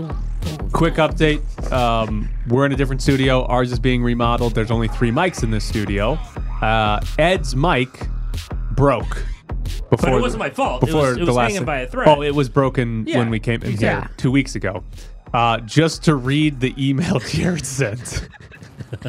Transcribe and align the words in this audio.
boom, 0.00 0.22
boom. 0.42 0.70
Quick 0.70 0.94
update. 0.94 1.72
Um, 1.72 2.28
we're 2.48 2.66
in 2.66 2.72
a 2.72 2.76
different 2.76 3.02
studio. 3.02 3.44
Ours 3.46 3.72
is 3.72 3.78
being 3.78 4.02
remodeled. 4.02 4.54
There's 4.54 4.70
only 4.70 4.88
three 4.88 5.10
mics 5.10 5.42
in 5.42 5.50
this 5.50 5.64
studio. 5.64 6.18
Uh, 6.60 7.00
Ed's 7.18 7.54
mic 7.56 7.88
broke. 8.72 9.24
Before 9.90 10.10
but 10.10 10.18
it 10.18 10.20
wasn't 10.20 10.40
my 10.40 10.50
fault. 10.50 10.82
It 10.82 10.86
Before 10.86 11.02
was- 11.02 11.16
it 11.16 11.20
the 11.20 11.26
was 11.26 11.36
last 11.36 11.52
hanging 11.52 11.64
by 11.64 11.78
a 11.80 11.86
thread. 11.86 12.08
Oh, 12.08 12.22
it 12.22 12.34
was 12.34 12.48
broken 12.48 13.04
Yeah, 13.06 13.18
when 13.18 13.30
we 13.30 13.38
came 13.38 13.62
in 13.62 13.70
exactly. 13.70 14.08
here 14.08 14.16
two 14.16 14.30
weeks 14.30 14.54
ago. 14.54 14.82
Uh, 15.32 15.58
just 15.58 16.04
to 16.04 16.14
read 16.16 16.60
the 16.60 16.74
email 16.78 17.18
Jared 17.28 17.64
sent. 17.66 18.28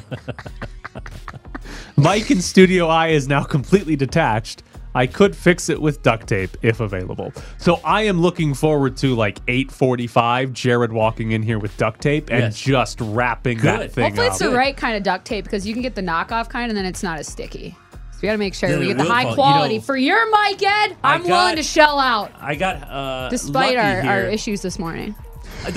Mike 1.95 2.29
in 2.31 2.41
Studio 2.41 2.87
I 2.87 3.07
is 3.09 3.27
now 3.27 3.43
completely 3.43 3.95
detached. 3.95 4.63
I 4.95 5.05
could 5.05 5.35
fix 5.35 5.69
it 5.69 5.79
with 5.81 6.01
duct 6.01 6.27
tape 6.27 6.57
if 6.63 6.79
available. 6.79 7.31
So 7.59 7.79
I 7.83 8.03
am 8.03 8.19
looking 8.21 8.53
forward 8.53 8.97
to 8.97 9.15
like 9.15 9.39
8:45 9.47 10.53
Jared 10.53 10.91
walking 10.91 11.31
in 11.33 11.43
here 11.43 11.59
with 11.59 11.75
duct 11.77 12.01
tape 12.01 12.29
and 12.29 12.39
Yes. 12.45 12.59
just 12.59 12.99
wrapping 13.01 13.59
that 13.59 13.79
Good. 13.79 13.91
thing 13.91 14.03
Hopefully, 14.05 14.27
up. 14.27 14.31
it's 14.33 14.39
the 14.41 14.49
right 14.51 14.75
kind 14.75 14.97
of 14.97 15.03
duct 15.03 15.25
tape 15.25 15.43
because 15.43 15.67
you 15.67 15.73
can 15.73 15.81
get 15.83 15.93
the 15.95 16.01
knockoff 16.01 16.49
kind 16.49 16.69
and 16.71 16.77
then 16.77 16.85
it's 16.85 17.03
not 17.03 17.19
as 17.19 17.27
sticky. 17.27 17.75
So 18.11 18.19
we 18.23 18.27
got 18.27 18.31
to 18.31 18.37
make 18.39 18.55
sure 18.55 18.69
Yeah, 18.69 18.79
we 18.79 18.87
get 18.87 18.97
the 18.97 19.03
real 19.03 19.11
high 19.13 19.21
qual- 19.23 19.31
you 19.31 19.35
quality 19.35 19.75
know, 19.77 19.83
for 19.83 19.95
your 19.97 20.25
mic, 20.31 20.63
Ed. 20.63 20.95
I 21.03 21.13
I'm 21.13 21.21
got- 21.21 21.29
willing 21.29 21.55
to 21.57 21.63
shell 21.63 21.99
out 21.99 22.31
I 22.41 22.55
got 22.55 22.77
uh, 22.89 23.29
despite 23.29 23.75
lucky 23.75 24.07
our, 24.07 24.13
our 24.13 24.21
issues 24.23 24.61
this 24.63 24.79
morning. 24.79 25.13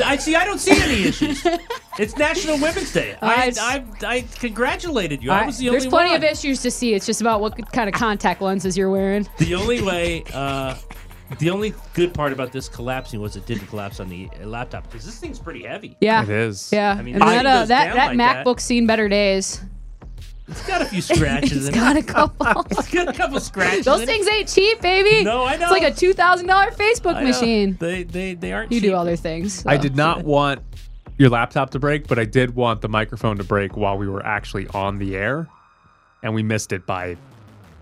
I 0.05 0.17
see. 0.17 0.35
I 0.37 0.45
don't 0.45 0.59
see 0.59 0.81
any 0.81 1.05
issues. 1.09 1.45
it's 1.99 2.17
National 2.17 2.59
Women's 2.59 2.93
Day. 2.93 3.17
I, 3.21 3.47
it's- 3.49 3.59
I, 3.59 3.85
I 4.07 4.21
congratulated 4.39 5.23
you. 5.23 5.31
I 5.31 5.41
All 5.41 5.47
was 5.47 5.59
the 5.59 5.69
only 5.69 5.81
There's 5.81 5.91
plenty 5.91 6.11
one. 6.11 6.19
of 6.19 6.25
issues 6.25 6.63
to 6.63 6.71
see. 6.71 6.95
It's 6.95 7.07
just 7.07 7.21
about 7.21 7.41
what 7.41 7.57
kind 7.73 7.89
of 7.89 7.95
contact 7.95 8.41
lenses 8.41 8.77
you're 8.77 8.91
wearing. 8.91 9.27
The 9.39 9.55
only 9.55 9.81
way, 9.91 10.23
uh, 10.33 10.77
the 11.39 11.51
only 11.51 11.75
good 11.95 12.15
part 12.15 12.33
about 12.33 12.53
this 12.53 12.69
collapsing 12.69 13.21
was 13.21 13.37
it 13.37 13.47
didn't 13.47 13.67
collapse 13.69 14.01
on 14.01 14.09
the 14.09 14.29
uh, 14.41 14.47
laptop 14.47 14.85
because 14.91 15.05
this 15.07 15.19
thing's 15.19 15.39
pretty 15.39 15.65
heavy. 15.65 15.97
Yeah. 16.01 16.23
It 16.23 16.29
is. 16.31 16.71
Yeah. 16.73 16.97
I 16.99 17.03
mean, 17.03 17.15
and 17.15 17.23
that, 17.23 17.47
uh, 17.47 17.65
that, 17.67 17.85
down 17.87 17.97
that 17.97 18.07
like 18.09 18.19
that. 18.19 18.47
MacBook's 18.47 18.65
seen 18.65 18.87
better 18.87 19.09
days. 19.09 19.61
It's 20.51 20.67
got 20.67 20.83
a 20.83 20.85
few 20.85 21.01
scratches 21.01 21.53
It's 21.69 21.69
in 21.69 21.75
got 21.75 21.97
it. 21.97 22.05
a 22.05 22.07
couple. 22.07 22.65
It's 22.71 22.91
got 22.91 23.09
a 23.09 23.13
couple 23.13 23.41
scratches. 23.41 23.85
Those 23.85 24.01
in 24.01 24.07
things 24.07 24.27
ain't 24.29 24.49
cheap, 24.49 24.81
baby. 24.81 25.25
No, 25.25 25.45
I 25.45 25.57
know. 25.57 25.65
It's 25.65 25.73
like 25.73 25.83
a 25.83 25.95
two 25.95 26.13
thousand 26.13 26.47
dollar 26.47 26.71
MacBook 26.73 27.15
know. 27.15 27.27
machine. 27.27 27.77
They, 27.79 28.03
they, 28.03 28.35
they 28.35 28.53
aren't. 28.53 28.73
You 28.73 28.81
cheap. 28.81 28.91
do 28.91 28.97
other 28.97 29.17
things. 29.17 29.65
I 29.67 29.77
so. 29.77 29.83
did 29.83 29.97
not 29.97 30.25
want 30.25 30.63
your 31.19 31.31
laptop 31.31 31.71
to 31.71 31.79
break, 31.79 32.07
but 32.07 32.19
I 32.19 32.25
did 32.25 32.55
want 32.55 32.81
the 32.81 32.89
microphone 32.89 33.37
to 33.37 33.45
break 33.45 33.77
while 33.77 33.99
we 33.99 34.09
were 34.09 34.25
actually 34.25 34.67
on 34.69 34.99
the 34.99 35.17
air, 35.17 35.49
and 36.23 36.35
we 36.35 36.43
missed 36.43 36.73
it 36.73 36.87
by 36.87 37.17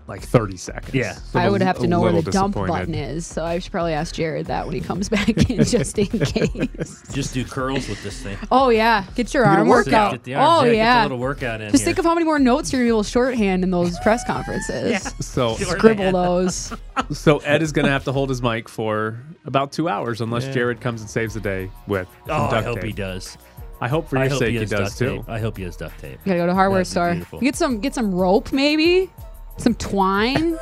like 0.09 0.21
30 0.21 0.57
seconds. 0.57 0.93
Yeah. 0.93 1.13
So 1.13 1.39
I 1.39 1.47
would 1.49 1.61
have 1.61 1.77
to 1.79 1.87
know 1.87 2.01
where 2.01 2.11
the 2.21 2.29
dump 2.31 2.55
button 2.55 2.93
is, 2.93 3.25
so 3.25 3.45
I 3.45 3.59
should 3.59 3.71
probably 3.71 3.93
ask 3.93 4.13
Jared 4.15 4.47
that 4.47 4.65
when 4.65 4.75
he 4.75 4.81
comes 4.81 5.07
back 5.07 5.29
in, 5.49 5.63
just 5.63 5.97
in 5.97 6.07
case. 6.07 7.03
Just 7.13 7.33
do 7.33 7.45
curls 7.45 7.87
with 7.87 8.01
this 8.03 8.21
thing. 8.21 8.37
Oh 8.51 8.69
yeah, 8.69 9.05
get 9.15 9.33
your 9.33 9.43
Get 9.45 9.59
arm 9.59 9.67
workout. 9.67 9.85
workout. 9.93 10.11
Get 10.11 10.23
the 10.23 10.35
arms. 10.35 10.61
Oh 10.63 10.65
yeah, 10.71 10.73
Get 10.73 10.97
the 10.97 11.03
little 11.03 11.17
workout 11.19 11.61
in 11.61 11.71
Just 11.71 11.81
here. 11.83 11.85
think 11.85 11.99
of 11.99 12.05
how 12.05 12.13
many 12.13 12.25
more 12.25 12.39
notes 12.39 12.73
you're 12.73 12.81
gonna 12.81 12.87
be 12.87 12.89
able 12.89 13.03
to 13.03 13.09
shorthand 13.09 13.63
in 13.63 13.71
those 13.71 13.97
press 13.99 14.23
conferences. 14.25 14.91
yeah. 14.91 14.97
So, 15.21 15.55
Sure. 15.55 15.77
Scribble 15.77 16.11
those. 16.11 16.73
so 17.11 17.37
Ed 17.39 17.61
is 17.61 17.71
going 17.71 17.85
to 17.85 17.91
have 17.91 18.03
to 18.05 18.11
hold 18.11 18.29
his 18.29 18.41
mic 18.41 18.67
for 18.67 19.19
about 19.45 19.71
two 19.71 19.87
hours 19.87 20.21
unless 20.21 20.45
Yeah. 20.45 20.51
Jared 20.53 20.81
comes 20.81 21.01
and 21.01 21.09
saves 21.09 21.33
the 21.33 21.39
day 21.39 21.69
with 21.87 22.07
some 22.27 22.41
Oh, 22.41 22.45
I 22.55 22.61
hope 22.61 22.75
tape. 22.75 22.83
he 22.85 22.91
does. 22.91 23.37
I 23.81 23.87
hope 23.87 24.09
for 24.09 24.17
your 24.17 24.27
hope 24.29 24.39
sake 24.39 24.51
he, 24.53 24.59
he, 24.59 24.65
does 24.65 24.97
too. 24.97 25.17
tape. 25.17 25.29
I 25.29 25.39
hope 25.39 25.55
he 25.57 25.63
has 25.63 25.77
duct 25.77 25.97
tape. 25.99 26.19
You 26.25 26.31
gotta 26.31 26.39
go 26.39 26.45
to 26.47 26.53
hardware 26.53 26.83
That'd 26.83 27.25
store. 27.27 27.39
Get 27.39 27.55
some 27.55 27.79
get 27.79 27.93
some 27.95 28.13
rope 28.13 28.51
maybe, 28.51 29.09
some 29.61 29.75
twine. 29.75 30.57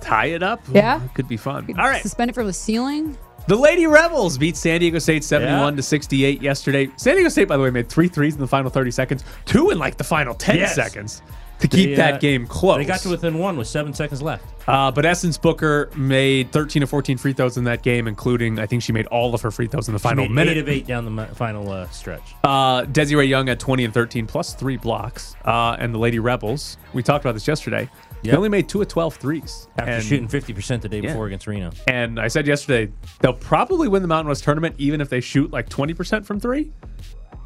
Tie 0.00 0.26
it 0.26 0.42
up. 0.42 0.60
Yeah. 0.72 1.00
Ooh, 1.02 1.08
could 1.14 1.28
be 1.28 1.36
fun. 1.36 1.66
All 1.78 1.88
right. 1.88 2.02
Suspend 2.02 2.30
it 2.30 2.34
from 2.34 2.46
the 2.46 2.52
ceiling. 2.52 3.16
The 3.48 3.56
Lady 3.56 3.86
Rebels 3.86 4.38
beat 4.38 4.56
San 4.56 4.80
Diego 4.80 4.98
State 5.00 5.24
71 5.24 5.72
Yeah. 5.72 5.76
to 5.76 5.82
68 5.82 6.42
yesterday. 6.42 6.88
San 6.96 7.14
Diego 7.16 7.28
State, 7.28 7.48
by 7.48 7.56
the 7.56 7.62
way, 7.62 7.70
made 7.70 7.88
three 7.88 8.08
threes 8.08 8.34
in 8.34 8.40
the 8.40 8.46
final 8.46 8.70
30 8.70 8.90
seconds, 8.92 9.24
two 9.46 9.70
in 9.70 9.78
like 9.78 9.96
the 9.96 10.04
final 10.04 10.34
10 10.34 10.56
Yes. 10.56 10.74
seconds 10.76 11.22
to 11.58 11.66
keep 11.68 11.90
They, 11.90 11.94
that 11.96 12.14
uh, 12.14 12.18
game 12.18 12.46
close. 12.46 12.78
They 12.78 12.84
got 12.84 13.00
to 13.00 13.08
within 13.08 13.38
one 13.38 13.56
with 13.56 13.66
seven 13.66 13.94
seconds 13.94 14.22
left. 14.22 14.44
Uh, 14.68 14.92
but 14.92 15.04
Essence 15.04 15.38
Booker 15.38 15.90
made 15.96 16.52
13 16.52 16.80
to 16.82 16.86
14 16.86 17.18
free 17.18 17.32
throws 17.32 17.56
in 17.56 17.64
that 17.64 17.82
game, 17.82 18.06
including 18.06 18.60
I 18.60 18.66
think 18.66 18.82
she 18.84 18.92
made 18.92 19.06
all 19.06 19.34
of 19.34 19.42
her 19.42 19.50
free 19.50 19.66
throws 19.66 19.88
in 19.88 19.94
the 19.94 19.98
final 20.00 20.24
Made 20.28 20.34
minute. 20.34 20.56
eight 20.56 20.60
of 20.60 20.68
eight 20.68 20.86
down 20.86 21.16
the 21.16 21.26
final 21.34 21.68
uh, 21.70 21.88
stretch. 21.90 22.34
Uh, 22.44 22.82
Desi-Rae 22.84 23.24
Young 23.26 23.48
at 23.48 23.58
20 23.58 23.84
and 23.86 23.94
13 23.94 24.26
plus 24.28 24.54
three 24.54 24.76
blocks. 24.76 25.34
Uh, 25.44 25.76
and 25.80 25.92
the 25.92 25.98
Lady 25.98 26.20
Rebels, 26.20 26.76
we 26.92 27.02
talked 27.02 27.24
about 27.24 27.34
this 27.34 27.48
yesterday. 27.48 27.88
They 28.22 28.28
Yep. 28.28 28.36
only 28.36 28.48
made 28.48 28.68
two 28.68 28.80
of 28.80 28.88
12 28.88 29.16
threes. 29.16 29.66
After 29.78 29.90
and, 29.92 30.02
shooting 30.04 30.28
50% 30.28 30.82
the 30.82 30.88
day 30.88 31.00
Yeah. 31.00 31.08
before 31.08 31.26
against 31.26 31.46
Reno. 31.46 31.70
And 31.88 32.20
I 32.20 32.28
said 32.28 32.46
yesterday, 32.46 32.92
they'll 33.20 33.32
probably 33.32 33.88
win 33.88 34.02
the 34.02 34.08
Mountain 34.08 34.28
West 34.28 34.44
tournament 34.44 34.76
even 34.78 35.00
if 35.00 35.08
they 35.08 35.20
shoot 35.20 35.52
like 35.52 35.68
20% 35.68 36.24
from 36.24 36.38
three. 36.38 36.70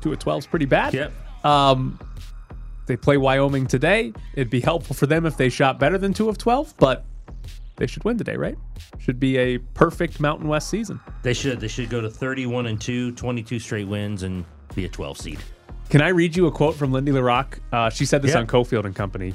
Two 0.02 0.12
of 0.12 0.18
12 0.18 0.40
is 0.42 0.46
pretty 0.46 0.66
bad. 0.66 0.92
Yep. 0.92 1.12
Um, 1.44 1.98
they 2.86 2.96
play 2.96 3.16
Wyoming 3.16 3.66
today. 3.66 4.12
It'd 4.34 4.50
be 4.50 4.60
helpful 4.60 4.94
for 4.94 5.06
them 5.06 5.24
if 5.24 5.36
they 5.36 5.48
shot 5.48 5.78
better 5.80 5.96
than 5.96 6.12
two 6.12 6.28
of 6.28 6.36
12, 6.36 6.74
but 6.78 7.04
they 7.76 7.86
should 7.86 8.04
win 8.04 8.18
today, 8.18 8.36
right? 8.36 8.56
Should 8.98 9.18
be 9.18 9.38
a 9.38 9.58
perfect 9.58 10.20
Mountain 10.20 10.46
West 10.48 10.68
season. 10.68 11.00
They 11.22 11.32
should. 11.34 11.58
They 11.60 11.68
should 11.68 11.88
go 11.88 12.00
to 12.02 12.10
31 12.10 12.66
and 12.66 12.80
2, 12.80 13.12
22 13.12 13.58
straight 13.58 13.88
wins, 13.88 14.22
and 14.24 14.44
be 14.74 14.84
a 14.84 14.88
12 14.88 15.18
seed. 15.18 15.38
Can 15.88 16.02
I 16.02 16.08
read 16.08 16.36
you 16.36 16.46
a 16.46 16.50
quote 16.50 16.74
from 16.74 16.92
Lindy 16.92 17.12
La 17.12 17.20
Rocque? 17.20 17.58
Uh, 17.72 17.88
she 17.90 18.04
said 18.04 18.20
this 18.22 18.32
Yeah. 18.32 18.40
on 18.40 18.46
Cofield 18.46 18.84
and 18.84 18.94
Company. 18.94 19.32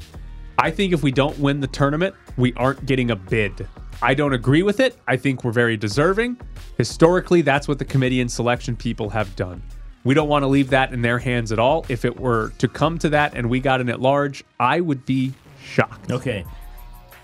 I 0.62 0.70
think 0.70 0.92
if 0.92 1.02
we 1.02 1.10
don't 1.10 1.36
win 1.40 1.58
the 1.58 1.66
tournament, 1.66 2.14
we 2.36 2.52
aren't 2.54 2.86
getting 2.86 3.10
a 3.10 3.16
bid. 3.16 3.66
I 4.00 4.14
don't 4.14 4.32
agree 4.32 4.62
with 4.62 4.78
it. 4.78 4.96
I 5.08 5.16
think 5.16 5.42
we're 5.42 5.50
very 5.50 5.76
deserving. 5.76 6.40
Historically, 6.78 7.42
that's 7.42 7.66
what 7.66 7.80
the 7.80 7.84
committee 7.84 8.20
and 8.20 8.30
selection 8.30 8.76
people 8.76 9.10
have 9.10 9.34
done. 9.34 9.60
We 10.04 10.14
don't 10.14 10.28
want 10.28 10.44
to 10.44 10.46
leave 10.46 10.70
that 10.70 10.92
in 10.92 11.02
their 11.02 11.18
hands 11.18 11.50
at 11.50 11.58
all. 11.58 11.84
If 11.88 12.04
it 12.04 12.16
were 12.18 12.50
to 12.58 12.68
come 12.68 12.96
to 13.00 13.08
that 13.08 13.34
and 13.34 13.50
we 13.50 13.58
got 13.58 13.80
in 13.80 13.88
at 13.88 14.00
large, 14.00 14.44
I 14.60 14.80
would 14.80 15.04
be 15.04 15.32
shocked. 15.60 16.12
Okay. 16.12 16.44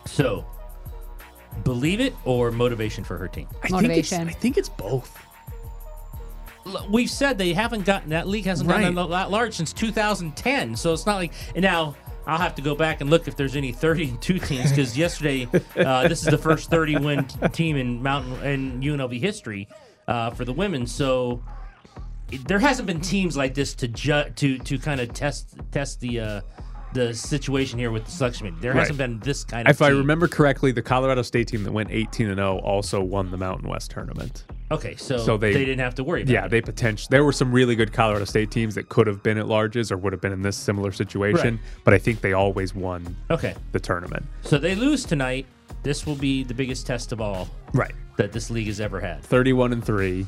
So, 0.05 0.45
believe 1.63 2.01
it 2.01 2.17
or 2.25 2.51
motivation 2.51 3.05
for 3.05 3.19
her 3.19 3.29
team? 3.29 3.47
I 3.63 3.69
Motivation. 3.71 4.19
Think 4.19 4.29
it's, 4.31 4.37
I 4.37 4.41
think 4.41 4.59
it's 4.59 4.69
both. 4.69 5.17
We've 6.91 7.09
said 7.11 7.39
they 7.39 7.53
haven't 7.53 7.85
gotten 7.85 8.11
that 8.11 8.27
league 8.27 8.47
hasn't 8.47 8.69
Right. 8.69 8.81
gotten 8.81 8.97
that 8.97 9.11
that 9.11 9.31
large 9.31 9.55
since 9.55 9.73
2010. 9.73 10.75
So 10.75 10.93
it's 10.93 11.07
not 11.07 11.17
like 11.17 11.33
now 11.57 11.95
I'll 12.29 12.39
have 12.39 12.55
to 12.57 12.63
go 12.63 12.75
back 12.75 13.01
and 13.01 13.09
look 13.09 13.27
if 13.27 13.37
there's 13.37 13.57
any 13.57 13.73
32 13.73 14.39
teams 14.39 14.69
because 14.71 14.97
yesterday 14.99 15.49
uh, 15.77 16.07
this 16.09 16.21
is 16.21 16.27
the 16.27 16.37
first 16.39 16.69
30 16.71 16.99
win 16.99 17.25
t- 17.25 17.49
team 17.49 17.77
in 17.77 18.03
Mountain 18.03 18.43
in 18.45 18.81
UNLV 18.81 19.19
history 19.19 19.67
uh, 20.07 20.31
for 20.31 20.45
the 20.45 20.53
women. 20.53 20.87
So 20.87 21.43
it- 22.31 22.47
there 22.47 22.59
hasn't 22.59 22.87
been 22.87 23.01
teams 23.01 23.35
like 23.37 23.55
this 23.55 23.75
to 23.77 23.89
ju- 23.89 24.31
to 24.37 24.59
to 24.59 24.79
kind 24.79 25.01
of 25.01 25.13
test 25.15 25.57
test 25.73 26.01
the 26.01 26.21
uh, 26.21 26.41
the 26.93 27.15
situation 27.15 27.79
here 27.79 27.91
with 27.91 28.05
the 28.05 28.11
selection 28.11 28.47
committee. 28.47 28.61
There 28.63 28.73
hasn't 28.75 28.99
been 28.99 29.19
this 29.21 29.43
kind 29.45 29.67
of. 29.67 29.71
If 29.75 29.81
I 29.83 29.89
remember 29.89 30.29
correctly, 30.29 30.71
the 30.73 30.83
Colorado 30.83 31.23
State 31.23 31.49
team 31.49 31.65
that 31.65 31.73
went 31.73 31.91
18 31.91 32.27
and 32.29 32.37
0 32.37 32.59
also 32.59 33.03
won 33.03 33.31
the 33.31 33.37
Mountain 33.39 33.69
West 33.69 33.91
tournament. 33.91 34.45
Okay, 34.71 34.97
so, 34.97 35.17
So 35.19 35.37
they- 35.39 35.53
they, 35.53 35.61
didn't 35.65 35.79
have 35.81 35.95
to 35.97 36.05
worry 36.05 36.23
about 36.23 36.33
Yeah, 36.33 36.45
it. 36.45 36.51
they 36.51 36.61
potentially 36.61 37.09
there 37.11 37.25
were 37.25 37.33
some 37.33 37.53
really 37.53 37.75
good 37.75 37.93
Colorado 37.93 38.25
State 38.27 38.51
teams 38.51 38.75
that 38.75 38.89
could 38.89 39.07
have 39.07 39.23
been 39.23 39.39
at 39.39 39.47
larges 39.47 39.91
or 39.91 39.97
would 39.97 40.13
have 40.13 40.21
been 40.21 40.33
in 40.33 40.43
this 40.43 40.57
similar 40.57 40.93
situation, 40.93 41.55
Right. 41.55 41.61
but 41.85 41.95
I 41.95 41.99
think 41.99 42.21
they 42.21 42.35
always 42.35 42.75
won 42.75 43.17
Okay, 43.31 43.55
the 43.73 43.81
tournament. 43.81 44.27
so 44.43 44.59
they 44.59 44.75
lose 44.75 45.05
tonight. 45.05 45.47
This 45.83 46.05
will 46.07 46.17
be 46.17 46.45
the 46.45 46.55
biggest 46.55 46.87
test 46.87 47.13
of 47.13 47.21
all 47.21 47.49
Right. 47.73 47.93
that 48.17 48.33
this 48.33 48.51
league 48.51 48.67
has 48.67 48.81
ever 48.81 49.01
had. 49.01 49.23
31 49.23 49.73
and 49.73 49.83
3. 49.85 50.27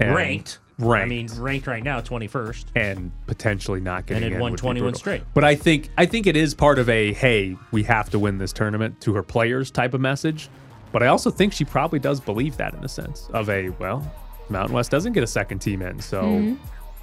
and 0.00 0.14
ranked. 0.14 0.58
Ranked. 0.78 1.04
I 1.04 1.08
mean, 1.08 1.28
ranked 1.38 1.66
right 1.68 1.84
now, 1.84 2.00
21st. 2.00 2.64
and 2.74 3.12
potentially 3.28 3.80
not 3.80 4.06
getting 4.06 4.24
And 4.24 4.32
it 4.32 4.36
in 4.36 4.40
won 4.40 4.56
21 4.56 4.94
straight. 4.94 5.22
But 5.32 5.44
I 5.44 5.54
think 5.54 5.90
I 5.96 6.06
think 6.06 6.26
it 6.26 6.34
is 6.36 6.52
part 6.54 6.80
of 6.80 6.88
a 6.88 7.12
hey, 7.12 7.56
we 7.70 7.84
have 7.84 8.10
to 8.10 8.18
win 8.18 8.38
this 8.38 8.52
tournament 8.52 9.00
to 9.02 9.14
her 9.14 9.22
players 9.22 9.70
type 9.70 9.94
of 9.94 10.00
message. 10.00 10.48
But 10.94 11.02
I 11.02 11.08
also 11.08 11.28
think 11.30 11.52
she 11.52 11.64
probably 11.64 11.98
does 11.98 12.20
believe 12.20 12.56
that 12.56 12.72
in 12.72 12.82
a 12.84 12.88
sense 12.88 13.28
of 13.34 13.50
a 13.50 13.68
well, 13.80 14.10
Mountain 14.48 14.74
West 14.74 14.90
doesn't 14.90 15.12
get 15.12 15.22
a 15.24 15.26
second 15.26 15.58
team 15.58 15.82
in, 15.82 16.00
so 16.00 16.22
Mm-hmm. 16.22 16.54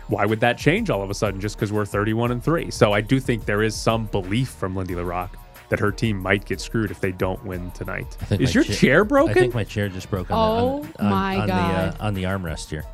why 0.08 0.26
would 0.26 0.40
that 0.40 0.58
change 0.58 0.90
all 0.90 1.04
of 1.04 1.10
a 1.10 1.14
sudden 1.14 1.40
just 1.42 1.58
because 1.58 1.72
we're 1.74 1.86
31 1.86 2.32
and 2.32 2.42
3? 2.44 2.72
So 2.72 2.94
I 2.94 3.02
do 3.02 3.20
think 3.20 3.44
there 3.46 3.62
is 3.62 3.76
some 3.76 4.06
belief 4.06 4.48
from 4.50 4.76
Lindy 4.78 4.96
La 4.96 5.04
Rocque 5.04 5.36
that 5.70 5.80
her 5.80 5.92
team 5.92 6.18
might 6.18 6.46
get 6.46 6.60
screwed 6.62 6.90
if 6.92 7.00
they 7.02 7.12
don't 7.12 7.44
win 7.46 7.70
tonight. 7.72 8.16
Is 8.32 8.56
your 8.56 8.64
cha- 8.64 8.74
chair 8.74 9.04
broken? 9.04 9.32
I 9.32 9.34
think 9.42 9.54
my 9.54 9.64
chair 9.66 9.90
just 9.90 10.10
broke 10.10 10.32
on, 10.32 10.38
Oh 10.62 10.84
the, 10.98 11.04
on, 11.04 11.10
my 11.10 11.38
on, 11.40 11.48
God. 11.48 11.94
the 11.94 12.02
uh, 12.04 12.08
on 12.08 12.14
the 12.14 12.24
armrest 12.24 12.70
here. 12.70 12.86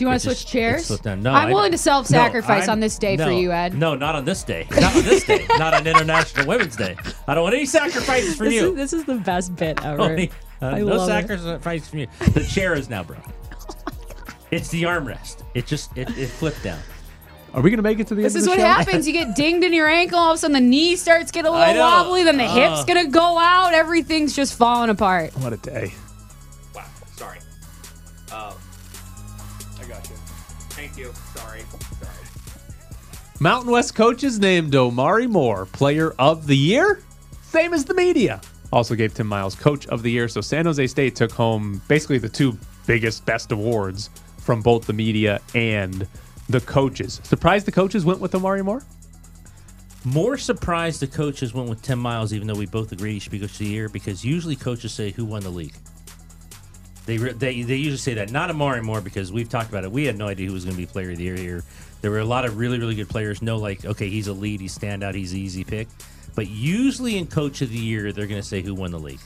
Do 0.00 0.04
you 0.04 0.08
want 0.08 0.22
to 0.22 0.28
switch 0.34 0.46
chairs? 0.46 1.04
No, 1.04 1.12
I'm 1.12 1.26
I- 1.26 1.52
willing 1.52 1.72
to 1.72 1.76
self-sacrifice 1.78 2.68
No, 2.68 2.72
on 2.72 2.80
this 2.80 2.96
day 2.96 3.10
I'm- 3.10 3.18
for 3.18 3.26
no, 3.26 3.38
you, 3.38 3.52
Ed. 3.52 3.74
No, 3.76 3.94
not 3.94 4.14
on 4.14 4.24
this 4.24 4.42
day. 4.42 4.66
Not 4.70 4.96
on 4.96 5.02
this 5.02 5.24
day. 5.24 5.44
not 5.58 5.74
on 5.74 5.86
International 5.86 6.46
Women's 6.46 6.74
Day. 6.74 6.96
I 7.28 7.34
don't 7.34 7.42
want 7.44 7.54
any 7.54 7.66
sacrifices 7.66 8.34
from 8.34 8.46
This 8.46 8.54
you. 8.54 8.70
is, 8.70 8.76
this 8.76 8.92
is 8.94 9.04
the 9.04 9.16
best 9.16 9.54
bit 9.56 9.78
ever. 9.84 10.00
Only- 10.00 10.30
uh, 10.62 10.66
I 10.68 10.78
no 10.78 10.86
love 10.86 11.02
it. 11.10 11.12
sacrifices 11.12 11.88
from 11.88 11.98
you. 11.98 12.06
The 12.32 12.44
chair 12.44 12.72
is 12.72 12.88
now 12.88 13.02
broken. 13.02 13.30
It's 14.50 14.70
the 14.70 14.84
armrest. 14.84 15.42
It 15.52 15.66
just 15.66 15.94
it, 15.98 16.08
it 16.16 16.28
flipped 16.28 16.64
down. 16.64 16.80
Are 17.52 17.60
we 17.60 17.68
going 17.68 17.76
to 17.76 17.82
make 17.82 17.98
it 17.98 18.06
to 18.06 18.14
the 18.14 18.22
end 18.22 18.26
This 18.26 18.36
end 18.36 18.40
is 18.40 18.46
of 18.46 18.50
what 18.52 18.56
the 18.56 18.62
show? 18.62 18.66
happens. 18.68 19.06
You 19.06 19.12
get 19.12 19.36
dinged 19.36 19.64
in 19.66 19.74
your 19.74 19.86
ankle, 19.88 20.18
all 20.18 20.30
of 20.30 20.36
a 20.36 20.38
sudden 20.38 20.54
the 20.54 20.60
knee 20.62 20.96
starts 20.96 21.30
getting 21.30 21.50
a 21.52 21.54
I 21.54 21.72
little 21.72 21.82
know. 21.88 22.04
wobbly, 22.04 22.24
then 22.24 22.38
the 22.38 22.46
hip's 22.48 22.80
Uh. 22.80 22.84
gonna 22.84 23.06
go 23.08 23.38
out, 23.38 23.74
everything's 23.74 24.34
just 24.34 24.54
falling 24.56 24.88
apart. 24.88 25.36
What 25.36 25.52
a 25.52 25.58
day. 25.58 25.92
Wow, 26.74 26.84
sorry. 27.16 27.38
Um, 28.32 28.54
Mountain 33.42 33.72
West 33.72 33.94
coaches 33.94 34.38
named 34.38 34.74
Omari 34.74 35.26
Moore 35.26 35.64
Player 35.64 36.12
of 36.18 36.46
the 36.46 36.54
Year, 36.54 37.00
same 37.40 37.72
as 37.72 37.86
the 37.86 37.94
media. 37.94 38.38
Also 38.70 38.94
gave 38.94 39.14
Tim 39.14 39.26
Miles 39.26 39.54
Coach 39.54 39.86
of 39.86 40.02
the 40.02 40.10
Year. 40.10 40.28
So 40.28 40.42
San 40.42 40.66
Jose 40.66 40.86
State 40.88 41.16
took 41.16 41.32
home 41.32 41.80
basically 41.88 42.18
the 42.18 42.28
two 42.28 42.58
biggest, 42.86 43.24
best 43.24 43.50
awards 43.50 44.10
from 44.36 44.60
both 44.60 44.86
the 44.86 44.92
media 44.92 45.40
and 45.54 46.06
the 46.50 46.60
coaches. 46.60 47.18
Surprised 47.24 47.66
the 47.66 47.72
coaches 47.72 48.04
went 48.04 48.20
with 48.20 48.34
Omari 48.34 48.62
Moore? 48.62 48.84
More 50.04 50.36
surprised 50.36 51.00
the 51.00 51.06
coaches 51.06 51.54
went 51.54 51.70
with 51.70 51.80
Tim 51.80 51.98
Miles, 51.98 52.34
even 52.34 52.46
though 52.46 52.54
we 52.54 52.66
both 52.66 52.92
agreed 52.92 53.14
he 53.14 53.20
should 53.20 53.32
be 53.32 53.38
coach 53.38 53.52
of 53.52 53.58
the 53.58 53.68
year, 53.68 53.88
because 53.88 54.22
usually 54.22 54.54
coaches 54.54 54.92
say 54.92 55.12
who 55.12 55.24
won 55.24 55.42
the 55.42 55.48
league. 55.48 55.74
They, 57.06 57.18
re- 57.18 57.32
they 57.32 57.62
they 57.62 57.76
usually 57.76 57.96
say 57.96 58.14
that, 58.14 58.30
not 58.30 58.50
Omari 58.50 58.82
Moore, 58.82 59.00
because 59.00 59.32
we've 59.32 59.48
talked 59.48 59.68
about 59.70 59.84
it. 59.84 59.90
We 59.90 60.04
had 60.04 60.16
no 60.16 60.28
idea 60.28 60.46
who 60.46 60.52
was 60.52 60.64
going 60.64 60.76
to 60.76 60.80
be 60.80 60.86
player 60.86 61.10
of 61.10 61.16
the 61.16 61.24
year 61.24 61.36
here. 61.36 61.64
There 62.02 62.10
were 62.10 62.20
a 62.20 62.24
lot 62.24 62.44
of 62.44 62.58
really, 62.58 62.78
really 62.78 62.94
good 62.94 63.08
players. 63.08 63.42
No, 63.42 63.56
like, 63.56 63.84
okay, 63.84 64.08
he's 64.08 64.28
a 64.28 64.32
lead, 64.32 64.60
he's 64.60 64.76
standout, 64.76 65.14
he's 65.14 65.34
easy 65.34 65.64
pick. 65.64 65.88
But 66.34 66.48
usually 66.48 67.18
in 67.18 67.26
coach 67.26 67.60
of 67.60 67.70
the 67.70 67.78
year, 67.78 68.12
they're 68.12 68.26
going 68.26 68.40
to 68.40 68.46
say 68.46 68.62
who 68.62 68.74
won 68.74 68.90
the 68.90 68.98
league. 68.98 69.20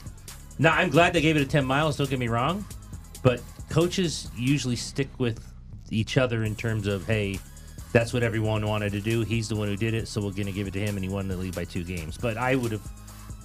Now, 0.57 0.73
I'm 0.73 0.89
glad 0.89 1.13
they 1.13 1.21
gave 1.21 1.37
it 1.37 1.39
to 1.39 1.45
Tim 1.45 1.65
Miles, 1.65 1.97
don't 1.97 2.09
get 2.09 2.19
me 2.19 2.27
wrong, 2.27 2.65
but 3.23 3.41
coaches 3.69 4.29
usually 4.37 4.75
stick 4.75 5.09
with 5.17 5.43
each 5.89 6.17
other 6.17 6.43
in 6.43 6.55
terms 6.55 6.87
of, 6.87 7.05
hey, 7.05 7.39
that's 7.91 8.11
what 8.11 8.23
everyone 8.23 8.65
wanted 8.65 8.91
to 8.93 9.01
do. 9.01 9.21
He's 9.21 9.47
the 9.47 9.55
one 9.55 9.67
who 9.67 9.77
did 9.77 9.93
it, 9.93 10.07
so 10.07 10.21
we're 10.21 10.31
going 10.31 10.47
to 10.47 10.51
give 10.51 10.67
it 10.67 10.73
to 10.73 10.79
him, 10.79 10.95
and 10.95 11.03
he 11.03 11.09
won 11.09 11.27
the 11.27 11.37
league 11.37 11.55
by 11.55 11.65
two 11.65 11.83
games. 11.83 12.17
But 12.17 12.37
I 12.37 12.55
would 12.55 12.71
have, 12.71 12.81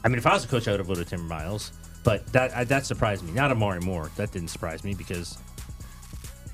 I 0.03 0.09
mean, 0.09 0.19
if 0.19 0.27
I 0.27 0.33
was 0.33 0.45
a 0.45 0.49
coach, 0.49 0.67
I 0.67 0.73
would 0.73 0.81
have 0.81 0.87
voted 0.87 1.07
Tim 1.07 1.27
Miles. 1.29 1.73
But 2.03 2.27
that 2.33 2.57
I, 2.57 2.65
that 2.65 2.87
surprised 2.87 3.25
me. 3.25 3.33
Not 3.33 3.51
Omari 3.53 3.81
Moore. 3.81 4.11
That 4.17 4.33
didn't 4.33 4.49
surprise 4.49 4.85
me 4.85 4.95
because 4.95 5.37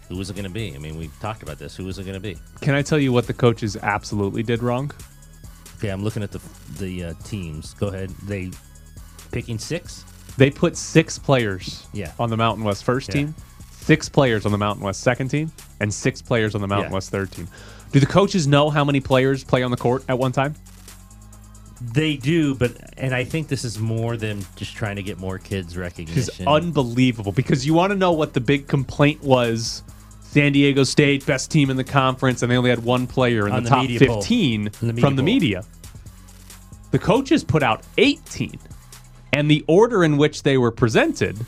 who 0.08 0.16
was 0.16 0.30
it 0.30 0.34
going 0.34 0.44
to 0.44 0.50
be? 0.50 0.74
I 0.74 0.78
mean, 0.78 0.96
we 0.96 1.08
talked 1.20 1.42
about 1.42 1.58
this. 1.58 1.76
Who 1.76 1.84
was 1.84 1.98
it 1.98 2.04
going 2.04 2.14
to 2.14 2.20
be? 2.20 2.36
Can 2.60 2.74
I 2.74 2.82
tell 2.82 2.98
you 2.98 3.12
what 3.12 3.26
the 3.26 3.32
coaches 3.34 3.76
absolutely 3.76 4.42
did 4.42 4.62
wrong? 4.62 4.90
Okay, 5.78 5.88
I'm 5.88 6.02
looking 6.02 6.22
at 6.22 6.32
the 6.32 6.40
the 6.78 7.04
uh, 7.04 7.14
teams. 7.24 7.74
Go 7.74 7.88
ahead. 7.88 8.10
They 8.24 8.50
picking 9.30 9.58
six. 9.58 10.04
They 10.36 10.50
put 10.50 10.76
six 10.76 11.18
players 11.18 11.86
Yeah. 11.92 12.12
on 12.18 12.28
the 12.30 12.36
Mountain 12.36 12.64
West 12.64 12.84
first 12.84 13.08
Yeah. 13.08 13.14
team, 13.14 13.34
six 13.70 14.08
players 14.08 14.44
on 14.46 14.52
the 14.52 14.58
Mountain 14.58 14.84
West 14.84 15.00
second 15.00 15.28
team, 15.28 15.50
and 15.80 15.92
six 15.92 16.20
players 16.20 16.54
on 16.54 16.60
the 16.60 16.66
Mountain 16.66 16.90
Yeah. 16.90 16.94
West 16.94 17.10
third 17.10 17.30
team. 17.30 17.48
Do 17.92 18.00
the 18.00 18.06
coaches 18.06 18.46
know 18.46 18.68
how 18.68 18.84
many 18.84 19.00
players 19.00 19.44
play 19.44 19.62
on 19.62 19.70
the 19.70 19.76
court 19.76 20.04
at 20.08 20.18
one 20.18 20.32
time? 20.32 20.54
They 21.80 22.16
do, 22.16 22.54
but 22.54 22.72
and 22.96 23.14
I 23.14 23.24
think 23.24 23.48
this 23.48 23.64
is 23.64 23.78
more 23.78 24.16
than 24.16 24.44
just 24.56 24.74
trying 24.74 24.96
to 24.96 25.02
get 25.02 25.18
more 25.18 25.38
kids 25.38 25.76
recognition. 25.76 26.22
It's 26.22 26.40
unbelievable 26.40 27.32
because 27.32 27.66
you 27.66 27.74
want 27.74 27.90
to 27.92 27.96
know 27.96 28.12
what 28.12 28.32
the 28.32 28.40
big 28.40 28.66
complaint 28.66 29.22
was. 29.22 29.82
San 30.22 30.52
Diego 30.52 30.84
State, 30.84 31.24
best 31.24 31.50
team 31.50 31.70
in 31.70 31.76
the 31.76 31.84
conference, 31.84 32.42
and 32.42 32.52
they 32.52 32.56
only 32.56 32.68
had 32.68 32.84
one 32.84 33.06
player 33.06 33.48
in 33.48 33.54
the, 33.54 33.60
the 33.62 33.68
top 33.68 33.86
15 33.86 34.64
the 34.64 34.70
from 34.70 34.92
the 34.92 35.22
poll. 35.22 35.22
media. 35.22 35.64
The 36.90 36.98
coaches 36.98 37.42
put 37.42 37.62
out 37.62 37.84
18, 37.96 38.58
and 39.32 39.50
the 39.50 39.64
order 39.66 40.04
in 40.04 40.16
which 40.16 40.42
they 40.42 40.58
were 40.58 40.70
presented, 40.70 41.38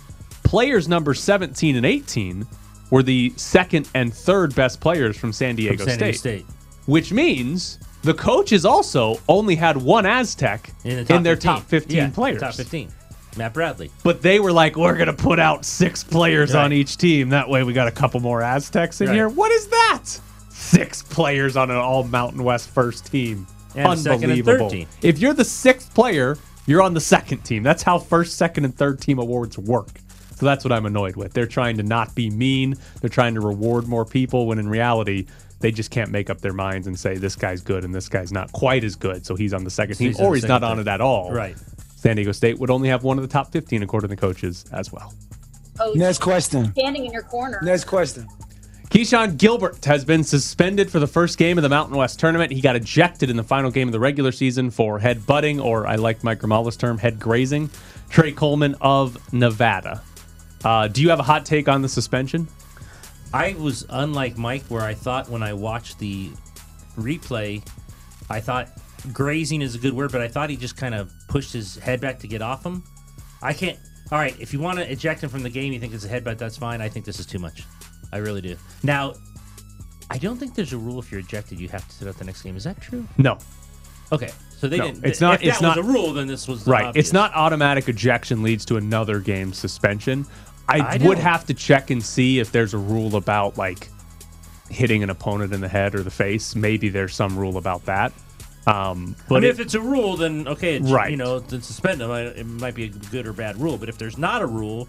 players 0.42 0.88
number 0.88 1.12
17 1.12 1.76
and 1.76 1.84
18 1.84 2.46
were 2.90 3.02
the 3.02 3.32
second 3.36 3.88
and 3.94 4.12
third 4.12 4.54
best 4.54 4.80
players 4.80 5.16
from 5.16 5.32
San 5.32 5.50
from 5.50 5.56
Diego, 5.56 5.84
State, 5.84 5.98
Diego 5.98 6.16
State. 6.16 6.46
which 6.86 7.12
means 7.12 7.78
the 8.02 8.14
coaches 8.14 8.64
also 8.64 9.18
only 9.28 9.54
had 9.56 9.76
one 9.76 10.06
Aztec 10.06 10.70
In, 10.84 10.96
the 10.98 11.04
top 11.04 11.22
their 11.22 11.34
15. 11.36 11.50
top 11.52 11.62
15 11.64 11.96
Yeah, 11.96 12.10
players. 12.10 12.40
Top 12.40 12.54
15. 12.54 12.88
Matt 13.36 13.54
Bradley. 13.54 13.90
But 14.02 14.22
they 14.22 14.40
were 14.40 14.52
like, 14.52 14.76
we're 14.76 14.94
going 14.96 15.06
to 15.06 15.12
put 15.12 15.38
out 15.38 15.64
six 15.64 16.02
players 16.02 16.54
Right. 16.54 16.64
on 16.64 16.72
each 16.72 16.96
team. 16.96 17.28
That 17.30 17.48
way 17.48 17.62
we 17.62 17.72
got 17.72 17.86
a 17.86 17.92
couple 17.92 18.18
more 18.20 18.42
Aztecs 18.42 19.00
in 19.00 19.08
Right. 19.08 19.14
here. 19.14 19.28
What 19.28 19.52
is 19.52 19.66
that? 19.68 20.04
Six 20.50 21.02
players 21.02 21.56
on 21.56 21.70
an 21.70 21.76
all 21.76 22.02
Mountain 22.04 22.42
West 22.42 22.70
first 22.70 23.06
team. 23.10 23.46
And 23.76 23.98
second 23.98 24.30
and 24.30 24.44
third 24.44 24.60
Unbelievable. 24.62 24.70
team. 24.70 24.88
If 25.02 25.18
you're 25.20 25.34
the 25.34 25.44
sixth 25.44 25.94
player, 25.94 26.36
you're 26.66 26.82
on 26.82 26.94
the 26.94 27.00
second 27.00 27.44
team. 27.44 27.62
That's 27.62 27.82
how 27.82 27.98
first, 27.98 28.36
second, 28.36 28.64
and 28.64 28.76
third 28.76 29.00
team 29.00 29.18
awards 29.20 29.56
work. 29.56 30.00
So 30.34 30.46
that's 30.46 30.64
what 30.64 30.72
I'm 30.72 30.86
annoyed 30.86 31.14
with. 31.16 31.32
They're 31.32 31.46
trying 31.46 31.76
to 31.76 31.82
not 31.82 32.14
be 32.14 32.30
mean. 32.30 32.74
They're 33.00 33.10
trying 33.10 33.34
to 33.34 33.40
reward 33.40 33.86
more 33.86 34.04
people 34.04 34.46
when 34.46 34.58
in 34.58 34.68
reality, 34.68 35.26
they 35.60 35.72
just 35.72 35.90
can't 35.90 36.10
make 36.10 36.30
up 36.30 36.40
their 36.40 36.52
minds 36.52 36.86
and 36.86 36.98
say 36.98 37.16
this 37.16 37.34
guy's 37.36 37.60
good 37.60 37.84
and 37.84 37.94
this 37.94 38.08
guy's 38.08 38.32
not 38.32 38.52
quite 38.52 38.84
as 38.84 38.94
good. 38.94 39.26
So 39.26 39.34
he's 39.34 39.52
on 39.52 39.64
the 39.64 39.70
second 39.70 39.94
So 39.94 39.98
team 39.98 40.08
he's 40.08 40.20
or 40.20 40.34
he's 40.34 40.44
not 40.44 40.62
second 40.62 40.78
on 40.78 40.80
it 40.80 40.88
at 40.88 41.00
all. 41.00 41.32
Right. 41.32 41.56
San 41.96 42.16
Diego 42.16 42.32
State 42.32 42.58
would 42.58 42.70
only 42.70 42.88
have 42.88 43.02
one 43.02 43.18
of 43.18 43.22
the 43.22 43.28
top 43.28 43.50
15 43.50 43.82
according 43.82 44.08
to 44.08 44.14
the 44.14 44.20
coaches 44.20 44.64
as 44.72 44.92
well. 44.92 45.12
Coach 45.76 45.96
Next 45.96 46.18
question. 46.20 46.72
standing 46.72 47.06
in 47.06 47.12
your 47.12 47.22
corner. 47.22 47.60
Next 47.62 47.84
question. 47.84 48.26
Keshon 48.90 49.36
Gilbert 49.36 49.84
has 49.84 50.04
been 50.04 50.24
suspended 50.24 50.90
for 50.90 50.98
the 50.98 51.06
first 51.06 51.36
game 51.36 51.58
of 51.58 51.62
the 51.62 51.68
Mountain 51.68 51.96
West 51.96 52.18
tournament. 52.18 52.50
He 52.52 52.60
got 52.62 52.74
ejected 52.74 53.28
in 53.28 53.36
the 53.36 53.42
final 53.44 53.70
game 53.70 53.86
of 53.88 53.92
the 53.92 54.00
regular 54.00 54.32
season 54.32 54.70
for 54.70 54.98
head 54.98 55.26
butting, 55.26 55.60
or 55.60 55.86
I 55.86 55.96
like 55.96 56.24
Mike 56.24 56.40
Grimala's 56.40 56.76
term, 56.76 56.96
head 56.96 57.20
grazing. 57.20 57.68
Tre 58.08 58.32
Coleman 58.32 58.76
of 58.80 59.32
Nevada. 59.32 60.02
Uh, 60.64 60.88
do 60.88 61.02
you 61.02 61.10
have 61.10 61.20
a 61.20 61.24
hot 61.24 61.44
take 61.44 61.68
on 61.68 61.82
the 61.82 61.88
suspension? 61.88 62.48
I 63.32 63.54
was 63.58 63.84
unlike 63.90 64.38
Mike, 64.38 64.64
where 64.64 64.82
I 64.82 64.94
thought 64.94 65.28
when 65.28 65.42
I 65.42 65.52
watched 65.52 65.98
the 65.98 66.30
replay, 66.96 67.62
I 68.30 68.40
thought 68.40 68.68
grazing 69.12 69.62
is 69.62 69.74
a 69.74 69.78
good 69.78 69.92
word, 69.92 70.12
but 70.12 70.20
I 70.20 70.28
thought 70.28 70.50
he 70.50 70.56
just 70.56 70.76
kind 70.76 70.94
of 70.94 71.12
pushed 71.28 71.52
his 71.52 71.76
head 71.76 72.00
back 72.00 72.18
to 72.20 72.26
get 72.28 72.42
off 72.42 72.64
him. 72.64 72.82
I 73.42 73.52
can't. 73.52 73.78
All 74.10 74.18
right, 74.18 74.34
if 74.40 74.52
you 74.54 74.58
want 74.60 74.78
to 74.78 74.90
eject 74.90 75.22
him 75.22 75.28
from 75.28 75.42
the 75.42 75.50
game, 75.50 75.72
you 75.72 75.78
think 75.80 75.92
it's 75.92 76.04
a 76.04 76.08
headbutt, 76.08 76.38
that's 76.38 76.56
fine. 76.56 76.80
I 76.80 76.88
think 76.88 77.04
this 77.04 77.20
is 77.20 77.26
too 77.26 77.38
much. 77.38 77.64
I 78.12 78.16
really 78.18 78.40
do. 78.40 78.56
Now, 78.82 79.12
I 80.10 80.16
don't 80.16 80.38
think 80.38 80.54
there's 80.54 80.72
a 80.72 80.78
rule 80.78 80.98
if 80.98 81.12
you're 81.12 81.20
ejected, 81.20 81.60
you 81.60 81.68
have 81.68 81.86
to 81.86 81.94
sit 81.94 82.08
out 82.08 82.16
the 82.16 82.24
next 82.24 82.42
game. 82.42 82.56
Is 82.56 82.64
that 82.64 82.80
true? 82.80 83.06
No. 83.18 83.36
Okay, 84.10 84.30
so 84.56 84.66
they 84.66 84.78
No, 84.78 84.86
didn't. 84.86 85.04
it's 85.04 85.20
not- 85.20 85.42
If 85.42 85.48
it's 85.48 85.58
that 85.58 85.62
not- 85.62 85.76
was 85.76 85.86
a 85.86 85.92
rule, 85.92 86.14
then 86.14 86.26
this 86.26 86.48
was 86.48 86.64
the 86.64 86.70
Right. 86.70 86.86
obvious. 86.86 87.06
It's 87.08 87.12
not 87.12 87.34
automatic 87.34 87.90
ejection 87.90 88.42
leads 88.42 88.64
to 88.64 88.78
another 88.78 89.20
game 89.20 89.52
suspension. 89.52 90.24
I, 90.68 90.78
I 90.80 90.96
would 91.06 91.18
have 91.18 91.46
to 91.46 91.54
check 91.54 91.90
and 91.90 92.02
see 92.02 92.38
if 92.40 92.52
there's 92.52 92.74
a 92.74 92.78
rule 92.78 93.16
about 93.16 93.56
like 93.56 93.88
hitting 94.70 95.02
an 95.02 95.10
opponent 95.10 95.52
in 95.54 95.60
the 95.60 95.68
head 95.68 95.94
or 95.94 96.02
the 96.02 96.10
face. 96.10 96.54
Maybe 96.54 96.88
there's 96.90 97.14
some 97.14 97.38
rule 97.38 97.56
about 97.56 97.84
that. 97.86 98.12
Um, 98.66 99.16
I 99.18 99.22
but 99.28 99.34
mean, 99.36 99.44
it- 99.44 99.48
if 99.50 99.60
it's 99.60 99.74
a 99.74 99.80
rule, 99.80 100.16
then 100.18 100.46
okay, 100.46 100.76
it's, 100.76 100.90
Right. 100.90 101.10
You 101.10 101.16
know, 101.16 101.38
then 101.38 101.62
suspend 101.62 102.00
them. 102.02 102.10
It 102.10 102.44
might 102.44 102.74
be 102.74 102.84
a 102.84 102.88
good 102.88 103.26
or 103.26 103.32
bad 103.32 103.56
rule. 103.58 103.78
But 103.78 103.88
if 103.88 103.96
there's 103.96 104.18
not 104.18 104.42
a 104.42 104.46
rule, 104.46 104.88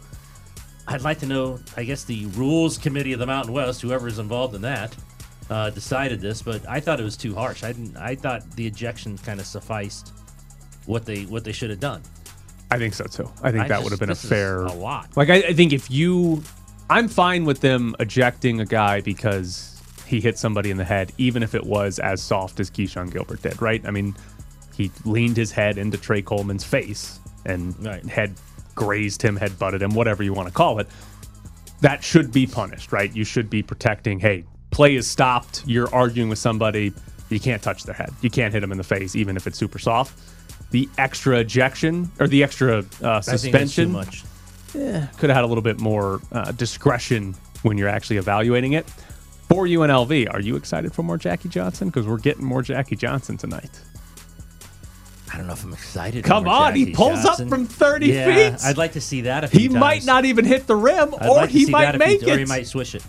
I'd 0.87 1.01
like 1.01 1.19
to 1.19 1.25
know. 1.25 1.59
I 1.77 1.83
guess 1.85 2.03
the 2.03 2.25
rules 2.27 2.77
committee 2.77 3.13
of 3.13 3.19
the 3.19 3.25
Mountain 3.27 3.53
West, 3.53 3.81
whoever 3.81 4.07
is 4.07 4.19
involved 4.19 4.55
in 4.55 4.61
that, 4.63 4.95
uh, 5.49 5.69
decided 5.69 6.19
this. 6.19 6.41
But 6.41 6.67
I 6.67 6.81
thought 6.81 6.99
it 6.99 7.03
was 7.03 7.15
too 7.15 7.33
harsh. 7.35 7.63
I 7.63 7.71
didn't. 7.71 7.95
I 7.95 8.15
thought 8.15 8.49
the 8.57 8.67
ejection 8.67 9.17
kind 9.19 9.39
of 9.39 9.45
sufficed 9.45 10.11
what 10.87 11.05
they 11.05 11.23
what 11.25 11.45
they 11.45 11.51
should 11.53 11.69
have 11.69 11.79
done. 11.79 12.01
I 12.71 12.77
think 12.77 12.93
so 12.93 13.05
too. 13.05 13.29
I 13.41 13.51
think 13.51 13.65
I 13.65 13.67
that 13.67 13.75
just- 13.75 13.83
would 13.83 13.91
have 13.91 13.99
been 13.99 14.09
a 14.11 14.15
fair. 14.15 14.61
a 14.63 14.73
lot. 14.73 15.09
Like 15.17 15.29
I, 15.29 15.35
I 15.37 15.53
think 15.53 15.73
if 15.73 15.89
you, 15.89 16.43
I'm 16.89 17.07
fine 17.07 17.45
with 17.45 17.61
them 17.61 17.95
ejecting 17.99 18.59
a 18.61 18.65
guy 18.65 19.01
because 19.01 19.81
he 20.05 20.19
hit 20.21 20.37
somebody 20.37 20.69
in 20.71 20.77
the 20.77 20.83
head, 20.85 21.11
even 21.17 21.43
if 21.43 21.53
it 21.55 21.63
was 21.65 21.99
as 21.99 22.21
soft 22.21 22.59
as 22.59 22.69
Keshon 22.69 23.11
Gilbert 23.11 23.41
did. 23.41 23.61
Right? 23.61 23.85
I 23.85 23.91
mean, 23.91 24.15
he 24.75 24.91
leaned 25.05 25.37
his 25.37 25.51
head 25.51 25.77
into 25.77 25.97
Tre 25.97 26.21
Coleman's 26.21 26.63
face 26.63 27.19
and 27.45 27.75
Right. 27.85 28.05
head 28.05 28.33
grazed 28.75 29.21
him, 29.21 29.35
head 29.35 29.57
butted 29.59 29.81
him, 29.81 29.93
whatever 29.93 30.23
you 30.23 30.33
want 30.33 30.47
to 30.47 30.53
call 30.53 30.79
it. 30.79 30.87
That 31.81 32.03
should 32.03 32.31
be 32.31 32.45
punished, 32.45 32.91
right? 32.91 33.13
You 33.15 33.23
should 33.23 33.49
be 33.49 33.63
protecting. 33.63 34.19
Hey, 34.19 34.43
play 34.71 34.95
is 34.95 35.07
stopped. 35.07 35.63
You're 35.65 35.93
arguing 35.93 36.29
with 36.29 36.39
somebody. 36.39 36.93
You 37.29 37.39
can't 37.39 37.61
touch 37.61 37.83
their 37.83 37.95
head. 37.95 38.11
You 38.21 38.29
can't 38.29 38.53
hit 38.53 38.59
them 38.61 38.71
in 38.71 38.77
the 38.77 38.83
face, 38.83 39.15
even 39.15 39.37
if 39.37 39.47
it's 39.47 39.57
super 39.57 39.79
soft. 39.79 40.17
The 40.71 40.87
extra 40.97 41.39
ejection 41.39 42.11
or 42.19 42.27
the 42.27 42.43
extra 42.43 42.79
uh, 42.79 42.81
I 42.81 42.81
think 42.81 43.01
that's 43.01 43.31
too 43.31 43.37
suspension 43.37 43.91
much. 43.91 44.23
could 44.71 45.29
have 45.29 45.35
had 45.35 45.43
a 45.43 45.47
little 45.47 45.63
bit 45.63 45.79
more 45.79 46.21
uh, 46.31 46.51
discretion 46.51 47.33
when 47.63 47.77
you're 47.77 47.89
actually 47.89 48.17
evaluating 48.17 48.73
it. 48.73 48.87
For 49.49 49.65
UNLV, 49.65 50.31
are 50.31 50.39
you 50.39 50.55
excited 50.55 50.93
for 50.93 51.01
more 51.01 51.17
Jackie 51.17 51.49
Johnson? 51.49 51.87
Because 51.89 52.05
we're 52.05 52.19
getting 52.19 52.45
more 52.45 52.61
Jackie 52.61 52.95
Johnson 52.95 53.35
tonight. 53.35 53.71
I 55.33 55.37
don't 55.37 55.47
know 55.47 55.53
if 55.53 55.63
I'm 55.63 55.73
excited. 55.73 56.23
Come 56.23 56.47
on, 56.47 56.75
he 56.75 56.93
pulls 56.93 57.23
Johnson. 57.23 57.45
up 57.47 57.49
from 57.49 57.65
30 57.65 58.07
yeah, 58.07 58.51
feet. 58.51 58.63
I'd 58.65 58.77
like 58.77 58.93
to 58.93 59.01
see 59.01 59.21
that. 59.21 59.43
A 59.43 59.47
He 59.47 59.67
few 59.67 59.71
might 59.71 60.05
not 60.05 60.25
even 60.25 60.45
hit 60.45 60.67
the 60.67 60.75
rim, 60.75 61.13
I'd 61.19 61.27
or 61.27 61.35
like 61.35 61.49
he 61.49 61.65
might 61.67 61.97
make 61.97 62.21
he, 62.21 62.29
it. 62.29 62.35
or 62.35 62.37
he 62.39 62.45
might 62.45 62.67
swish 62.67 62.93
it. 62.95 63.03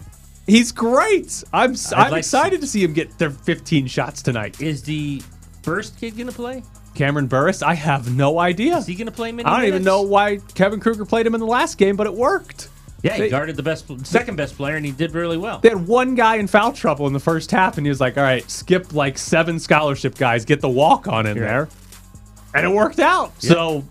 He's 0.46 0.72
great. 0.72 1.44
I'm 1.52 1.72
I'd 1.72 1.92
I'm 1.92 1.98
like 1.98 2.10
to 2.12 2.16
excited 2.18 2.56
see- 2.56 2.60
to 2.60 2.66
see 2.66 2.84
him 2.84 2.92
get 2.94 3.18
their 3.18 3.30
15 3.30 3.86
shots 3.86 4.22
tonight. 4.22 4.60
Is 4.60 4.82
the 4.82 5.22
first 5.62 5.98
kid 6.00 6.16
gonna 6.16 6.32
play? 6.32 6.62
Cameron 6.94 7.26
Burris, 7.28 7.62
I 7.62 7.74
have 7.74 8.14
no 8.14 8.38
idea. 8.38 8.76
Is 8.76 8.86
he 8.86 8.94
gonna 8.94 9.10
play 9.10 9.32
many 9.32 9.46
I 9.48 9.56
don't 9.58 9.68
even 9.68 9.84
know 9.84 10.02
why 10.02 10.38
Kevin 10.54 10.80
Kruger 10.80 11.04
played 11.04 11.26
him 11.26 11.34
in 11.34 11.40
the 11.40 11.46
last 11.46 11.78
game, 11.78 11.96
but 11.96 12.06
it 12.06 12.14
worked. 12.14 12.68
Yeah, 13.02 13.14
he 13.14 13.20
They- 13.22 13.28
guarded 13.30 13.56
the 13.56 13.62
best, 13.62 13.86
second 14.06 14.36
best 14.36 14.56
player, 14.56 14.76
and 14.76 14.84
he 14.84 14.92
did 14.92 15.14
really 15.14 15.38
well. 15.38 15.60
They 15.62 15.70
had 15.70 15.86
one 15.86 16.14
guy 16.14 16.36
in 16.36 16.46
foul 16.46 16.72
trouble 16.72 17.06
in 17.06 17.14
the 17.14 17.20
first 17.20 17.50
half, 17.50 17.78
and 17.78 17.86
he 17.86 17.88
was 17.88 18.00
like, 18.00 18.18
"All 18.18 18.22
right, 18.22 18.48
skip 18.50 18.92
like 18.92 19.16
seven 19.16 19.58
scholarship 19.58 20.18
guys, 20.18 20.44
get 20.44 20.60
the 20.60 20.68
walk 20.68 21.08
on 21.08 21.24
in 21.26 21.36
You're 21.36 21.46
there," 21.46 21.62
right. 21.62 22.64
and 22.64 22.66
it 22.70 22.74
worked 22.76 23.00
out. 23.00 23.32
Yeah. 23.40 23.50
So 23.52 23.84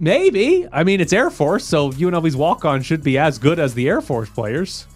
maybe, 0.00 0.66
I 0.72 0.82
mean, 0.84 1.00
it's 1.00 1.12
Air 1.12 1.30
Force, 1.30 1.64
so 1.64 1.90
UNLV's 1.92 2.36
walk 2.36 2.64
on 2.64 2.82
should 2.82 3.02
be 3.04 3.18
as 3.18 3.38
good 3.38 3.58
as 3.60 3.74
the 3.74 3.88
Air 3.88 4.00
Force 4.00 4.28
players. 4.30 4.86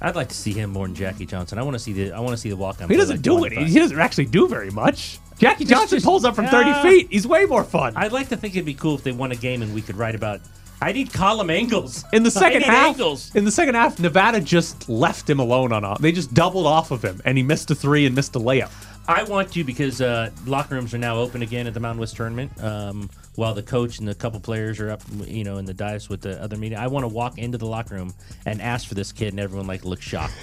I'd 0.00 0.16
like 0.16 0.28
to 0.28 0.34
see 0.34 0.52
him 0.52 0.70
more 0.70 0.86
than 0.86 0.94
Jackie 0.94 1.26
Johnson. 1.26 1.58
I 1.58 1.62
want 1.62 1.74
to 1.74 1.78
see 1.78 1.92
the 1.92 2.12
I 2.12 2.20
want 2.20 2.30
to 2.32 2.36
see 2.36 2.48
the 2.48 2.56
walk 2.56 2.80
on. 2.80 2.88
He 2.88 2.96
doesn't 2.96 3.22
do 3.22 3.44
it. 3.44 3.52
He 3.52 3.78
doesn't 3.78 3.98
actually 3.98 4.26
do 4.26 4.48
very 4.48 4.70
much. 4.70 5.18
Jackie 5.38 5.64
Johnson 5.64 5.96
just- 5.96 6.06
pulls 6.06 6.24
up 6.24 6.34
from 6.34 6.46
30 6.46 6.72
feet. 6.82 7.08
He's 7.10 7.26
way 7.26 7.44
more 7.46 7.64
fun. 7.64 7.94
I'd 7.96 8.12
like 8.12 8.28
to 8.28 8.36
think 8.36 8.54
it'd 8.54 8.64
be 8.66 8.74
cool 8.74 8.94
if 8.94 9.04
they 9.04 9.12
won 9.12 9.32
a 9.32 9.36
game 9.36 9.62
and 9.62 9.74
we 9.74 9.82
could 9.82 9.96
write 9.96 10.14
about. 10.14 10.40
I 10.82 10.92
need 10.92 11.12
column 11.12 11.50
angles 11.50 12.04
In 12.10 12.22
the 12.22 12.30
second 12.30 12.62
half, 12.62 12.86
Angles. 12.94 13.34
in 13.34 13.44
the 13.44 13.50
second 13.50 13.74
half, 13.74 13.98
Nevada 14.00 14.40
just 14.40 14.88
left 14.88 15.28
him 15.28 15.38
alone 15.38 15.72
on 15.72 15.84
a. 15.84 15.98
They 16.00 16.10
just 16.10 16.32
doubled 16.32 16.66
off 16.66 16.90
of 16.90 17.04
him, 17.04 17.20
and 17.26 17.36
he 17.36 17.44
missed 17.44 17.70
a 17.70 17.74
three 17.74 18.06
and 18.06 18.14
missed 18.14 18.34
a 18.34 18.38
layup. 18.38 18.70
I 19.08 19.24
want 19.24 19.52
to 19.54 19.64
because 19.64 20.00
uh, 20.00 20.30
locker 20.46 20.74
rooms 20.76 20.94
are 20.94 20.98
now 20.98 21.16
open 21.16 21.42
again 21.42 21.66
at 21.66 21.74
the 21.74 21.80
Mountain 21.80 21.98
West 22.00 22.16
tournament. 22.16 22.52
Um, 22.62 23.10
while 23.34 23.54
the 23.54 23.62
coach 23.62 23.98
and 23.98 24.08
a 24.08 24.14
couple 24.14 24.38
players 24.38 24.78
are 24.78 24.90
up, 24.90 25.02
you 25.26 25.42
know, 25.42 25.56
in 25.56 25.64
the 25.64 25.74
dais 25.74 26.08
with 26.08 26.20
the 26.20 26.40
other 26.40 26.56
media, 26.56 26.78
I 26.78 26.86
want 26.86 27.04
to 27.04 27.08
walk 27.08 27.38
into 27.38 27.58
the 27.58 27.66
locker 27.66 27.94
room 27.96 28.12
and 28.46 28.62
ask 28.62 28.86
for 28.86 28.94
this 28.94 29.10
kid, 29.10 29.28
and 29.32 29.40
everyone 29.40 29.66
like 29.66 29.84
looks 29.84 30.04
shocked. 30.04 30.34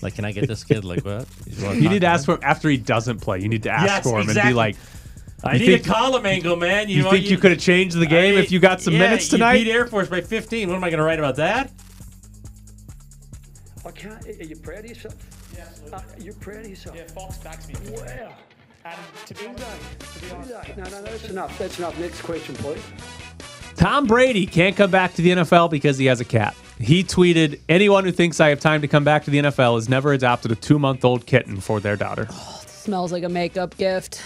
like, 0.00 0.14
can 0.14 0.24
I 0.24 0.32
get 0.32 0.48
this 0.48 0.64
kid? 0.64 0.84
Like, 0.84 1.04
what? 1.04 1.26
You 1.74 1.88
need 1.90 2.00
to 2.00 2.06
ask 2.06 2.24
for 2.24 2.34
him 2.34 2.40
after 2.42 2.68
he 2.70 2.76
doesn't 2.78 3.20
play. 3.20 3.40
You 3.40 3.48
need 3.48 3.64
to 3.64 3.70
ask 3.70 3.86
Yes, 3.86 4.02
for 4.04 4.20
him 4.20 4.28
and 4.30 4.40
be 4.42 4.54
like, 4.54 4.76
I 5.42 5.58
need 5.58 5.66
think- 5.66 5.86
a 5.86 5.90
column 5.90 6.24
angle, 6.24 6.56
man. 6.56 6.88
"You, 6.88 7.02
know, 7.02 7.10
think 7.10 7.28
you 7.28 7.36
could 7.36 7.50
have 7.50 7.60
changed 7.60 7.98
the 7.98 8.06
game 8.06 8.36
I- 8.36 8.40
if 8.40 8.50
you 8.50 8.58
got 8.58 8.80
some 8.80 8.94
yeah, 8.94 9.00
minutes 9.00 9.26
You 9.26 9.38
tonight?" 9.38 9.64
beat 9.64 9.70
Air 9.70 9.86
Force 9.86 10.08
by 10.08 10.22
15. 10.22 10.68
What 10.68 10.76
am 10.76 10.84
I 10.84 10.88
going 10.88 10.98
to 10.98 11.04
write 11.04 11.18
about 11.18 11.36
that? 11.36 11.70
I 13.84 13.90
can't. 13.90 14.26
Are 14.26 14.30
you 14.44 14.56
proud 14.56 14.78
of 14.78 14.86
yourself? 14.86 15.14
Yeah, 15.90 15.96
uh, 15.96 16.02
you're 16.18 16.34
proud 16.34 16.58
of 16.64 16.68
yourself. 16.68 16.96
Yeah, 16.96 17.04
Fox 17.04 17.38
backs 17.38 17.68
me. 17.68 17.74
Wow. 17.90 18.32
And 18.84 18.96
to 19.26 19.34
be 19.34 19.40
Do 19.40 19.48
honest, 19.48 19.66
they? 19.98 20.06
to 20.06 20.20
be 20.20 20.28
Do 20.48 20.54
honest. 20.54 20.76
No, 20.76 20.84
no, 20.84 21.02
that's 21.02 21.24
enough. 21.30 21.58
That's 21.58 21.78
enough. 21.78 21.98
Next 21.98 22.22
question, 22.22 22.54
please. 22.56 22.82
Tom 23.76 24.06
Brady 24.06 24.46
can't 24.46 24.76
come 24.76 24.90
back 24.90 25.14
to 25.14 25.22
the 25.22 25.30
NFL 25.30 25.70
because 25.70 25.98
he 25.98 26.06
has 26.06 26.20
a 26.20 26.24
cat. 26.24 26.54
He 26.78 27.02
tweeted, 27.02 27.60
"Anyone 27.68 28.04
who 28.04 28.12
thinks 28.12 28.40
I 28.40 28.48
have 28.50 28.60
time 28.60 28.80
to 28.82 28.88
come 28.88 29.04
back 29.04 29.24
to 29.24 29.30
the 29.30 29.38
NFL 29.38 29.76
has 29.76 29.88
never 29.88 30.12
adopted 30.12 30.52
a 30.52 30.54
two-month-old 30.54 31.26
kitten 31.26 31.60
for 31.60 31.80
their 31.80 31.96
daughter." 31.96 32.28
Smells 32.66 33.10
like 33.12 33.24
a 33.24 33.28
makeup 33.28 33.76
gift. 33.76 34.20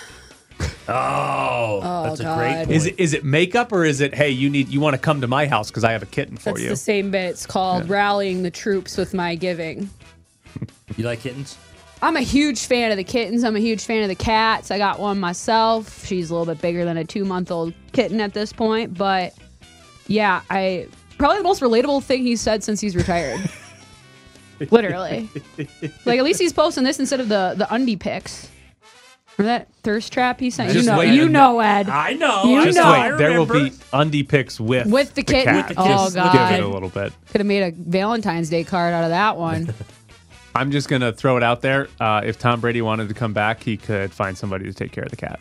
Oh, 0.91 2.03
that's 2.05 2.21
a 2.21 2.25
great 2.25 2.57
point. 2.65 2.71
Is 2.71 2.87
it 2.87 2.99
is 2.99 3.13
it 3.13 3.23
makeup 3.23 3.73
or 3.73 3.85
is 3.85 4.01
it 4.01 4.15
hey 4.15 4.31
you 4.31 4.49
need 4.49 4.69
you 4.69 4.81
want 4.81 4.95
to 4.95 4.99
come 4.99 5.21
to 5.21 5.27
my 5.27 5.47
house 5.47 5.69
because 5.71 5.85
I 5.85 5.93
have 5.93 6.03
a 6.03 6.07
kitten 6.07 6.39
for 6.39 6.51
That's 6.53 6.63
you? 6.63 6.69
the 6.71 6.77
same 6.77 7.11
bit. 7.11 7.27
It's 7.27 7.45
called 7.47 7.89
rallying 7.91 8.43
the 8.43 8.51
troops 8.51 8.97
with 8.97 9.13
my 9.13 9.35
giving. 9.35 9.91
You 10.97 11.05
like 11.05 11.21
kittens? 11.21 11.57
I'm 12.01 12.17
a 12.17 12.21
huge 12.21 12.67
fan 12.67 12.91
of 12.93 12.97
the 12.97 13.05
kittens. 13.05 13.43
I'm 13.45 13.57
a 13.57 13.61
huge 13.61 13.85
fan 13.85 14.03
of 14.03 14.09
the 14.09 14.15
cats. 14.15 14.71
I 14.71 14.79
got 14.79 15.01
one 15.01 15.19
myself. 15.19 16.07
She's 16.07 16.31
a 16.31 16.35
little 16.35 16.47
bit 16.53 16.63
bigger 16.63 16.85
than 16.85 16.97
a 16.97 17.05
two 17.05 17.25
month 17.25 17.51
old 17.51 17.75
kitten 17.93 18.21
at 18.21 18.35
this 18.35 18.53
point. 18.53 18.97
But 18.97 19.35
yeah, 20.07 20.43
I 20.49 20.87
probably 21.19 21.39
the 21.39 21.43
most 21.45 21.61
relatable 21.61 22.05
thing 22.05 22.23
he's 22.23 22.41
said 22.41 22.63
since 22.63 22.81
he's 22.81 22.95
retired. 22.95 23.41
Literally. 24.71 25.29
like 26.05 26.19
at 26.19 26.25
least 26.25 26.41
he's 26.41 26.53
posting 26.53 26.85
this 26.85 26.99
instead 26.99 27.21
of 27.21 27.29
the 27.29 27.55
the 27.57 27.73
undie 27.73 27.97
pics. 27.97 28.49
Remember 29.37 29.59
that 29.61 29.73
thirst 29.85 30.13
trap 30.13 30.41
he 30.41 30.51
sent? 30.51 30.75
You 30.75 30.83
know, 30.83 30.99
wait. 30.99 31.15
you 31.15 31.29
know, 31.29 31.61
Ed. 31.61 31.89
I 31.89 32.15
know. 32.15 32.43
You 32.45 32.65
Just 32.65 32.77
know. 32.77 32.93
know. 32.93 33.11
Wait, 33.13 33.19
there 33.19 33.39
will 33.39 33.47
be 33.47 33.73
undie 33.93 34.25
pics 34.25 34.59
with 34.59 34.89
With 34.89 35.15
the 35.15 35.23
kitten? 35.23 35.45
cat. 35.55 35.69
With 35.69 35.77
the 35.77 35.83
kitten. 35.83 35.97
Just 35.97 36.17
Oh, 36.17 36.23
Give 36.25 36.35
it 36.35 36.37
God. 36.37 36.61
a 36.61 36.67
little 36.69 36.89
bit. 36.89 37.13
Could 37.31 37.41
have 37.41 37.47
made 37.47 37.63
a 37.63 37.71
Valentine's 37.71 38.51
Day 38.51 38.65
card 38.65 38.95
out 38.95 39.05
of 39.05 39.11
that 39.11 39.37
one. 39.37 39.73
I'm 40.59 40.73
just 40.73 40.89
gonna 40.89 41.13
throw 41.13 41.37
it 41.37 41.45
out 41.45 41.61
there. 41.61 41.89
Uh, 42.01 42.23
if 42.25 42.37
Tom 42.39 42.61
Brady 42.61 42.83
wanted 42.83 43.09
to 43.09 43.15
come 43.15 43.33
back, 43.33 43.63
he 43.63 43.77
could 43.77 44.13
find 44.13 44.37
somebody 44.37 44.65
to 44.65 44.75
take 44.75 44.91
care 44.91 45.05
of 45.05 45.11
the 45.11 45.17
cat. 45.17 45.39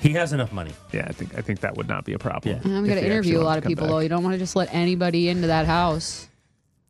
He 0.00 0.10
has 0.10 0.34
enough 0.34 0.52
money. 0.52 0.72
Yeah, 0.92 1.06
I 1.08 1.12
think 1.12 1.36
I 1.38 1.40
think 1.40 1.60
that 1.60 1.78
would 1.78 1.88
not 1.88 2.04
be 2.04 2.12
a 2.12 2.18
problem. 2.18 2.60
Yeah. 2.62 2.76
I'm 2.76 2.86
gonna 2.86 3.00
interview 3.00 3.40
a 3.40 3.42
lot 3.42 3.56
of 3.56 3.64
people 3.64 3.86
back. 3.86 3.90
though. 3.90 3.98
You 4.00 4.10
don't 4.10 4.22
want 4.22 4.34
to 4.34 4.38
just 4.38 4.54
let 4.54 4.72
anybody 4.72 5.30
into 5.30 5.46
that 5.46 5.64
house. 5.64 6.28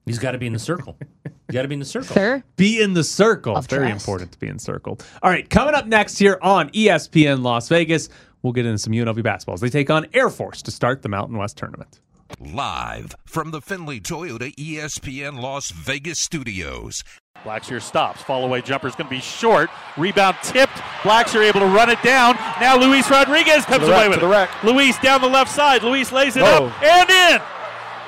He's 0.05 0.19
got 0.19 0.33
to 0.33 0.39
be 0.39 0.47
in 0.49 0.53
the 0.53 0.59
circle. 0.59 0.97
you 1.25 1.53
got 1.53 1.63
to 1.63 1.69
be 1.69 1.75
in 1.75 1.79
the 1.79 1.87
circle. 1.87 2.15
Sir? 2.15 2.43
Be 2.57 2.83
in 2.83 2.93
the 2.93 3.05
circle. 3.05 3.57
Of 3.57 3.69
Very 3.69 3.89
trust. 3.89 4.07
important 4.07 4.33
to 4.33 4.39
be 4.39 4.49
in 4.49 4.59
circle. 4.59 4.99
All 5.23 5.31
right, 5.31 5.49
coming 5.49 5.75
up 5.75 5.87
next 5.87 6.19
here 6.19 6.39
on 6.43 6.69
ESPN 6.71 7.43
Las 7.43 7.69
Vegas, 7.69 8.11
we'll 8.43 8.53
get 8.53 8.67
into 8.67 8.79
some 8.79 8.93
UNLV 8.93 9.23
basketballs. 9.23 9.61
They 9.61 9.71
take 9.71 9.89
on 9.91 10.07
Air 10.13 10.29
Force 10.29 10.61
to 10.63 10.71
start 10.71 11.01
the 11.03 11.09
Mountain 11.09 11.39
West 11.39 11.57
tournament. 11.57 12.01
Live 12.41 13.15
from 13.25 13.51
the 13.53 13.61
Findlay 13.61 14.01
Toyota 14.01 14.55
ESPN 14.57 15.41
Las 15.41 15.71
Vegas 15.71 16.19
studios. 16.19 17.05
Blackshear 17.45 17.81
stops. 17.81 18.23
Fall 18.23 18.45
away 18.45 18.61
jumper 18.61 18.89
is 18.89 18.95
going 18.95 19.07
to 19.07 19.11
be 19.11 19.21
short. 19.21 19.71
Rebound 19.97 20.37
tipped. 20.43 20.73
Blackshear 21.03 21.47
able 21.47 21.61
to 21.61 21.67
run 21.67 21.91
it 21.91 22.03
down. 22.03 22.37
Now 22.61 22.77
Luis 22.79 23.09
Rodriguez 23.11 23.65
comes 23.67 23.85
away 23.85 23.93
rack, 23.93 24.09
with 24.09 24.19
it. 24.19 24.21
the 24.23 24.29
rack. 24.29 24.65
Luis 24.65 24.99
down 24.99 25.21
the 25.21 25.29
left 25.29 25.51
side. 25.51 25.83
Luis 25.83 26.11
lays 26.13 26.37
it 26.37 26.43
Oh. 26.43 26.67
up 26.67 26.83
and 26.83 27.11
in. 27.11 27.43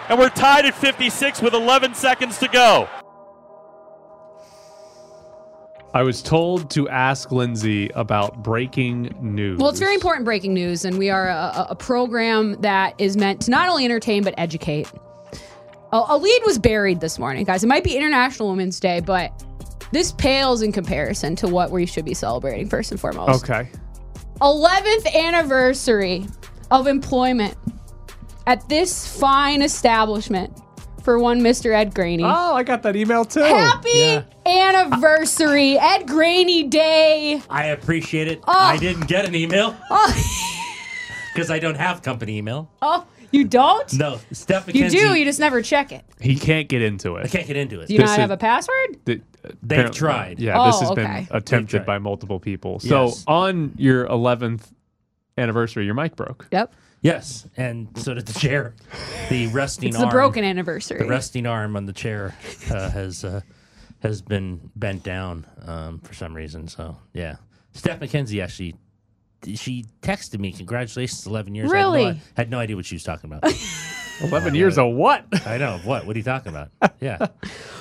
And 0.08 0.18
we're 0.18 0.28
tied 0.30 0.64
at 0.66 0.74
56 0.74 1.40
with 1.42 1.54
11 1.54 1.94
seconds 1.94 2.38
to 2.38 2.48
go. 2.48 2.88
I 5.96 6.02
was 6.02 6.20
told 6.20 6.68
to 6.72 6.86
ask 6.90 7.32
Lindsay 7.32 7.88
about 7.94 8.42
breaking 8.42 9.14
news. 9.18 9.58
Well, 9.58 9.70
it's 9.70 9.78
very 9.78 9.94
important 9.94 10.26
breaking 10.26 10.52
news, 10.52 10.84
and 10.84 10.98
we 10.98 11.08
are 11.08 11.26
a, 11.30 11.32
a- 11.32 11.66
a 11.70 11.74
program 11.74 12.60
that 12.60 12.94
is 13.00 13.16
meant 13.16 13.40
to 13.42 13.50
not 13.50 13.70
only 13.70 13.86
entertain 13.86 14.22
but 14.22 14.34
educate. 14.36 14.92
A, 15.94 16.02
a 16.08 16.18
lead 16.18 16.42
was 16.44 16.58
buried 16.58 17.00
this 17.00 17.18
morning, 17.18 17.44
guys. 17.44 17.64
It 17.64 17.68
might 17.68 17.82
be 17.82 17.96
International 17.96 18.50
Women's 18.50 18.78
Day, 18.78 19.00
but 19.00 19.42
this 19.90 20.12
pales 20.12 20.60
in 20.60 20.70
comparison 20.70 21.34
to 21.36 21.48
what 21.48 21.70
we 21.70 21.86
should 21.86 22.04
be 22.04 22.12
celebrating 22.12 22.68
first 22.68 22.90
and 22.90 23.00
foremost. 23.00 23.42
Okay. 23.42 23.70
11th 24.42 25.14
anniversary 25.14 26.26
of 26.70 26.86
employment 26.88 27.56
at 28.46 28.68
this 28.68 29.08
fine 29.18 29.62
establishment 29.62 30.52
for 31.02 31.18
one 31.18 31.40
Mr. 31.40 31.74
Ed 31.74 31.94
Graney. 31.94 32.24
Oh, 32.24 32.54
I 32.54 32.64
got 32.64 32.82
that 32.82 32.96
email 32.96 33.24
too. 33.24 33.40
Happy 33.40 33.88
yeah. 33.94 34.24
Anniversary, 34.46 35.78
Ed 35.78 36.06
Grainy 36.06 36.64
Day. 36.64 37.42
I 37.50 37.66
appreciate 37.66 38.28
it. 38.28 38.40
Oh. 38.46 38.52
I 38.52 38.76
didn't 38.76 39.06
get 39.08 39.24
an 39.26 39.34
email 39.34 39.76
because 41.34 41.50
I 41.50 41.58
don't 41.58 41.76
have 41.76 42.02
company 42.02 42.38
email. 42.38 42.70
Oh, 42.80 43.06
you 43.32 43.44
don't? 43.44 43.92
No, 43.94 44.20
Steph 44.32 44.72
You 44.74 44.88
do, 44.88 45.14
you 45.14 45.24
just 45.24 45.40
never 45.40 45.60
check 45.62 45.92
it. 45.92 46.04
He 46.20 46.36
can't 46.36 46.68
get 46.68 46.80
into 46.82 47.16
it. 47.16 47.24
I 47.24 47.28
can't 47.28 47.46
get 47.46 47.56
into 47.56 47.80
it. 47.80 47.88
Do 47.88 47.94
you 47.94 48.00
This 48.00 48.06
not 48.10 48.12
is- 48.14 48.20
have 48.20 48.30
a 48.30 48.36
password? 48.36 49.04
Th- 49.04 49.22
They've 49.62 49.90
tried. 49.92 50.40
Yeah, 50.40 50.64
this 50.66 50.76
Oh, 50.76 50.80
has 50.80 50.90
okay. 50.92 51.26
been 51.28 51.36
attempted 51.36 51.86
by 51.86 51.98
multiple 51.98 52.40
people. 52.40 52.80
So 52.80 53.06
Yes. 53.06 53.24
on 53.28 53.72
your 53.76 54.06
11th 54.08 54.72
anniversary, 55.38 55.84
your 55.84 55.94
mic 55.94 56.16
broke. 56.16 56.48
Yep. 56.50 56.72
Yes, 57.02 57.46
and 57.56 57.86
so 57.94 58.14
did 58.14 58.26
the 58.26 58.36
chair. 58.36 58.74
The 59.28 59.46
resting 59.52 59.88
arm 59.90 59.94
It's 59.94 59.96
arm. 60.02 60.08
the 60.08 60.12
broken 60.12 60.44
anniversary. 60.44 60.98
The 60.98 61.04
resting 61.06 61.46
arm 61.46 61.76
on 61.76 61.86
the 61.86 61.92
chair 61.92 62.34
uh, 62.70 62.90
has 62.90 63.22
uh, 63.24 63.42
has 64.00 64.22
been 64.22 64.70
bent 64.76 65.02
down 65.02 65.46
um, 65.66 65.98
for 66.00 66.14
some 66.14 66.34
reason. 66.34 66.68
So 66.68 66.96
yeah, 67.12 67.36
Steph 67.72 68.00
McKenzie 68.00 68.42
actually. 68.42 68.76
She 69.54 69.84
texted 70.02 70.40
me, 70.40 70.50
"Congratulations, 70.52 71.26
eleven 71.26 71.54
years." 71.54 71.70
I 71.72 71.76
had 71.76 71.82
no- 71.84 71.92
Really? 71.92 72.20
had 72.36 72.50
no 72.50 72.58
idea 72.58 72.74
what 72.74 72.84
she 72.86 72.94
was 72.96 73.04
talking 73.04 73.30
about. 73.32 73.52
11 74.22 74.54
years 74.54 74.78
of 74.78 74.94
what? 74.94 75.26
I 75.46 75.58
know 75.58 75.78
what. 75.84 76.06
What 76.06 76.16
are 76.16 76.18
you 76.18 76.24
talking 76.24 76.48
about? 76.50 76.70
Yeah, 77.02 77.18
well, 77.20 77.30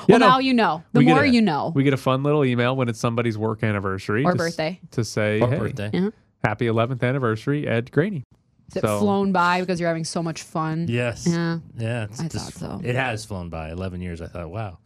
You 0.10 0.20
know, 0.20 0.28
now 0.28 0.40
you 0.40 0.54
know. 0.54 0.84
The 0.92 1.00
more 1.02 1.24
a- 1.24 1.28
you 1.30 1.42
know. 1.42 1.72
We 1.74 1.84
get 1.84 1.94
a 1.94 1.98
fun 1.98 2.24
little 2.24 2.44
email 2.44 2.76
when 2.76 2.90
it's 2.90 3.00
somebody's 3.00 3.38
work 3.38 3.64
anniversary 3.64 4.26
Or 4.26 4.34
to 4.34 4.38
birthday. 4.38 4.80
to 4.92 5.06
say, 5.06 5.40
or 5.40 5.50
hey, 5.50 5.58
birthday. 5.58 5.90
Yeah. 5.94 6.10
happy 6.44 6.66
11th 6.66 7.02
anniversary, 7.04 7.66
Ed 7.66 7.90
Graney. 7.90 8.26
Is 8.70 8.76
it 8.76 8.82
so- 8.82 9.00
flown 9.00 9.32
by 9.32 9.62
because 9.62 9.80
you're 9.80 9.88
having 9.88 10.04
so 10.04 10.22
much 10.22 10.44
fun? 10.44 10.88
Yes. 10.90 11.26
Yeah. 11.26 11.60
Yeah. 11.78 12.08
I 12.20 12.28
just- 12.28 12.52
thought 12.52 12.82
so. 12.82 12.82
It 12.84 12.96
has 12.98 13.24
flown 13.24 13.50
by 13.50 13.72
eleven 13.72 14.02
years. 14.02 14.22
I 14.22 14.28
thought, 14.28 14.50
wow, 14.50 14.80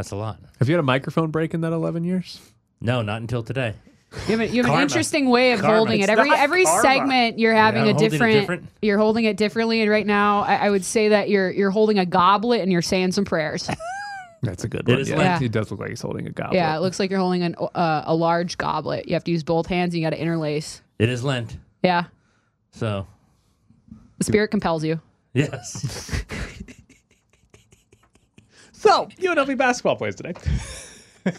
that's 0.00 0.12
a 0.12 0.16
lot. 0.16 0.38
Have 0.60 0.68
you 0.70 0.74
had 0.74 0.80
a 0.80 0.82
microphone 0.82 1.30
break 1.30 1.52
in 1.52 1.60
that 1.60 1.74
11 1.74 2.04
years? 2.04 2.40
No, 2.80 3.02
not 3.02 3.20
until 3.20 3.42
today. 3.42 3.74
You 4.26 4.38
have, 4.38 4.40
a, 4.40 4.46
you 4.48 4.62
have 4.64 4.72
an 4.74 4.80
interesting 4.80 5.28
way 5.28 5.52
of 5.52 5.60
Karma. 5.60 5.76
holding 5.76 6.00
it. 6.00 6.04
It's 6.04 6.10
Every 6.10 6.30
not 6.30 6.38
every 6.38 6.64
karma. 6.64 6.82
segment 6.82 7.38
you're 7.38 7.54
having 7.54 7.82
Yeah, 7.84 7.88
a 7.88 7.90
I'm 7.90 7.94
holding 7.96 8.06
it 8.06 8.10
different, 8.10 8.32
different. 8.40 8.64
You're 8.80 8.98
holding 8.98 9.24
it 9.26 9.36
differently, 9.36 9.82
and 9.82 9.90
right 9.90 10.06
now 10.06 10.40
I, 10.40 10.54
I 10.56 10.70
would 10.70 10.84
say 10.86 11.10
that 11.10 11.28
you're 11.28 11.50
you're 11.50 11.70
holding 11.70 11.98
a 11.98 12.06
goblet 12.06 12.62
and 12.62 12.72
you're 12.72 12.80
saying 12.82 13.12
some 13.12 13.24
prayers. 13.26 13.68
That's 14.42 14.64
a 14.64 14.68
good 14.68 14.88
It 14.88 14.92
one. 14.92 15.00
is 15.00 15.10
yeah, 15.10 15.16
Lent. 15.18 15.42
He 15.42 15.48
does 15.50 15.70
look 15.70 15.80
like 15.80 15.90
he's 15.90 16.00
holding 16.00 16.26
a 16.26 16.30
goblet. 16.30 16.54
yeah, 16.56 16.74
it 16.74 16.80
looks 16.80 16.98
like 16.98 17.10
you're 17.10 17.20
holding 17.20 17.42
an, 17.42 17.54
uh, 17.74 18.02
a 18.06 18.14
large 18.14 18.56
goblet. 18.56 19.06
You 19.06 19.12
have 19.12 19.24
to 19.24 19.30
use 19.30 19.42
both 19.44 19.66
hands. 19.66 19.92
and 19.92 20.00
You 20.00 20.06
got 20.06 20.10
to 20.16 20.20
interlace. 20.20 20.80
It 20.98 21.10
is 21.10 21.22
Lent, 21.22 21.58
Yeah, 21.82 22.04
so 22.72 23.06
the 24.18 24.24
spirit 24.24 24.48
compels 24.48 24.82
you. 24.82 24.98
yes. 25.34 26.24
So, 28.80 29.08
UNLV 29.18 29.58
basketball 29.58 29.96
plays 29.96 30.14
today. 30.14 30.32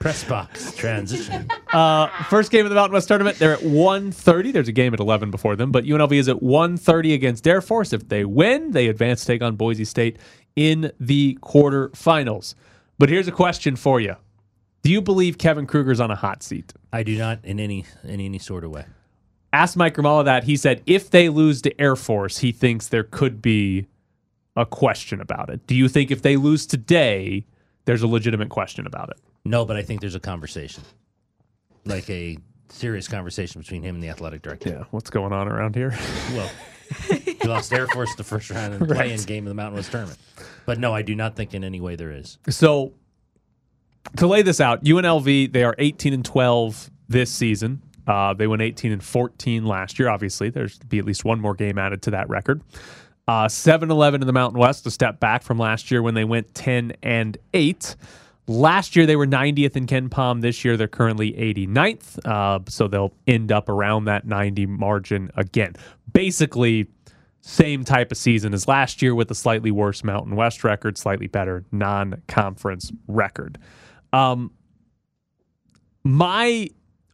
Press 0.00 0.24
box 0.24 0.74
transition. 0.74 1.48
Uh, 1.72 2.08
first 2.24 2.50
game 2.50 2.66
of 2.66 2.70
the 2.70 2.74
Mountain 2.74 2.94
West 2.94 3.06
tournament. 3.06 3.38
They're 3.38 3.52
at 3.52 3.60
1:30. 3.60 4.52
There's 4.52 4.66
a 4.66 4.72
game 4.72 4.92
at 4.92 4.98
11 4.98 5.30
before 5.30 5.54
them, 5.54 5.70
but 5.70 5.84
UNLV 5.84 6.12
is 6.12 6.28
at 6.28 6.42
1:30 6.42 7.14
against 7.14 7.46
Air 7.46 7.60
Force. 7.60 7.92
If 7.92 8.08
they 8.08 8.24
win, 8.24 8.72
they 8.72 8.88
advance 8.88 9.20
to 9.20 9.26
take 9.28 9.42
on 9.42 9.54
Boise 9.54 9.84
State 9.84 10.18
in 10.56 10.90
the 10.98 11.38
quarterfinals. 11.40 12.56
But 12.98 13.10
here's 13.10 13.28
a 13.28 13.32
question 13.32 13.76
for 13.76 14.00
you: 14.00 14.16
Do 14.82 14.90
you 14.90 15.00
believe 15.00 15.38
Kevin 15.38 15.68
Kruger's 15.68 16.00
on 16.00 16.10
a 16.10 16.16
hot 16.16 16.42
seat? 16.42 16.72
I 16.92 17.04
do 17.04 17.16
not 17.16 17.44
in 17.44 17.60
any 17.60 17.84
in 18.02 18.20
any 18.20 18.40
sort 18.40 18.64
of 18.64 18.72
way. 18.72 18.86
Asked 19.52 19.76
Mike 19.76 19.94
Grimala 19.94 20.24
that. 20.24 20.42
He 20.42 20.56
said 20.56 20.82
if 20.84 21.10
they 21.10 21.28
lose 21.28 21.62
to 21.62 21.80
Air 21.80 21.94
Force, 21.94 22.38
he 22.38 22.50
thinks 22.50 22.88
there 22.88 23.04
could 23.04 23.40
be 23.40 23.86
a 24.56 24.66
question 24.66 25.20
about 25.20 25.50
it. 25.50 25.66
Do 25.66 25.74
you 25.74 25.88
think 25.88 26.10
if 26.10 26.22
they 26.22 26.36
lose 26.36 26.66
today, 26.66 27.44
there's 27.86 28.02
a 28.02 28.06
legitimate 28.06 28.50
question 28.50 28.86
about 28.86 29.10
it. 29.10 29.16
No, 29.44 29.64
but 29.64 29.76
I 29.76 29.82
think 29.82 30.00
there's 30.00 30.14
a 30.14 30.20
conversation, 30.20 30.82
like 31.84 32.10
a 32.10 32.36
serious 32.68 33.08
conversation 33.08 33.60
between 33.60 33.82
him 33.82 33.94
and 33.94 34.04
the 34.04 34.08
athletic 34.08 34.42
director. 34.42 34.70
Yeah, 34.70 34.84
what's 34.90 35.08
going 35.08 35.32
on 35.32 35.48
around 35.48 35.74
here? 35.74 35.96
Well, 36.34 36.50
he 37.24 37.48
lost 37.48 37.72
Air 37.72 37.88
Force 37.88 38.14
the 38.14 38.22
first 38.22 38.48
round 38.50 38.74
in 38.74 38.78
the 38.80 38.94
play-in 38.94 39.20
game 39.22 39.44
of 39.44 39.48
the 39.48 39.54
Mountain 39.54 39.74
West 39.74 39.90
tournament. 39.90 40.18
But 40.66 40.78
no, 40.78 40.94
I 40.94 41.02
do 41.02 41.16
not 41.16 41.34
think 41.34 41.52
in 41.52 41.64
any 41.64 41.80
way 41.80 41.96
there 41.96 42.12
is. 42.12 42.38
So 42.48 42.92
to 44.18 44.26
lay 44.28 44.42
this 44.42 44.60
out, 44.60 44.84
UNLV 44.84 45.52
they 45.52 45.64
are 45.64 45.74
18 45.78 46.12
and 46.12 46.24
12 46.24 46.90
this 47.08 47.32
season. 47.32 47.82
Uh, 48.06 48.34
they 48.34 48.46
went 48.46 48.62
18 48.62 48.92
and 48.92 49.02
14 49.02 49.64
last 49.66 49.98
year. 49.98 50.08
Obviously, 50.08 50.48
there's 50.48 50.78
be 50.78 50.98
at 50.98 51.04
least 51.04 51.24
one 51.24 51.40
more 51.40 51.54
game 51.54 51.76
added 51.76 52.02
to 52.02 52.10
that 52.12 52.28
record. 52.28 52.62
Uh, 53.28 53.48
7 53.48 53.90
11 53.90 54.22
in 54.22 54.26
the 54.26 54.32
Mountain 54.32 54.60
West, 54.60 54.86
a 54.86 54.90
step 54.90 55.18
back 55.18 55.42
from 55.42 55.58
last 55.58 55.90
year 55.90 56.00
when 56.02 56.14
they 56.14 56.24
went 56.24 56.54
10 56.54 56.92
and 57.02 57.36
8. 57.54 57.96
Last 58.46 58.94
year 58.94 59.06
they 59.06 59.16
were 59.16 59.26
90th 59.26 59.76
in 59.76 59.86
KenPom. 59.86 60.40
This 60.40 60.64
year 60.64 60.76
they're 60.76 60.86
currently 60.86 61.32
89th. 61.32 62.24
Uh, 62.24 62.60
so 62.68 62.86
they'll 62.86 63.12
end 63.26 63.50
up 63.50 63.68
around 63.68 64.04
that 64.04 64.26
90 64.26 64.66
margin 64.66 65.32
again. 65.36 65.74
Basically, 66.12 66.86
same 67.40 67.84
type 67.84 68.12
of 68.12 68.18
season 68.18 68.54
as 68.54 68.68
last 68.68 69.02
year 69.02 69.14
with 69.14 69.30
a 69.30 69.34
slightly 69.34 69.70
worse 69.70 70.04
Mountain 70.04 70.36
West 70.36 70.62
record, 70.64 70.96
slightly 70.96 71.26
better 71.26 71.64
non 71.72 72.22
conference 72.28 72.92
record. 73.08 73.58
Um, 74.12 74.52
my 76.04 76.68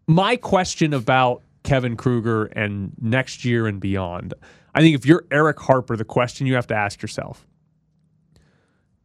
my 0.06 0.36
question 0.36 0.92
about 0.92 1.42
Kevin 1.64 1.96
Kruger 1.96 2.46
and 2.46 2.92
next 3.00 3.44
year 3.44 3.66
and 3.66 3.80
beyond, 3.80 4.34
I 4.74 4.80
think 4.80 4.94
if 4.94 5.04
you're 5.04 5.26
Erick 5.30 5.60
Harper, 5.60 5.96
the 5.96 6.04
question 6.04 6.46
you 6.46 6.54
have 6.54 6.66
to 6.68 6.74
ask 6.74 7.02
yourself 7.02 7.46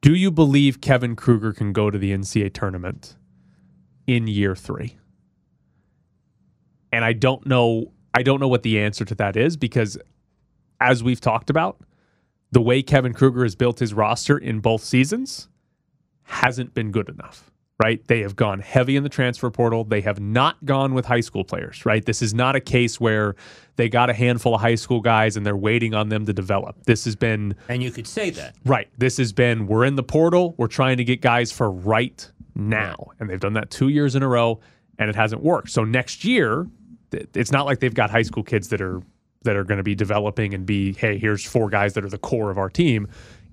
do 0.02 0.14
you 0.14 0.32
believe 0.32 0.80
Kevin 0.80 1.16
Kruger 1.16 1.54
can 1.54 1.74
go 1.74 1.90
to 1.90 1.98
the 1.98 2.12
NCAA 2.12 2.54
tournament 2.54 3.16
in 4.06 4.28
year 4.28 4.56
three? 4.56 4.98
And 6.92 7.04
I 7.04 7.14
don't 7.14 7.46
know. 7.46 7.92
I 8.14 8.24
don't 8.24 8.40
know 8.40 8.48
what 8.48 8.64
the 8.64 8.80
answer 8.80 9.06
to 9.06 9.16
that 9.16 9.36
is 9.36 9.58
because, 9.58 9.98
as 10.80 11.04
we've 11.04 11.20
talked 11.20 11.50
about, 11.50 11.82
the 12.52 12.62
way 12.62 12.82
Kevin 12.82 13.14
Kruger 13.14 13.44
has 13.44 13.56
built 13.56 13.80
his 13.80 13.94
roster 13.94 14.38
in 14.38 14.60
both 14.60 14.84
seasons 14.84 15.50
hasn't 16.24 16.74
been 16.74 16.92
good 16.92 17.10
enough. 17.10 17.52
Right? 17.80 18.06
They 18.08 18.22
have 18.22 18.36
gone 18.36 18.60
heavy 18.60 18.96
in 18.96 19.04
the 19.04 19.10
transfer 19.10 19.52
portal. 19.52 19.84
They 19.84 20.02
have 20.02 20.20
not 20.20 20.64
gone 20.66 20.96
with 20.96 21.06
high 21.06 21.20
school 21.22 21.44
players. 21.44 21.86
Right? 21.86 22.04
This 22.04 22.22
is 22.22 22.34
not 22.34 22.56
a 22.56 22.60
case 22.60 23.00
where 23.00 23.36
they 23.76 23.88
got 23.88 24.10
a 24.10 24.14
handful 24.14 24.56
of 24.56 24.62
high 24.62 24.76
school 24.76 25.00
guys 25.00 25.38
and 25.38 25.46
they're 25.46 25.56
waiting 25.56 25.94
on 25.94 26.10
them 26.10 26.26
to 26.26 26.34
develop. 26.34 26.76
This 26.86 27.06
has 27.06 27.16
been 27.16 27.56
And 27.70 27.84
you 27.84 27.92
could 27.92 28.08
say 28.08 28.32
that. 28.32 28.56
Right. 28.66 28.90
This 28.98 29.18
has 29.18 29.32
been 29.32 29.68
we're 29.68 29.86
in 29.86 29.96
the 29.96 30.04
portal, 30.04 30.56
we're 30.58 30.68
trying 30.68 30.98
to 30.98 31.04
get 31.04 31.22
guys 31.22 31.52
for 31.52 31.70
right 31.70 32.30
now. 32.56 33.12
And 33.20 33.30
they've 33.30 33.40
done 33.40 33.54
that 33.54 33.70
2 33.70 33.90
years 33.90 34.16
in 34.16 34.24
a 34.24 34.28
row 34.28 34.60
and 34.98 35.10
it 35.10 35.16
hasn't 35.16 35.44
worked. 35.44 35.70
So 35.70 35.84
next 35.84 36.26
year, 36.26 36.68
it's 37.12 37.52
not 37.52 37.68
like 37.68 37.80
they've 37.80 37.94
got 37.94 38.10
high 38.10 38.24
school 38.24 38.44
kids 38.44 38.70
that 38.70 38.82
are 38.82 39.04
that 39.44 39.56
are 39.56 39.64
going 39.64 39.78
to 39.78 39.84
be 39.84 39.96
developing 39.96 40.54
and 40.54 40.66
be, 40.66 40.94
hey, 40.94 41.18
here's 41.18 41.46
four 41.46 41.70
guys 41.70 41.94
that 41.94 42.04
are 42.04 42.10
the 42.10 42.18
core 42.18 42.50
of 42.50 42.58
our 42.58 42.70
team. 42.70 43.08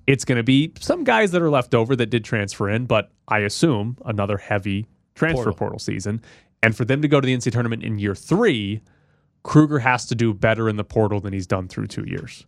It's 0.07 0.25
going 0.25 0.37
to 0.37 0.43
be 0.43 0.71
some 0.79 1.03
guys 1.03 1.31
that 1.31 1.41
are 1.41 1.49
left 1.49 1.73
over 1.73 1.95
that 1.95 2.07
did 2.07 2.23
transfer 2.23 2.69
in, 2.69 2.85
but 2.85 3.11
I 3.27 3.39
assume 3.39 3.97
another 4.05 4.37
heavy 4.37 4.87
transfer 5.15 5.45
Portal. 5.45 5.53
portal 5.55 5.79
season. 5.79 6.21
And 6.61 6.75
for 6.75 6.85
them 6.85 7.01
to 7.01 7.07
go 7.07 7.19
to 7.19 7.25
the 7.25 7.35
NCAA 7.35 7.51
tournament 7.51 7.83
in 7.83 7.99
year 7.99 8.15
3, 8.15 8.81
Kruger 9.43 9.79
has 9.79 10.05
to 10.07 10.15
do 10.15 10.33
better 10.33 10.69
in 10.69 10.75
the 10.75 10.83
portal 10.83 11.19
than 11.19 11.33
he's 11.33 11.47
done 11.47 11.67
through 11.67 11.87
2 11.87 12.05
years. 12.07 12.45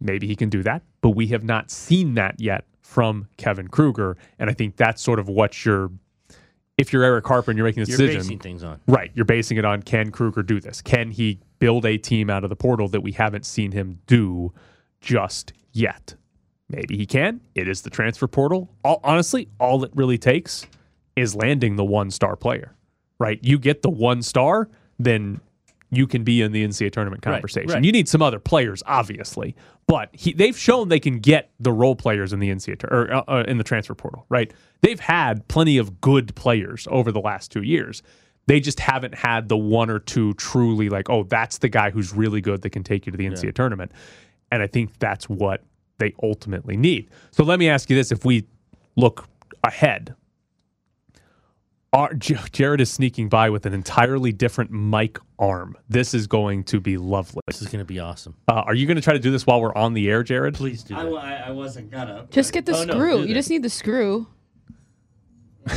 Maybe 0.00 0.26
he 0.26 0.34
can 0.34 0.48
do 0.48 0.62
that, 0.62 0.82
but 1.02 1.10
we 1.10 1.26
have 1.28 1.44
not 1.44 1.70
seen 1.70 2.14
that 2.14 2.40
yet 2.40 2.64
from 2.80 3.28
Kevin 3.36 3.68
Kruger. 3.68 4.16
And 4.38 4.48
I 4.48 4.54
think 4.54 4.76
that's 4.76 5.02
sort 5.02 5.18
of 5.18 5.28
what 5.28 5.64
you're, 5.64 5.90
if 6.78 6.92
you're 6.92 7.04
Erick 7.04 7.26
Harper 7.26 7.50
and 7.50 7.58
you're 7.58 7.66
making 7.66 7.82
a 7.82 7.86
You're 7.86 7.98
decision, 7.98 8.22
basing 8.22 8.38
things 8.38 8.64
on. 8.64 8.80
right, 8.86 9.10
you're 9.14 9.26
basing 9.26 9.58
it 9.58 9.64
on 9.64 9.82
can 9.82 10.10
Kruger 10.10 10.42
do 10.42 10.58
this? 10.58 10.80
Can 10.80 11.10
he 11.10 11.38
build 11.58 11.84
a 11.84 11.98
team 11.98 12.30
out 12.30 12.44
of 12.44 12.50
the 12.50 12.56
portal 12.56 12.88
that 12.88 13.02
we 13.02 13.12
haven't 13.12 13.44
seen 13.44 13.72
him 13.72 14.00
do 14.06 14.52
just 15.02 15.52
yet? 15.72 16.14
Maybe 16.70 16.96
he 16.96 17.06
can. 17.06 17.40
It 17.54 17.68
is 17.68 17.82
the 17.82 17.90
transfer 17.90 18.28
portal. 18.28 18.70
All, 18.84 19.00
honestly, 19.02 19.48
all 19.58 19.84
it 19.84 19.90
really 19.94 20.18
takes 20.18 20.66
is 21.16 21.34
landing 21.34 21.76
the 21.76 21.84
one 21.84 22.10
star 22.10 22.36
player, 22.36 22.74
right? 23.18 23.38
You 23.42 23.58
get 23.58 23.82
the 23.82 23.90
one 23.90 24.22
star, 24.22 24.68
then 24.98 25.40
you 25.90 26.06
can 26.06 26.22
be 26.22 26.40
in 26.40 26.52
the 26.52 26.64
NCAA 26.64 26.92
tournament 26.92 27.22
conversation. 27.22 27.70
right. 27.70 27.84
You 27.84 27.90
need 27.90 28.08
some 28.08 28.22
other 28.22 28.38
players, 28.38 28.82
obviously, 28.86 29.56
but 29.88 30.08
he, 30.12 30.32
they've 30.32 30.56
shown 30.56 30.88
they 30.88 31.00
can 31.00 31.18
get 31.18 31.50
the 31.58 31.72
role 31.72 31.96
players 31.96 32.32
in 32.32 32.38
the 32.38 32.48
NCAA 32.48 32.84
or 32.84 33.12
uh, 33.12 33.22
uh, 33.26 33.44
in 33.48 33.58
the 33.58 33.64
transfer 33.64 33.94
portal, 33.94 34.24
right? 34.28 34.52
They've 34.82 35.00
had 35.00 35.46
plenty 35.48 35.78
of 35.78 36.00
good 36.00 36.34
players 36.36 36.86
over 36.90 37.10
the 37.10 37.20
last 37.20 37.50
two 37.50 37.62
years. 37.62 38.02
They 38.46 38.60
just 38.60 38.78
haven't 38.80 39.14
had 39.14 39.48
the 39.48 39.56
one 39.56 39.90
or 39.90 39.98
two 39.98 40.34
truly 40.34 40.88
like, 40.88 41.10
oh, 41.10 41.24
that's 41.24 41.58
the 41.58 41.68
guy 41.68 41.90
who's 41.90 42.12
really 42.12 42.40
good 42.40 42.62
that 42.62 42.70
can 42.70 42.84
take 42.84 43.06
you 43.06 43.12
to 43.12 43.18
the 43.18 43.26
NCAA 43.26 43.54
tournament. 43.54 43.92
And 44.52 44.62
I 44.62 44.66
think 44.66 44.98
that's 44.98 45.28
what 45.28 45.62
they 46.00 46.12
ultimately 46.22 46.76
need. 46.76 47.08
So 47.30 47.44
let 47.44 47.60
me 47.60 47.68
ask 47.68 47.88
you 47.88 47.94
this: 47.94 48.10
If 48.10 48.24
we 48.24 48.46
look 48.96 49.26
ahead, 49.64 50.14
are, 51.92 52.12
Jared 52.14 52.80
is 52.80 52.90
sneaking 52.90 53.28
by 53.28 53.50
with 53.50 53.66
an 53.66 53.74
entirely 53.74 54.32
different 54.32 54.70
mic 54.70 55.18
arm. 55.38 55.76
This 55.88 56.12
is 56.14 56.26
going 56.26 56.64
to 56.64 56.80
be 56.80 56.96
lovely. 56.96 57.40
This 57.46 57.62
is 57.62 57.68
going 57.68 57.78
to 57.80 57.84
be 57.84 57.98
awesome. 58.00 58.34
Uh, 58.48 58.62
are 58.66 58.74
you 58.74 58.86
going 58.86 58.96
to 58.96 59.02
try 59.02 59.12
to 59.12 59.18
do 59.18 59.30
this 59.30 59.46
while 59.46 59.60
we're 59.60 59.74
on 59.74 59.94
the 59.94 60.08
air, 60.08 60.22
Jared? 60.22 60.54
Please 60.54 60.82
do 60.82 60.94
I, 60.96 61.04
that. 61.04 61.14
I, 61.14 61.36
I 61.46 61.50
wasn't 61.52 61.90
gonna. 61.90 62.26
Just 62.30 62.52
get 62.52 62.66
the 62.66 62.72
Oh, 62.76 62.82
screw. 62.82 63.14
do 63.16 63.22
you 63.22 63.28
that. 63.28 63.34
just 63.34 63.50
need 63.50 63.62
the 63.62 63.70
screw. 63.70 64.26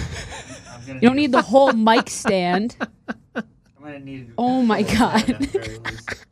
You 0.86 1.00
don't 1.00 1.16
need 1.16 1.32
the 1.32 1.42
whole 1.42 1.72
mic 1.72 2.10
stand. 2.10 2.76
I'm 3.36 3.44
gonna 3.82 4.00
need. 4.00 4.34
Oh 4.38 4.62
my 4.62 4.82
God. 4.98 5.30
at 5.30 5.40
the 5.40 5.48
very 5.48 5.78
least. 5.78 6.26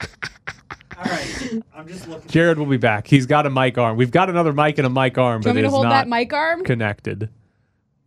All 1.03 1.11
right, 1.11 1.61
I'm 1.75 1.87
just 1.87 2.07
looking. 2.07 2.29
Jared 2.29 2.59
will 2.59 2.65
be 2.67 2.77
back. 2.77 3.07
He's 3.07 3.25
got 3.25 3.45
a 3.47 3.49
mic 3.49 3.77
arm. 3.77 3.97
We've 3.97 4.11
got 4.11 4.29
another 4.29 4.53
mic 4.53 4.77
and 4.77 4.85
a 4.85 4.89
mic 4.89 5.17
arm, 5.17 5.41
Do 5.41 5.49
you 5.49 5.53
but 5.53 5.55
want 5.55 5.55
me 5.55 5.59
it 5.59 5.63
to 5.63 5.67
is 5.67 5.73
hold 5.73 5.83
not 5.85 5.89
that 5.91 6.07
mic 6.07 6.31
arm? 6.31 6.63
connected. 6.63 7.29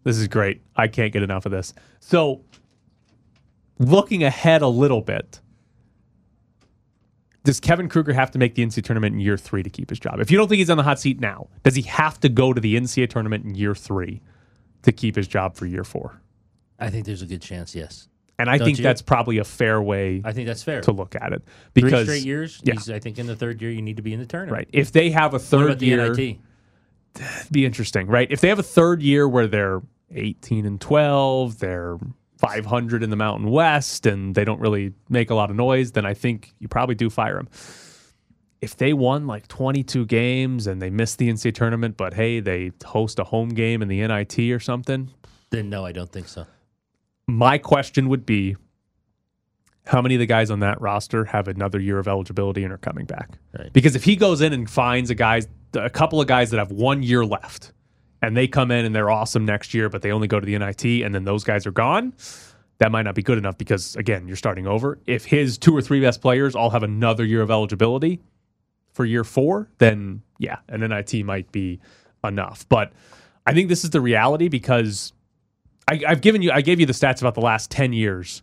This 0.04 0.16
is 0.18 0.28
great. 0.28 0.62
I 0.76 0.86
can't 0.86 1.12
get 1.12 1.22
enough 1.22 1.44
of 1.46 1.50
this. 1.52 1.74
So, 1.98 2.42
looking 3.78 4.22
ahead 4.22 4.62
a 4.62 4.68
little 4.68 5.00
bit, 5.00 5.40
does 7.42 7.58
Kevin 7.58 7.88
Kruger 7.88 8.12
have 8.12 8.30
to 8.32 8.38
make 8.38 8.54
the 8.54 8.64
NCAA 8.64 8.84
tournament 8.84 9.14
in 9.14 9.20
year 9.20 9.36
three 9.36 9.62
to 9.62 9.70
keep 9.70 9.90
his 9.90 9.98
job? 9.98 10.20
If 10.20 10.30
you 10.30 10.38
don't 10.38 10.48
think 10.48 10.58
he's 10.58 10.70
on 10.70 10.76
the 10.76 10.82
hot 10.82 11.00
seat 11.00 11.20
now, 11.20 11.48
does 11.62 11.74
he 11.74 11.82
have 11.82 12.20
to 12.20 12.28
go 12.28 12.52
to 12.52 12.60
the 12.60 12.76
NCAA 12.76 13.10
tournament 13.10 13.44
in 13.44 13.54
year 13.54 13.74
three 13.74 14.20
to 14.82 14.92
keep 14.92 15.16
his 15.16 15.26
job 15.26 15.56
for 15.56 15.66
year 15.66 15.84
four? 15.84 16.20
I 16.78 16.90
think 16.90 17.06
there's 17.06 17.22
a 17.22 17.26
good 17.26 17.42
chance, 17.42 17.74
yes. 17.74 18.08
And 18.38 18.50
I 18.50 18.58
Don't 18.58 18.66
think 18.66 18.78
you? 18.78 18.82
that's 18.84 19.00
probably 19.02 19.38
a 19.38 19.44
fair 19.44 19.80
way 19.80 20.20
I 20.24 20.32
think 20.32 20.46
that's 20.48 20.62
fair. 20.64 20.80
to 20.82 20.92
look 20.92 21.14
at 21.14 21.32
it 21.32 21.42
because 21.72 22.06
Three 22.06 22.16
straight 22.18 22.26
years. 22.26 22.60
yeah. 22.64 22.74
I 22.94 22.98
think 22.98 23.18
in 23.18 23.26
the 23.26 23.36
third 23.36 23.62
year 23.62 23.70
you 23.70 23.80
need 23.82 23.96
to 23.96 24.02
be 24.02 24.12
in 24.12 24.18
the 24.20 24.26
tournament. 24.26 24.52
right, 24.56 24.68
if 24.72 24.90
they 24.92 25.10
have 25.10 25.32
a 25.34 25.36
What 25.36 25.42
third 25.42 25.64
about 25.66 25.78
the 25.78 25.86
year, 25.86 26.08
NIT? 26.12 26.38
it'd 27.16 27.52
be 27.52 27.64
interesting, 27.64 28.06
right? 28.08 28.26
If 28.30 28.40
they 28.40 28.48
have 28.48 28.58
a 28.58 28.62
third 28.64 29.02
year 29.02 29.28
where 29.28 29.46
they're 29.46 29.82
18 30.12 30.66
and 30.66 30.80
12, 30.80 31.58
they're 31.60 31.96
500 32.38 33.02
in 33.04 33.10
the 33.10 33.16
Mountain 33.16 33.50
West, 33.50 34.04
and 34.06 34.34
they 34.34 34.44
don't 34.44 34.60
really 34.60 34.92
make 35.08 35.30
a 35.30 35.34
lot 35.34 35.48
of 35.50 35.56
noise, 35.56 35.92
then 35.92 36.04
I 36.04 36.14
think 36.14 36.52
you 36.58 36.66
probably 36.68 36.94
do 36.96 37.08
fire 37.10 37.36
them. 37.36 37.48
If 38.60 38.76
they 38.76 38.92
won 38.94 39.26
like 39.26 39.46
22 39.48 40.06
games 40.06 40.66
and 40.66 40.80
they 40.82 40.90
missed 40.90 41.18
the 41.18 41.28
NCAA 41.30 41.54
tournament, 41.54 41.96
but 41.96 42.14
hey, 42.14 42.40
they 42.40 42.72
host 42.84 43.18
a 43.18 43.24
home 43.24 43.50
game 43.50 43.80
in 43.82 43.88
the 43.88 44.06
NIT 44.06 44.38
or 44.50 44.58
something, 44.58 45.10
Then 45.50 45.68
no, 45.70 45.84
I 45.84 45.92
don't 45.92 46.10
think 46.10 46.28
so. 46.28 46.46
My 47.26 47.58
question 47.58 48.08
would 48.08 48.26
be 48.26 48.56
how 49.86 50.00
many 50.00 50.14
of 50.14 50.18
the 50.18 50.26
guys 50.26 50.50
on 50.50 50.60
that 50.60 50.80
roster 50.80 51.26
have 51.26 51.46
another 51.46 51.78
year 51.78 51.98
of 51.98 52.08
eligibility 52.08 52.64
and 52.64 52.72
are 52.72 52.78
coming 52.78 53.04
back? 53.04 53.38
Right. 53.58 53.72
Because 53.72 53.94
if 53.94 54.04
he 54.04 54.16
goes 54.16 54.40
in 54.40 54.52
and 54.52 54.68
finds 54.68 55.10
a 55.10 55.14
guys 55.14 55.46
a 55.74 55.90
couple 55.90 56.20
of 56.20 56.26
guys 56.26 56.50
that 56.50 56.58
have 56.58 56.70
one 56.70 57.02
year 57.02 57.24
left 57.24 57.72
and 58.22 58.36
they 58.36 58.46
come 58.46 58.70
in 58.70 58.84
and 58.84 58.94
they're 58.94 59.10
awesome 59.10 59.44
next 59.44 59.74
year, 59.74 59.88
but 59.88 60.02
they 60.02 60.12
only 60.12 60.28
go 60.28 60.40
to 60.40 60.46
the 60.46 60.56
NIT 60.56 60.84
and 60.84 61.14
then 61.14 61.24
those 61.24 61.44
guys 61.44 61.66
are 61.66 61.72
gone, 61.72 62.14
that 62.78 62.90
might 62.90 63.02
not 63.02 63.14
be 63.14 63.22
good 63.22 63.38
enough 63.38 63.58
because 63.58 63.96
again, 63.96 64.26
you're 64.26 64.36
starting 64.36 64.66
over. 64.66 64.98
If 65.06 65.24
his 65.24 65.58
two 65.58 65.76
or 65.76 65.82
three 65.82 66.00
best 66.00 66.20
players 66.20 66.54
all 66.54 66.70
have 66.70 66.82
another 66.82 67.24
year 67.24 67.42
of 67.42 67.50
eligibility 67.50 68.20
for 68.92 69.04
year 69.04 69.24
four, 69.24 69.68
then 69.78 70.22
yeah, 70.38 70.58
an 70.68 70.80
NIT 70.80 71.24
might 71.24 71.50
be 71.52 71.80
enough. 72.22 72.66
But 72.68 72.92
I 73.46 73.52
think 73.52 73.68
this 73.68 73.84
is 73.84 73.90
the 73.90 74.00
reality 74.00 74.48
because 74.48 75.12
I, 75.88 76.00
I've 76.06 76.20
given 76.20 76.42
you, 76.42 76.50
I 76.50 76.60
gave 76.60 76.80
you 76.80 76.86
the 76.86 76.92
stats 76.92 77.20
about 77.20 77.34
the 77.34 77.40
last 77.40 77.70
10 77.70 77.92
years. 77.92 78.42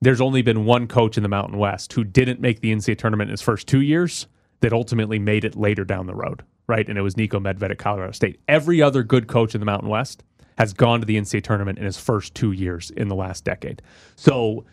There's 0.00 0.20
only 0.20 0.42
been 0.42 0.64
one 0.64 0.86
coach 0.86 1.16
in 1.16 1.22
the 1.22 1.28
Mountain 1.28 1.58
West 1.58 1.92
who 1.92 2.04
didn't 2.04 2.40
make 2.40 2.60
the 2.60 2.72
NCAA 2.72 2.98
tournament 2.98 3.28
in 3.28 3.32
his 3.32 3.42
first 3.42 3.66
two 3.66 3.80
years 3.80 4.26
that 4.60 4.72
ultimately 4.72 5.18
made 5.18 5.44
it 5.44 5.56
later 5.56 5.84
down 5.84 6.06
the 6.06 6.14
road, 6.14 6.42
right? 6.66 6.88
And 6.88 6.98
it 6.98 7.02
was 7.02 7.14
Niko 7.14 7.40
Medved 7.40 7.70
at 7.70 7.78
Colorado 7.78 8.12
State. 8.12 8.40
Every 8.48 8.82
other 8.82 9.02
good 9.02 9.28
coach 9.28 9.54
in 9.54 9.60
the 9.60 9.66
Mountain 9.66 9.88
West 9.88 10.22
has 10.58 10.72
gone 10.72 11.00
to 11.00 11.06
the 11.06 11.16
NCAA 11.16 11.42
tournament 11.42 11.78
in 11.78 11.84
his 11.84 11.96
first 11.96 12.34
two 12.34 12.52
years 12.52 12.90
in 12.90 13.08
the 13.08 13.14
last 13.14 13.44
decade. 13.44 13.82
So 14.16 14.64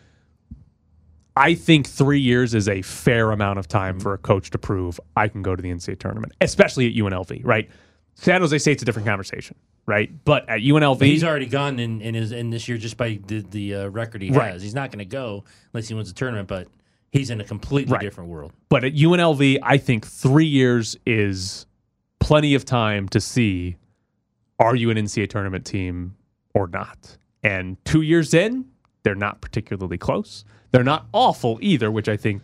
I 1.36 1.54
think 1.54 1.86
three 1.86 2.20
years 2.20 2.54
is 2.54 2.68
a 2.68 2.82
fair 2.82 3.30
amount 3.30 3.58
of 3.58 3.68
time 3.68 3.98
for 3.98 4.12
a 4.12 4.18
coach 4.18 4.50
to 4.50 4.58
prove 4.58 5.00
I 5.16 5.28
can 5.28 5.42
go 5.42 5.56
to 5.56 5.62
the 5.62 5.70
NCAA 5.70 5.98
tournament, 5.98 6.34
especially 6.40 6.88
at 6.88 6.94
UNLV, 6.94 7.40
right? 7.44 7.70
San 8.14 8.42
Jose 8.42 8.58
State's 8.58 8.82
a 8.82 8.84
different 8.84 9.08
conversation. 9.08 9.56
Right? 9.86 10.10
But 10.24 10.48
at 10.48 10.60
UNLV, 10.60 11.02
He's 11.02 11.24
already 11.24 11.46
gone 11.46 11.78
in, 11.78 12.00
in 12.00 12.14
his 12.14 12.32
in 12.32 12.50
this 12.50 12.68
year 12.68 12.78
just 12.78 12.96
by 12.96 13.18
the, 13.26 13.40
the 13.40 13.74
uh, 13.74 13.86
record 13.88 14.22
he 14.22 14.30
Right. 14.30 14.52
has. 14.52 14.62
He's 14.62 14.74
not 14.74 14.90
going 14.90 15.00
to 15.00 15.04
go 15.04 15.44
unless 15.72 15.88
he 15.88 15.94
wins 15.94 16.08
the 16.08 16.14
tournament, 16.14 16.48
but 16.48 16.68
he's 17.10 17.30
in 17.30 17.40
a 17.40 17.44
completely 17.44 17.92
Right. 17.92 18.00
different 18.02 18.30
world. 18.30 18.52
but 18.68 18.84
at 18.84 18.94
UNLV, 18.94 19.58
I 19.62 19.76
think 19.78 20.06
three 20.06 20.46
years 20.46 20.96
is 21.06 21.66
plenty 22.20 22.54
of 22.54 22.64
time 22.64 23.08
to 23.10 23.20
see 23.20 23.76
are 24.58 24.76
you 24.76 24.90
an 24.90 24.96
NCAA 24.96 25.28
tournament 25.28 25.64
team 25.66 26.14
or 26.54 26.68
not. 26.68 27.16
And 27.42 27.82
two 27.84 28.02
years 28.02 28.32
in, 28.32 28.66
they're 29.02 29.16
not 29.16 29.40
particularly 29.40 29.98
close. 29.98 30.44
They're 30.70 30.84
not 30.84 31.06
awful 31.12 31.58
either, 31.60 31.90
which 31.90 32.08
I 32.08 32.16
think 32.16 32.42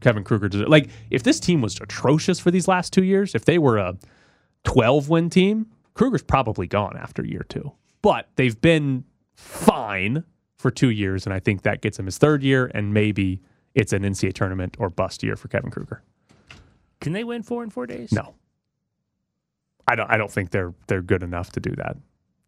Kevin 0.00 0.22
Kruger 0.22 0.50
does. 0.50 0.60
Like, 0.68 0.90
if 1.10 1.22
this 1.22 1.40
team 1.40 1.62
was 1.62 1.80
atrocious 1.80 2.38
for 2.38 2.50
these 2.50 2.68
last 2.68 2.92
two 2.92 3.02
years, 3.04 3.34
if 3.34 3.46
they 3.46 3.56
were 3.56 3.78
a 3.78 3.96
12 4.64 5.08
win 5.08 5.30
team, 5.30 5.66
Kruger's 5.94 6.22
probably 6.22 6.66
gone 6.66 6.96
after 6.96 7.24
year 7.24 7.44
two. 7.48 7.72
But 8.02 8.28
they've 8.36 8.60
been 8.60 9.04
fine 9.34 10.24
for 10.58 10.70
two 10.70 10.90
years, 10.90 11.26
and 11.26 11.34
I 11.34 11.40
think 11.40 11.62
that 11.62 11.80
gets 11.82 11.98
him 11.98 12.06
his 12.06 12.18
third 12.18 12.42
year, 12.42 12.70
and 12.74 12.92
maybe 12.92 13.40
it's 13.74 13.92
an 13.92 14.02
NCAA 14.02 14.32
tournament 14.32 14.76
or 14.78 14.90
bust 14.90 15.22
year 15.22 15.36
for 15.36 15.48
Kevin 15.48 15.70
Kruger. 15.70 16.02
Can 17.00 17.12
they 17.12 17.24
win 17.24 17.42
four 17.42 17.62
in 17.62 17.70
four 17.70 17.86
days? 17.86 18.12
No. 18.12 18.34
I 19.86 19.94
don't 19.94 20.10
I 20.10 20.16
don't 20.16 20.30
think 20.30 20.50
they're 20.50 20.72
they're 20.86 21.02
good 21.02 21.22
enough 21.22 21.52
to 21.52 21.60
do 21.60 21.70
that. 21.76 21.96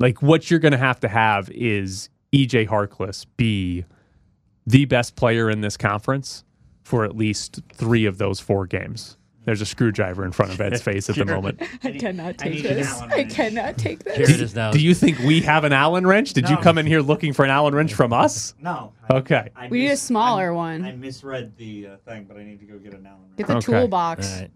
Like 0.00 0.22
what 0.22 0.50
you're 0.50 0.60
gonna 0.60 0.78
have 0.78 1.00
to 1.00 1.08
have 1.08 1.50
is 1.50 2.08
EJ 2.32 2.68
Harkless 2.68 3.26
be 3.36 3.84
the 4.66 4.86
best 4.86 5.16
player 5.16 5.50
in 5.50 5.60
this 5.60 5.76
conference 5.76 6.44
for 6.82 7.04
at 7.04 7.16
least 7.16 7.60
three 7.72 8.06
of 8.06 8.18
those 8.18 8.40
four 8.40 8.66
games. 8.66 9.16
There's 9.46 9.60
a 9.60 9.66
screwdriver 9.66 10.24
in 10.24 10.32
front 10.32 10.52
of 10.52 10.60
Ed's 10.60 10.82
face 10.82 11.08
at 11.08 11.16
the 11.16 11.24
moment. 11.24 11.62
I 11.84 11.92
cannot 11.92 12.36
take 12.36 12.52
need 12.54 12.64
this. 12.64 13.00
I 13.00 13.24
cannot 13.24 13.78
take 13.78 14.02
Here 14.06 14.26
this. 14.26 14.30
it 14.30 14.40
is 14.42 14.54
now. 14.56 14.72
Do 14.72 14.80
you 14.80 14.92
think 14.92 15.18
we 15.20 15.40
have 15.40 15.62
an 15.64 15.72
Allen 15.72 16.04
wrench? 16.06 16.32
Did 16.32 16.48
you 16.48 16.56
No. 16.56 16.60
come 16.62 16.78
in 16.78 16.84
here 16.86 17.00
looking 17.00 17.32
for 17.32 17.44
an 17.44 17.50
Allen 17.52 17.74
wrench 17.74 17.94
from 17.94 18.12
us? 18.12 18.54
No. 18.60 18.92
I- 19.08 19.14
Okay. 19.18 19.48
I 19.56 19.68
We 19.68 19.78
need 19.78 19.86
a 19.86 19.90
mis- 19.90 20.02
smaller 20.02 20.48
I- 20.50 20.54
one. 20.54 20.84
I 20.84 20.92
misread 20.96 21.56
the 21.56 21.86
uh, 21.86 21.96
thing, 22.04 22.24
but 22.24 22.36
I 22.36 22.42
need 22.44 22.58
to 22.58 22.66
go 22.66 22.76
get 22.78 22.92
an 22.92 23.06
Allen 23.06 23.20
wrench. 23.22 23.36
Get 23.36 23.46
the 23.46 23.56
Okay. 23.58 23.66
toolbox. 23.80 24.34
All 24.34 24.40
right. 24.40 24.50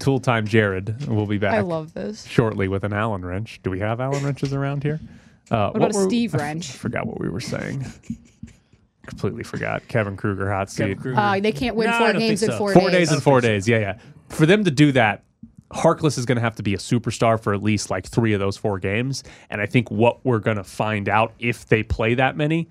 Tool 0.00 0.18
time 0.18 0.46
Jared 0.46 1.06
We'll 1.06 1.26
be 1.26 1.38
back 1.38 1.54
I 1.54 1.60
love 1.60 1.94
this. 1.94 2.24
shortly 2.26 2.66
with 2.68 2.84
an 2.84 2.92
Allen 2.92 3.24
wrench. 3.24 3.60
Do 3.62 3.70
we 3.70 3.78
have 3.80 4.00
Allen 4.00 4.24
wrenches 4.24 4.52
around 4.52 4.82
here? 4.82 4.98
Uh, 5.50 5.68
What 5.70 5.76
about 5.76 5.94
a 5.94 5.98
were- 5.98 6.04
Steve 6.08 6.34
wrench? 6.34 6.72
forgot 6.72 7.06
what 7.06 7.20
we 7.20 7.28
were 7.28 7.38
saying. 7.40 7.84
Completely 9.06 9.44
forgot. 9.44 9.86
Kevin 9.86 10.16
Kruger, 10.16 10.50
hot 10.50 10.70
seat. 10.70 10.82
Kevin 10.84 10.98
Kruger. 10.98 11.20
Uh, 11.20 11.38
they 11.38 11.52
can't 11.52 11.76
win 11.76 11.88
No, 11.88 11.92
I 11.94 11.98
four 11.98 12.12
don't 12.14 12.18
games 12.20 12.40
think 12.40 12.50
in 12.50 12.54
so. 12.54 12.58
four, 12.58 12.72
Four 12.72 12.82
days. 12.90 12.92
days 12.92 13.12
and 13.12 13.22
four 13.22 13.40
days. 13.42 13.68
Yeah, 13.68 13.78
yeah. 13.78 13.98
For 14.28 14.46
them 14.46 14.64
to 14.64 14.70
do 14.70 14.92
that, 14.92 15.22
Harkless 15.72 16.18
is 16.18 16.24
going 16.26 16.36
to 16.36 16.42
have 16.42 16.56
to 16.56 16.62
be 16.62 16.74
a 16.74 16.78
superstar 16.78 17.40
for 17.40 17.52
at 17.52 17.62
least 17.62 17.90
like 17.90 18.06
three 18.06 18.32
of 18.32 18.40
those 18.40 18.56
four 18.56 18.78
games. 18.78 19.24
And 19.50 19.60
I 19.60 19.66
think 19.66 19.90
what 19.90 20.24
we're 20.24 20.38
going 20.38 20.56
to 20.56 20.64
find 20.64 21.08
out 21.08 21.32
if 21.38 21.66
they 21.66 21.82
play 21.82 22.14
that 22.14 22.36
many, 22.36 22.68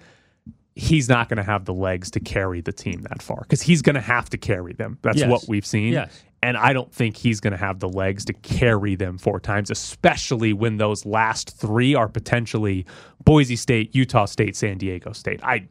he's 0.76 1.10
not 1.10 1.28
going 1.30 1.38
to 1.38 1.44
have 1.44 1.66
the 1.66 1.74
legs 1.74 2.10
to 2.12 2.20
carry 2.20 2.62
the 2.62 2.72
team 2.72 3.02
that 3.04 3.22
far 3.22 3.40
because 3.42 3.62
he's 3.62 3.82
going 3.82 3.96
to 3.96 4.02
have 4.02 4.30
to 4.30 4.38
carry 4.38 4.74
them. 4.74 4.98
That's 5.02 5.20
Yes. 5.20 5.30
what 5.30 5.44
we've 5.48 5.66
seen. 5.66 5.94
Yes. 5.94 6.24
And 6.42 6.58
I 6.58 6.74
don't 6.74 6.92
think 6.92 7.16
he's 7.16 7.40
going 7.40 7.52
to 7.52 7.58
have 7.58 7.80
the 7.80 7.88
legs 7.90 8.26
to 8.26 8.34
carry 8.34 8.96
them 8.96 9.18
four 9.18 9.40
times, 9.40 9.70
especially 9.70 10.52
when 10.54 10.78
those 10.78 11.06
last 11.06 11.58
three 11.58 11.96
are 11.96 12.10
potentially 12.10 12.86
Boise 13.24 13.56
State, 13.56 13.96
Utah 13.96 14.26
State, 14.26 14.56
San 14.56 14.78
Diego 14.78 15.14
State. 15.14 15.42
I 15.44 15.68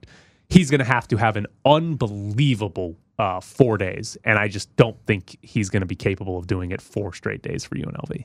he's 0.49 0.71
going 0.71 0.79
to 0.81 0.85
have 0.85 1.09
to 1.09 1.17
have 1.17 1.37
an 1.37 1.47
unbelievable 1.65 2.97
uh, 3.19 3.41
four 3.41 3.79
days, 3.79 4.17
and 4.25 4.39
I 4.39 4.49
just 4.49 4.75
don't 4.77 4.97
think 5.07 5.37
he's 5.43 5.69
going 5.71 5.81
to 5.83 5.87
be 5.87 5.95
capable 5.97 6.39
of 6.39 6.47
doing 6.47 6.71
it 6.73 6.81
four 6.81 7.13
straight 7.13 7.43
days 7.43 7.65
for 7.65 7.75
UNLV. 7.77 8.25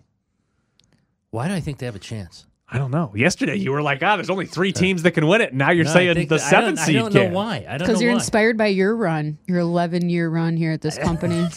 Why 1.31 1.47
do 1.47 1.53
I 1.53 1.59
think 1.59 1.77
they 1.79 1.85
have 1.85 1.95
a 1.95 1.99
chance? 1.99 2.45
I 2.69 2.77
don't 2.77 2.91
know. 2.91 3.13
Yesterday 3.15 3.55
you 3.55 3.71
were 3.71 3.81
like, 3.81 4.01
"Ah, 4.03 4.15
there's 4.17 4.29
only 4.29 4.45
three 4.45 4.73
teams 4.73 5.03
that 5.03 5.11
can 5.11 5.25
win 5.27 5.39
it." 5.41 5.53
Now 5.53 5.71
you're 5.71 5.85
No, 5.85 5.93
saying 5.93 6.13
think 6.15 6.29
the 6.29 6.35
that- 6.37 6.47
I 6.47 6.51
don't- 6.61 6.77
seventh 6.77 6.89
I 6.89 6.93
don't 6.93 7.13
know 7.13 7.29
why. 7.35 7.55
I 7.57 7.59
don't 7.59 7.79
know 7.79 7.85
Because 7.87 8.01
you're 8.01 8.11
why. 8.11 8.17
inspired 8.17 8.57
by 8.57 8.67
your 8.67 8.95
run, 8.95 9.37
your 9.45 9.59
11 9.59 10.09
year 10.09 10.29
run 10.29 10.57
here 10.57 10.71
at 10.71 10.81
this 10.81 10.97
company. 11.09 11.47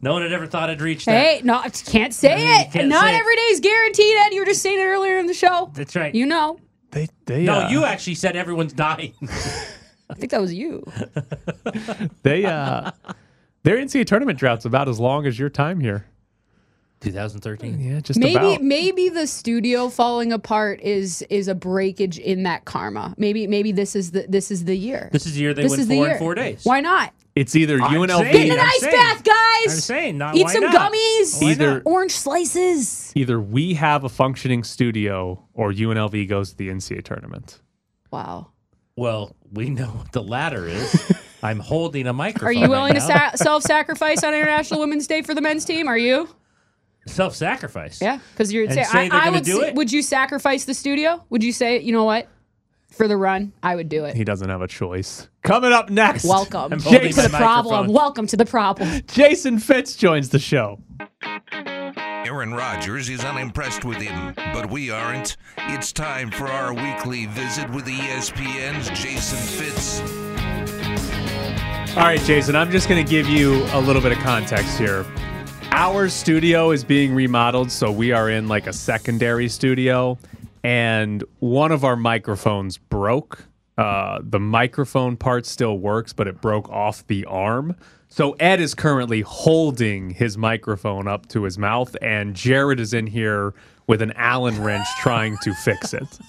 No 0.00 0.14
one 0.14 0.22
had 0.22 0.32
ever 0.32 0.46
thought 0.46 0.68
I'd 0.70 0.80
reach 0.80 1.04
that. 1.04 1.12
hey, 1.12 1.40
no, 1.44 1.58
I 1.58 1.68
can't 1.68 2.12
say 2.14 2.36
mean, 2.36 2.60
it. 2.60 2.72
can't 2.72 2.88
Not 2.88 3.04
say 3.04 3.14
it. 3.14 3.18
every 3.18 3.36
day 3.36 3.42
is 3.42 3.60
guaranteed, 3.60 4.16
Ed. 4.18 4.32
You 4.32 4.40
were 4.40 4.46
just 4.46 4.62
saying 4.62 4.78
it 4.80 4.84
earlier 4.84 5.18
in 5.18 5.26
the 5.26 5.34
show. 5.34 5.70
That's 5.74 5.94
right. 5.94 6.14
You 6.14 6.26
know. 6.26 6.58
They, 6.90 7.08
they, 7.26 7.44
no, 7.44 7.60
uh, 7.60 7.68
you 7.70 7.84
actually 7.84 8.16
said 8.16 8.34
everyone's 8.36 8.72
dying. 8.72 9.14
I 10.12 10.14
think 10.14 10.30
that 10.30 10.40
was 10.40 10.52
you. 10.54 10.84
they, 12.22 12.44
uh, 12.44 12.90
their 13.62 13.76
NCAA 13.78 14.06
tournament 14.06 14.38
drought's 14.38 14.64
about 14.64 14.88
as 14.88 15.00
long 15.00 15.26
as 15.26 15.38
your 15.38 15.48
time 15.50 15.80
here. 15.80 16.06
2013. 17.00 17.80
Yeah, 17.80 17.98
just 18.00 18.18
maybe 18.20 18.36
about. 18.36 18.62
maybe 18.62 19.08
the 19.08 19.26
studio 19.26 19.88
falling 19.88 20.32
apart 20.32 20.80
is 20.82 21.22
is 21.30 21.48
a 21.48 21.54
breakage 21.54 22.16
in 22.18 22.44
that 22.44 22.64
karma. 22.64 23.12
Maybe 23.18 23.48
maybe 23.48 23.72
this 23.72 23.96
is 23.96 24.12
the 24.12 24.24
this 24.28 24.52
is 24.52 24.66
the 24.66 24.76
year. 24.76 25.08
This 25.12 25.26
is 25.26 25.34
the 25.34 25.40
year 25.40 25.52
they 25.52 25.62
this 25.62 25.72
win 25.72 25.80
is 25.80 25.88
the 25.88 25.96
four 25.96 26.04
year. 26.06 26.12
in 26.14 26.18
four 26.20 26.34
days. 26.36 26.60
Why 26.64 26.80
not? 26.80 27.12
It's 27.34 27.56
either 27.56 27.80
I'm 27.80 27.94
UNLV. 27.94 28.18
saying- 28.20 28.32
Get 28.32 28.46
in 28.46 28.52
an 28.52 28.60
I'm 28.60 28.66
ice 28.66 28.80
saying- 28.80 28.92
bath, 28.94 29.24
guys. 29.24 29.74
I'm 29.74 29.80
saying, 29.80 30.18
not, 30.18 30.36
Eat 30.36 30.44
why 30.44 30.52
some 30.52 30.64
not? 30.64 30.92
gummies. 30.92 31.42
Why 31.42 31.50
Either- 31.52 31.74
not? 31.74 31.82
Orange 31.86 32.12
slices. 32.12 33.10
Either 33.16 33.40
we 33.40 33.72
have 33.74 34.04
a 34.04 34.08
functioning 34.10 34.62
studio, 34.62 35.42
or 35.54 35.72
UNLV 35.72 36.28
goes 36.28 36.50
to 36.50 36.56
the 36.58 36.68
NCAA 36.68 37.02
tournament. 37.02 37.60
Wow. 38.10 38.48
Well, 38.96 39.34
we 39.52 39.70
know 39.70 39.86
what 39.86 40.12
the 40.12 40.22
latter 40.22 40.66
is. 40.66 41.12
I'm 41.42 41.58
holding 41.58 42.06
a 42.06 42.12
microphone. 42.12 42.48
Are 42.48 42.52
you 42.52 42.68
willing 42.68 42.94
right 42.94 43.00
to 43.00 43.06
sa- 43.06 43.30
self-sacrifice 43.34 44.22
on 44.22 44.32
International 44.32 44.80
Women's 44.80 45.06
Day 45.06 45.22
for 45.22 45.34
the 45.34 45.40
men's 45.40 45.64
team? 45.64 45.88
Are 45.88 45.98
you? 45.98 46.28
self-sacrifice? 47.08 48.00
Yeah, 48.00 48.20
because 48.32 48.52
you're 48.52 48.64
And 48.64 48.74
say, 48.74 48.84
say 48.84 49.08
I, 49.10 49.26
I 49.26 49.30
would. 49.30 49.42
do 49.42 49.60
it? 49.60 49.74
Would 49.74 49.90
you 49.90 50.02
sacrifice 50.02 50.66
the 50.66 50.74
studio? 50.74 51.24
Would 51.30 51.42
you 51.42 51.52
say, 51.52 51.80
you 51.80 51.92
know 51.92 52.04
what, 52.04 52.28
for 52.92 53.08
the 53.08 53.16
run, 53.16 53.52
I 53.60 53.74
would 53.74 53.88
do 53.88 54.04
it. 54.04 54.14
He 54.14 54.22
doesn't 54.22 54.48
have 54.48 54.62
a 54.62 54.68
choice. 54.68 55.28
Coming 55.42 55.72
up 55.72 55.90
next, 55.90 56.24
Welcome 56.24 56.72
I'm 56.74 56.78
to 56.78 56.90
my 56.90 57.08
the 57.10 57.28
problem. 57.30 57.92
Welcome 57.92 58.28
to 58.28 58.36
the 58.36 58.46
problem. 58.46 59.00
Jason 59.08 59.58
Fitz 59.58 59.96
joins 59.96 60.28
the 60.28 60.38
show. 60.38 60.78
Aaron 62.24 62.54
Rodgers 62.54 63.08
is 63.08 63.24
unimpressed 63.24 63.84
with 63.84 63.98
him, 63.98 64.32
but 64.52 64.70
we 64.70 64.90
aren't. 64.90 65.36
It's 65.56 65.92
time 65.92 66.30
for 66.30 66.46
our 66.46 66.72
weekly 66.72 67.26
visit 67.26 67.68
with 67.70 67.84
ESPN's 67.84 68.88
Jason 68.90 69.38
Fitz. 69.38 70.00
All 71.96 72.04
right, 72.04 72.20
Jason, 72.20 72.54
I'm 72.54 72.70
just 72.70 72.88
going 72.88 73.04
to 73.04 73.10
give 73.10 73.28
you 73.28 73.64
a 73.72 73.80
little 73.80 74.00
bit 74.00 74.12
of 74.12 74.18
context 74.18 74.78
here. 74.78 75.04
Our 75.72 76.08
studio 76.08 76.70
is 76.70 76.84
being 76.84 77.12
remodeled, 77.12 77.72
so 77.72 77.90
we 77.90 78.12
are 78.12 78.30
in 78.30 78.46
like 78.46 78.68
a 78.68 78.72
secondary 78.72 79.48
studio, 79.48 80.16
and 80.62 81.24
one 81.40 81.72
of 81.72 81.84
our 81.84 81.96
microphones 81.96 82.78
broke. 82.78 83.44
Uh, 83.78 84.20
the 84.22 84.38
microphone 84.38 85.16
part 85.16 85.46
still 85.46 85.78
works, 85.78 86.12
but 86.12 86.28
it 86.28 86.40
broke 86.40 86.68
off 86.68 87.06
the 87.06 87.24
arm. 87.24 87.74
So 88.08 88.32
Ed 88.32 88.60
is 88.60 88.74
currently 88.74 89.22
holding 89.22 90.10
his 90.10 90.36
microphone 90.36 91.08
up 91.08 91.28
to 91.28 91.44
his 91.44 91.56
mouth, 91.56 91.96
and 92.02 92.36
Jared 92.36 92.78
is 92.78 92.92
in 92.92 93.06
here 93.06 93.54
with 93.86 94.02
an 94.02 94.12
Allen 94.16 94.62
wrench 94.62 94.86
trying 95.00 95.38
to 95.38 95.54
fix 95.54 95.94
it. 95.94 96.20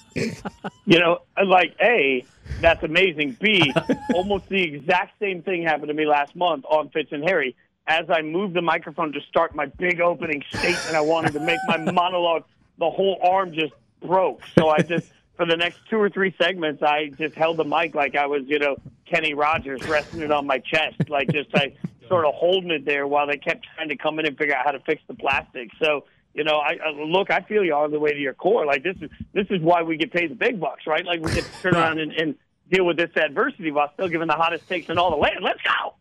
You 0.86 1.00
know, 1.00 1.20
like 1.46 1.76
A, 1.82 2.26
that's 2.62 2.84
amazing. 2.84 3.38
B, 3.42 3.74
almost 4.14 4.48
the 4.48 4.64
exact 4.64 5.20
same 5.20 5.42
thing 5.42 5.64
happened 5.64 5.90
to 5.90 5.94
me 5.94 6.06
last 6.06 6.36
month 6.36 6.64
on 6.70 6.90
Fitz 6.90 7.12
and 7.12 7.24
Harry. 7.24 7.56
As 7.88 8.06
I 8.10 8.22
moved 8.22 8.54
the 8.54 8.62
microphone 8.62 9.12
to 9.12 9.20
start 9.22 9.54
my 9.54 9.66
big 9.66 10.00
opening 10.00 10.42
statement, 10.50 10.96
I 10.96 11.02
wanted 11.02 11.34
to 11.34 11.42
make 11.42 11.60
my 11.68 11.78
monologue. 11.78 12.46
The 12.80 12.90
whole 12.90 13.20
arm 13.22 13.54
just 13.54 13.74
broke. 14.02 14.42
So 14.58 14.70
I 14.70 14.80
just, 14.80 15.12
for 15.36 15.46
the 15.46 15.58
next 15.58 15.80
two 15.90 15.98
or 15.98 16.10
three 16.10 16.36
segments, 16.40 16.84
I 16.84 17.10
just 17.18 17.36
held 17.36 17.58
the 17.58 17.64
mic 17.64 17.96
like 17.96 18.16
I 18.16 18.28
was, 18.28 18.44
you 18.46 18.60
know, 18.60 18.78
Kenny 19.06 19.34
Rogers, 19.34 19.84
resting 19.88 20.22
it 20.22 20.32
on 20.32 20.48
my 20.48 20.60
chest, 20.60 21.10
like 21.10 21.32
just 21.32 21.50
I 21.56 21.74
sort 22.08 22.26
of 22.26 22.34
holding 22.36 22.72
it 22.72 22.86
there 22.86 23.08
while 23.08 23.28
they 23.28 23.38
kept 23.38 23.66
trying 23.76 23.90
to 23.90 23.96
come 23.96 24.20
in 24.20 24.26
and 24.26 24.38
figure 24.38 24.56
out 24.56 24.66
how 24.66 24.72
to 24.72 24.80
fix 24.80 25.02
the 25.08 25.14
plastic. 25.14 25.70
So 25.82 26.06
you 26.34 26.44
know, 26.44 26.58
I, 26.58 26.78
I 26.84 26.90
look, 26.92 27.30
I 27.30 27.42
feel 27.42 27.64
you 27.64 27.76
all 27.76 27.88
the 27.90 28.00
way 28.00 28.12
to 28.12 28.20
your 28.20 28.34
core. 28.34 28.66
Like 28.66 28.84
this 28.84 28.98
is 29.02 29.10
this 29.34 29.48
is 29.50 29.62
why 29.62 29.84
we 29.84 29.98
get 29.98 30.12
paid 30.12 30.32
the 30.32 30.36
big 30.36 30.60
bucks, 30.60 30.88
right? 30.88 31.06
Like 31.06 31.22
we 31.22 31.32
get 31.34 31.44
to 31.44 31.62
turn 31.62 31.76
around 31.76 32.00
and, 32.00 32.12
and 32.14 32.36
deal 32.72 32.86
with 32.86 32.98
this 32.98 33.12
adversity 33.16 33.72
while 33.72 33.92
still 33.94 34.08
giving 34.08 34.28
the 34.28 34.34
hottest 34.34 34.68
takes 34.68 34.90
in 34.90 34.98
all 34.98 35.12
the 35.12 35.18
land. 35.18 35.40
Let's 35.42 35.62
go. 35.62 35.94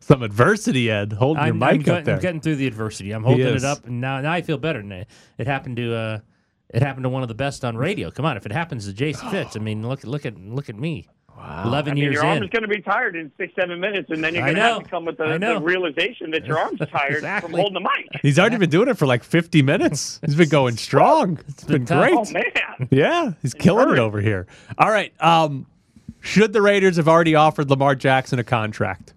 Some 0.00 0.22
adversity, 0.22 0.90
Ed, 0.90 1.12
holding 1.12 1.44
your 1.44 1.52
I'm, 1.52 1.58
mic 1.58 1.68
I'm, 1.68 1.78
up 1.80 1.84
getting, 1.84 2.04
there. 2.04 2.14
I'm 2.14 2.20
getting 2.20 2.40
through 2.40 2.56
the 2.56 2.66
adversity. 2.66 3.12
I'm 3.12 3.22
holding 3.22 3.46
it 3.46 3.64
up, 3.64 3.86
and 3.86 4.00
now, 4.00 4.20
now 4.20 4.32
I 4.32 4.40
feel 4.40 4.56
better. 4.56 4.78
And 4.80 4.92
it, 4.92 5.08
it 5.36 5.46
happened 5.46 5.76
to 5.76 5.94
uh, 5.94 6.18
it 6.74 6.82
happened 6.82 7.04
to 7.04 7.08
one 7.08 7.22
of 7.22 7.28
the 7.28 7.34
best 7.34 7.64
on 7.64 7.76
radio. 7.76 8.10
Come 8.10 8.24
on, 8.24 8.36
if 8.36 8.46
it 8.46 8.52
happens 8.52 8.86
to 8.86 8.92
Jason 8.92 9.28
Fitz, 9.30 9.56
I 9.56 9.60
mean, 9.60 9.86
look 9.86 10.04
look 10.04 10.24
at 10.26 10.38
look 10.38 10.68
at 10.68 10.76
me. 10.76 11.08
Wow. 11.36 11.62
Eleven 11.66 11.92
I 11.92 11.94
mean, 11.94 12.02
years 12.02 12.14
your 12.14 12.24
arm 12.26 12.38
in. 12.38 12.42
is 12.44 12.50
going 12.50 12.62
to 12.62 12.68
be 12.68 12.82
tired 12.82 13.14
in 13.14 13.30
six, 13.38 13.54
seven 13.54 13.78
minutes, 13.78 14.10
and 14.10 14.24
then 14.24 14.34
you're 14.34 14.42
going 14.42 14.56
to 14.56 14.60
have 14.62 14.82
to 14.82 14.88
come 14.88 15.04
with 15.04 15.18
the, 15.18 15.38
the 15.38 15.60
realization 15.60 16.32
that 16.32 16.44
your 16.44 16.58
arm's 16.58 16.80
tired 16.90 17.14
Exactly. 17.14 17.48
from 17.52 17.56
holding 17.60 17.74
the 17.74 17.80
mic. 17.80 18.08
He's 18.22 18.40
already 18.40 18.56
been 18.56 18.70
doing 18.70 18.88
it 18.88 18.98
for 18.98 19.06
like 19.06 19.22
50 19.22 19.62
minutes. 19.62 20.18
He's 20.26 20.34
been 20.34 20.48
going 20.48 20.76
strong. 20.76 21.38
It's 21.46 21.62
been 21.62 21.86
tough. 21.86 22.00
great. 22.32 22.42
Oh 22.44 22.78
man, 22.80 22.88
Yeah, 22.90 23.32
he's 23.40 23.54
killing 23.54 23.88
it 23.92 24.00
over 24.00 24.20
here. 24.20 24.48
All 24.78 24.90
right. 24.90 25.12
Um, 25.22 25.66
should 26.20 26.52
the 26.52 26.60
Raiders 26.60 26.96
have 26.96 27.06
already 27.06 27.36
offered 27.36 27.70
Lamar 27.70 27.94
Jackson 27.94 28.40
a 28.40 28.44
contract? 28.44 29.14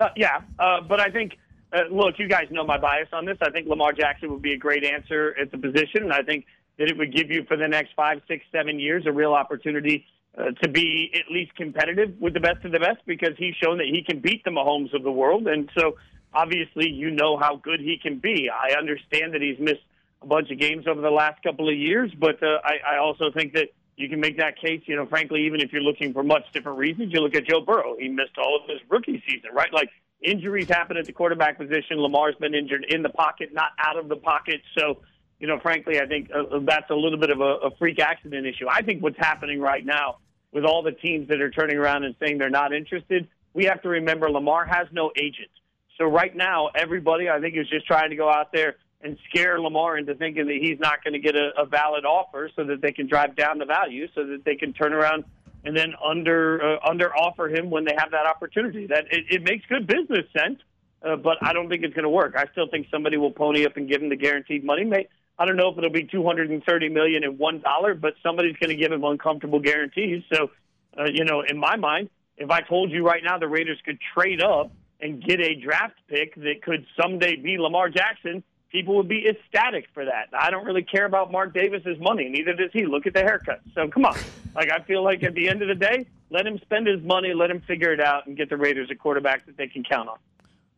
Uh, 0.00 0.08
yeah, 0.16 0.40
uh, 0.58 0.80
but 0.80 0.98
I 0.98 1.08
think 1.08 1.38
uh, 1.72 1.82
look, 1.90 2.18
you 2.18 2.28
guys 2.28 2.48
know 2.50 2.64
my 2.64 2.78
bias 2.78 3.08
on 3.12 3.24
this. 3.24 3.38
I 3.40 3.50
think 3.50 3.66
Lamar 3.68 3.92
Jackson 3.92 4.30
would 4.30 4.42
be 4.42 4.52
a 4.52 4.58
great 4.58 4.84
answer 4.84 5.34
at 5.40 5.50
the 5.50 5.58
position, 5.58 6.02
and 6.02 6.12
I 6.12 6.22
think 6.22 6.46
that 6.78 6.88
it 6.88 6.98
would 6.98 7.14
give 7.14 7.30
you 7.30 7.44
for 7.44 7.56
the 7.56 7.68
next 7.68 7.92
five, 7.94 8.20
six, 8.28 8.44
seven 8.52 8.78
years 8.78 9.04
a 9.06 9.12
real 9.12 9.32
opportunity 9.32 10.06
uh, 10.36 10.50
to 10.62 10.68
be 10.68 11.10
at 11.14 11.30
least 11.30 11.54
competitive 11.54 12.14
with 12.20 12.34
the 12.34 12.40
best 12.40 12.64
of 12.64 12.72
the 12.72 12.78
best 12.78 12.98
because 13.06 13.36
he's 13.38 13.54
shown 13.56 13.78
that 13.78 13.86
he 13.86 14.02
can 14.02 14.20
beat 14.20 14.44
the 14.44 14.50
Mahomes 14.50 14.94
of 14.94 15.02
the 15.02 15.12
world, 15.12 15.46
and 15.46 15.70
so 15.76 15.96
obviously 16.34 16.88
you 16.88 17.10
know 17.10 17.36
how 17.36 17.56
good 17.56 17.80
he 17.80 17.98
can 17.98 18.18
be. 18.18 18.48
I 18.50 18.76
understand 18.78 19.34
that 19.34 19.42
he's 19.42 19.58
missed 19.58 19.84
a 20.22 20.26
bunch 20.26 20.50
of 20.50 20.58
games 20.58 20.86
over 20.86 21.00
the 21.00 21.10
last 21.10 21.42
couple 21.42 21.68
of 21.68 21.76
years, 21.76 22.12
but 22.18 22.42
uh, 22.42 22.58
I, 22.64 22.94
I 22.94 22.98
also 22.98 23.30
think 23.30 23.54
that 23.54 23.68
you 23.96 24.08
can 24.08 24.20
make 24.20 24.38
that 24.38 24.58
case. 24.58 24.82
You 24.86 24.96
know, 24.96 25.06
frankly, 25.06 25.46
even 25.46 25.60
if 25.60 25.72
you're 25.72 25.82
looking 25.82 26.12
for 26.12 26.22
much 26.22 26.44
different 26.52 26.78
reasons, 26.78 27.12
you 27.12 27.20
look 27.20 27.34
at 27.34 27.46
Joe 27.46 27.60
Burrow. 27.60 27.96
He 27.98 28.08
missed 28.08 28.38
all 28.38 28.56
of 28.56 28.68
his 28.68 28.80
rookie 28.88 29.22
season, 29.26 29.50
right? 29.52 29.72
Like 29.72 29.90
injuries 30.22 30.68
happen 30.68 30.96
at 30.96 31.06
the 31.06 31.12
quarterback 31.12 31.58
position. 31.58 31.98
Lamar's 31.98 32.34
been 32.36 32.54
injured 32.54 32.84
in 32.88 33.02
the 33.02 33.08
pocket, 33.08 33.52
not 33.52 33.70
out 33.78 33.96
of 33.96 34.08
the 34.08 34.16
pocket. 34.16 34.60
So, 34.78 34.98
you 35.38 35.46
know, 35.46 35.58
frankly, 35.58 36.00
I 36.00 36.06
think 36.06 36.30
uh, 36.34 36.60
that's 36.62 36.90
a 36.90 36.94
little 36.94 37.18
bit 37.18 37.30
of 37.30 37.40
a, 37.40 37.66
a 37.66 37.70
freak 37.76 37.98
accident 37.98 38.46
issue. 38.46 38.66
I 38.70 38.82
think 38.82 39.02
what's 39.02 39.18
happening 39.18 39.60
right 39.60 39.84
now 39.84 40.18
with 40.52 40.64
all 40.64 40.82
the 40.82 40.92
teams 40.92 41.28
that 41.28 41.40
are 41.40 41.50
turning 41.50 41.76
around 41.76 42.04
and 42.04 42.14
saying 42.20 42.38
they're 42.38 42.50
not 42.50 42.72
interested, 42.72 43.26
we 43.54 43.64
have 43.64 43.82
to 43.82 43.88
remember 43.88 44.30
Lamar 44.30 44.64
has 44.64 44.86
no 44.92 45.10
agent. 45.16 45.50
So 45.98 46.04
right 46.06 46.34
now, 46.34 46.68
everybody 46.74 47.28
I 47.28 47.40
think 47.40 47.56
is 47.56 47.68
just 47.68 47.86
trying 47.86 48.10
to 48.10 48.16
go 48.16 48.30
out 48.30 48.52
there 48.52 48.76
and 49.02 49.18
scare 49.28 49.60
Lamar 49.60 49.98
into 49.98 50.14
thinking 50.14 50.46
that 50.46 50.58
he's 50.60 50.78
not 50.78 51.02
going 51.02 51.14
to 51.14 51.18
get 51.18 51.34
a, 51.34 51.50
a 51.58 51.66
valid 51.66 52.04
offer, 52.04 52.50
so 52.54 52.64
that 52.64 52.80
they 52.80 52.92
can 52.92 53.08
drive 53.08 53.34
down 53.34 53.58
the 53.58 53.64
value, 53.64 54.06
so 54.14 54.24
that 54.24 54.44
they 54.44 54.54
can 54.54 54.72
turn 54.72 54.92
around 54.92 55.24
and 55.64 55.76
then 55.76 55.94
under 56.04 56.62
uh, 56.62 56.78
under 56.88 57.14
offer 57.16 57.48
him 57.48 57.70
when 57.70 57.84
they 57.84 57.94
have 57.96 58.10
that 58.10 58.26
opportunity. 58.26 58.86
That 58.86 59.06
it, 59.10 59.24
it 59.30 59.42
makes 59.42 59.64
good 59.66 59.86
business 59.86 60.26
sense, 60.36 60.58
uh, 61.02 61.16
but 61.16 61.38
I 61.42 61.52
don't 61.52 61.68
think 61.68 61.84
it's 61.84 61.94
going 61.94 62.04
to 62.04 62.10
work. 62.10 62.34
I 62.36 62.46
still 62.52 62.68
think 62.68 62.88
somebody 62.90 63.16
will 63.16 63.30
pony 63.30 63.64
up 63.64 63.76
and 63.76 63.88
give 63.88 64.02
him 64.02 64.08
the 64.08 64.16
guaranteed 64.16 64.64
money. 64.64 64.84
May, 64.84 65.08
I 65.38 65.46
don't 65.46 65.56
know 65.56 65.68
if 65.70 65.78
it'll 65.78 65.90
be 65.90 66.04
two 66.04 66.24
hundred 66.24 66.50
and 66.50 66.62
thirty 66.64 66.88
million 66.88 67.24
and 67.24 67.38
one 67.38 67.60
dollar, 67.60 67.94
but 67.94 68.14
somebody's 68.22 68.56
going 68.56 68.70
to 68.70 68.76
give 68.76 68.92
him 68.92 69.04
uncomfortable 69.04 69.60
guarantees. 69.60 70.22
So, 70.32 70.50
uh, 70.98 71.04
you 71.04 71.24
know, 71.24 71.42
in 71.42 71.58
my 71.58 71.76
mind, 71.76 72.10
if 72.36 72.50
I 72.50 72.60
told 72.60 72.90
you 72.90 73.06
right 73.06 73.22
now 73.22 73.38
the 73.38 73.48
Raiders 73.48 73.78
could 73.84 73.98
trade 74.14 74.42
up 74.42 74.72
and 75.00 75.22
get 75.22 75.40
a 75.40 75.54
draft 75.54 75.96
pick 76.08 76.34
that 76.36 76.62
could 76.62 76.86
someday 77.00 77.36
be 77.36 77.58
Lamar 77.58 77.88
Jackson, 77.88 78.42
people 78.72 78.96
would 78.96 79.08
be 79.08 79.28
ecstatic 79.28 79.86
for 79.92 80.06
that. 80.06 80.28
I 80.32 80.50
don't 80.50 80.64
really 80.64 80.82
care 80.82 81.04
about 81.04 81.30
Mark 81.30 81.52
Davis's 81.52 82.00
money, 82.00 82.28
neither 82.28 82.54
does 82.54 82.70
he. 82.72 82.86
Look 82.86 83.06
at 83.06 83.12
the 83.12 83.20
haircut. 83.20 83.60
So 83.74 83.86
come 83.86 84.06
on. 84.06 84.16
Like 84.54 84.70
I 84.72 84.80
feel 84.80 85.04
like 85.04 85.22
at 85.22 85.34
the 85.34 85.48
end 85.48 85.62
of 85.62 85.68
the 85.68 85.74
day, 85.74 86.06
let 86.30 86.46
him 86.46 86.58
spend 86.58 86.86
his 86.86 87.02
money, 87.02 87.34
let 87.34 87.50
him 87.50 87.60
figure 87.60 87.92
it 87.92 88.00
out, 88.00 88.26
and 88.26 88.36
get 88.36 88.48
the 88.48 88.56
Raiders 88.56 88.88
a 88.90 88.94
quarterback 88.94 89.46
that 89.46 89.56
they 89.56 89.68
can 89.68 89.84
count 89.84 90.08
on. 90.08 90.16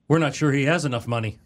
We're 0.09 0.19
not 0.19 0.35
sure 0.35 0.53
he 0.53 0.65
has 0.65 0.85
enough 0.85 1.07
money. 1.07 1.39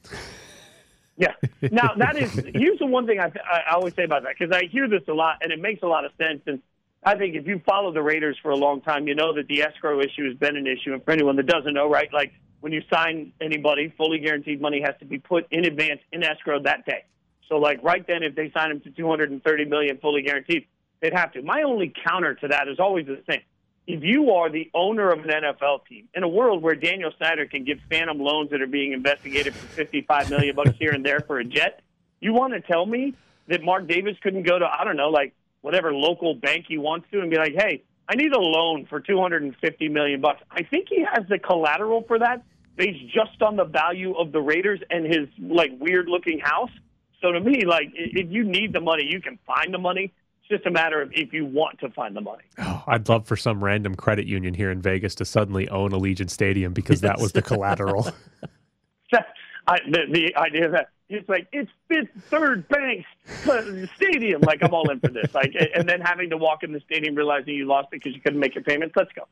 Yeah. 1.17 1.35
Now 1.61 1.95
that 1.97 2.17
is 2.17 2.33
here's 2.33 2.79
the 2.79 2.87
one 2.87 3.07
thing 3.07 3.21
I, 3.21 3.31
I 3.51 3.75
always 3.75 3.95
say 3.95 4.05
about 4.05 4.23
that 4.23 4.35
because 4.39 4.55
I 4.55 4.67
hear 4.67 4.89
this 4.89 5.03
a 5.09 5.13
lot 5.13 5.39
and 5.43 5.53
it 5.53 5.61
makes 5.61 5.83
a 5.83 5.87
lot 5.87 6.05
of 6.05 6.13
sense. 6.17 6.41
And 6.47 6.63
I 7.05 7.17
think 7.17 7.35
if 7.35 7.47
you 7.47 7.61
follow 7.67 7.93
the 7.93 8.03
Raiders 8.03 8.39
for 8.43 8.51
a 8.51 8.57
long 8.57 8.81
time, 8.81 9.07
you 9.07 9.15
know 9.15 9.35
that 9.35 9.49
the 9.49 9.63
escrow 9.63 10.01
issue 10.01 10.29
has 10.29 10.37
been 10.37 10.57
an 10.57 10.67
issue. 10.67 10.95
And 10.95 11.05
for 11.05 11.11
anyone 11.11 11.37
that 11.37 11.47
doesn't 11.47 11.75
know, 11.75 11.91
right, 11.91 12.13
like 12.13 12.33
when 12.61 12.73
you 12.73 12.83
sign 12.93 13.33
anybody, 13.41 13.93
fully 13.97 14.19
guaranteed 14.19 14.61
money 14.61 14.81
has 14.81 14.95
to 15.01 15.05
be 15.05 15.19
put 15.19 15.47
in 15.51 15.65
advance 15.65 16.01
in 16.13 16.23
escrow 16.23 16.61
that 16.63 16.85
day. 16.85 17.05
So 17.49 17.57
like 17.57 17.83
right 17.83 18.07
then, 18.07 18.23
if 18.23 18.35
they 18.35 18.51
sign 18.51 18.71
him 18.71 18.81
to 18.81 18.91
230 18.91 19.65
million 19.65 19.99
fully 19.99 20.23
guaranteed, 20.23 20.67
they'd 21.01 21.15
have 21.15 21.33
to. 21.33 21.43
My 21.43 21.63
only 21.63 21.93
counter 22.07 22.35
to 22.35 22.49
that 22.49 22.69
is 22.69 22.79
always 22.79 23.07
the 23.07 23.23
same. 23.29 23.43
If 23.87 24.03
you 24.03 24.33
are 24.33 24.51
the 24.51 24.71
owner 24.75 25.11
of 25.11 25.21
an 25.21 25.31
NFL 25.31 25.87
team 25.87 26.09
in 26.15 26.23
a 26.23 26.29
world 26.29 26.63
where 26.63 26.75
Daniel 26.75 27.11
Snyder 27.17 27.47
can 27.47 27.65
give 27.65 27.79
phantom 27.89 28.19
loans 28.19 28.51
that 28.51 28.61
are 28.61 28.67
being 28.67 28.93
investigated 28.93 29.55
for 29.55 29.67
55 29.69 30.29
million 30.29 30.55
bucks 30.55 30.77
here 30.79 30.91
and 30.91 31.05
there 31.05 31.21
for 31.21 31.39
a 31.39 31.45
jet, 31.45 31.81
you 32.21 32.35
want 32.35 32.53
to 32.53 32.61
tell 32.61 32.85
me 32.85 33.15
that 33.47 33.63
Mark 33.63 33.87
Davis 33.87 34.17
couldn't 34.23 34.43
go 34.43 34.59
to 34.59 34.67
I 34.67 34.85
don't 34.85 34.97
know 34.97 35.09
like 35.09 35.35
whatever 35.63 35.95
local 35.95 36.35
bank 36.35 36.67
he 36.69 36.77
wants 36.77 37.07
to 37.13 37.21
and 37.21 37.31
be 37.31 37.37
like, 37.37 37.55
hey, 37.55 37.83
I 38.09 38.15
need 38.15 38.33
a 38.33 38.41
loan 38.41 38.87
for 38.87 39.01
250 39.01 39.89
million 39.89 40.21
bucks. 40.21 40.41
I 40.51 40.63
think 40.63 40.89
he 40.89 41.05
has 41.13 41.29
the 41.29 41.39
collateral 41.39 42.05
for 42.07 42.19
that 42.19 42.43
based 42.77 43.05
just 43.13 43.43
on 43.43 43.57
the 43.57 43.65
value 43.65 44.15
of 44.17 44.33
the 44.33 44.41
Raiders 44.41 44.81
and 44.91 45.05
his 45.05 45.29
like 45.39 45.73
weird 45.79 46.09
looking 46.09 46.39
house. 46.39 46.71
So 47.21 47.33
to 47.33 47.41
me, 47.41 47.65
like 47.67 47.91
if 47.95 48.31
you 48.31 48.45
need 48.45 48.73
the 48.73 48.81
money, 48.81 49.07
you 49.11 49.21
can 49.21 49.39
find 49.47 49.75
the 49.75 49.79
money. 49.79 50.13
It's 50.41 50.49
just 50.49 50.67
a 50.67 50.71
matter 50.71 51.03
of 51.03 51.13
if 51.13 51.33
you 51.33 51.45
want 51.45 51.81
to 51.81 51.91
find 51.91 52.17
the 52.17 52.21
money. 52.21 52.45
Oh, 52.59 52.85
I'd 52.87 53.09
love 53.09 53.27
for 53.27 53.37
some 53.37 53.63
random 53.63 53.95
credit 53.95 54.27
union 54.27 54.55
here 54.55 54.71
in 54.71 54.81
Vegas 54.81 55.15
to 55.17 55.25
suddenly 55.25 55.69
own 55.69 55.91
Allegiant 55.91 56.31
Stadium 56.31 56.73
because 56.73 57.03
that 57.03 57.19
was 57.19 57.33
the 57.33 57.43
collateral. 57.51 58.09
I, 59.69 59.81
the, 59.87 60.01
the 60.11 60.37
idea 60.37 60.71
that 60.71 60.89
it's 61.09 61.29
like 61.29 61.49
it's 61.53 61.71
fifth 61.89 62.11
third 62.29 62.69
bank 62.69 63.05
stadium. 63.97 64.41
Like 64.43 64.63
I'm 64.63 64.75
all 64.75 64.91
in 64.91 65.01
for 65.01 65.09
this. 65.09 65.35
Like 65.35 65.55
and 65.75 65.89
then 65.89 66.01
having 66.01 66.31
to 66.31 66.37
walk 66.37 66.63
in 66.63 66.73
the 66.73 66.81
stadium 66.81 67.15
realizing 67.15 67.55
you 67.55 67.67
lost 67.67 67.89
it 67.93 68.03
because 68.03 68.15
you 68.15 68.21
couldn't 68.21 68.41
make 68.41 68.55
your 68.55 68.65
payments. 68.65 68.95
Let's 68.97 69.13
go. 69.13 69.23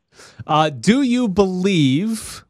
Uh, 0.46 0.70
do 0.70 1.02
you 1.02 1.28
believe 1.28 2.44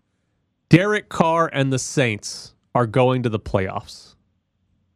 Derek 0.69 1.09
Carr 1.09 1.51
and 1.53 1.73
the 1.73 1.79
Saints 1.79 2.55
are 2.75 2.87
going 2.87 3.23
to 3.23 3.29
the 3.29 3.41
playoffs? 3.41 4.15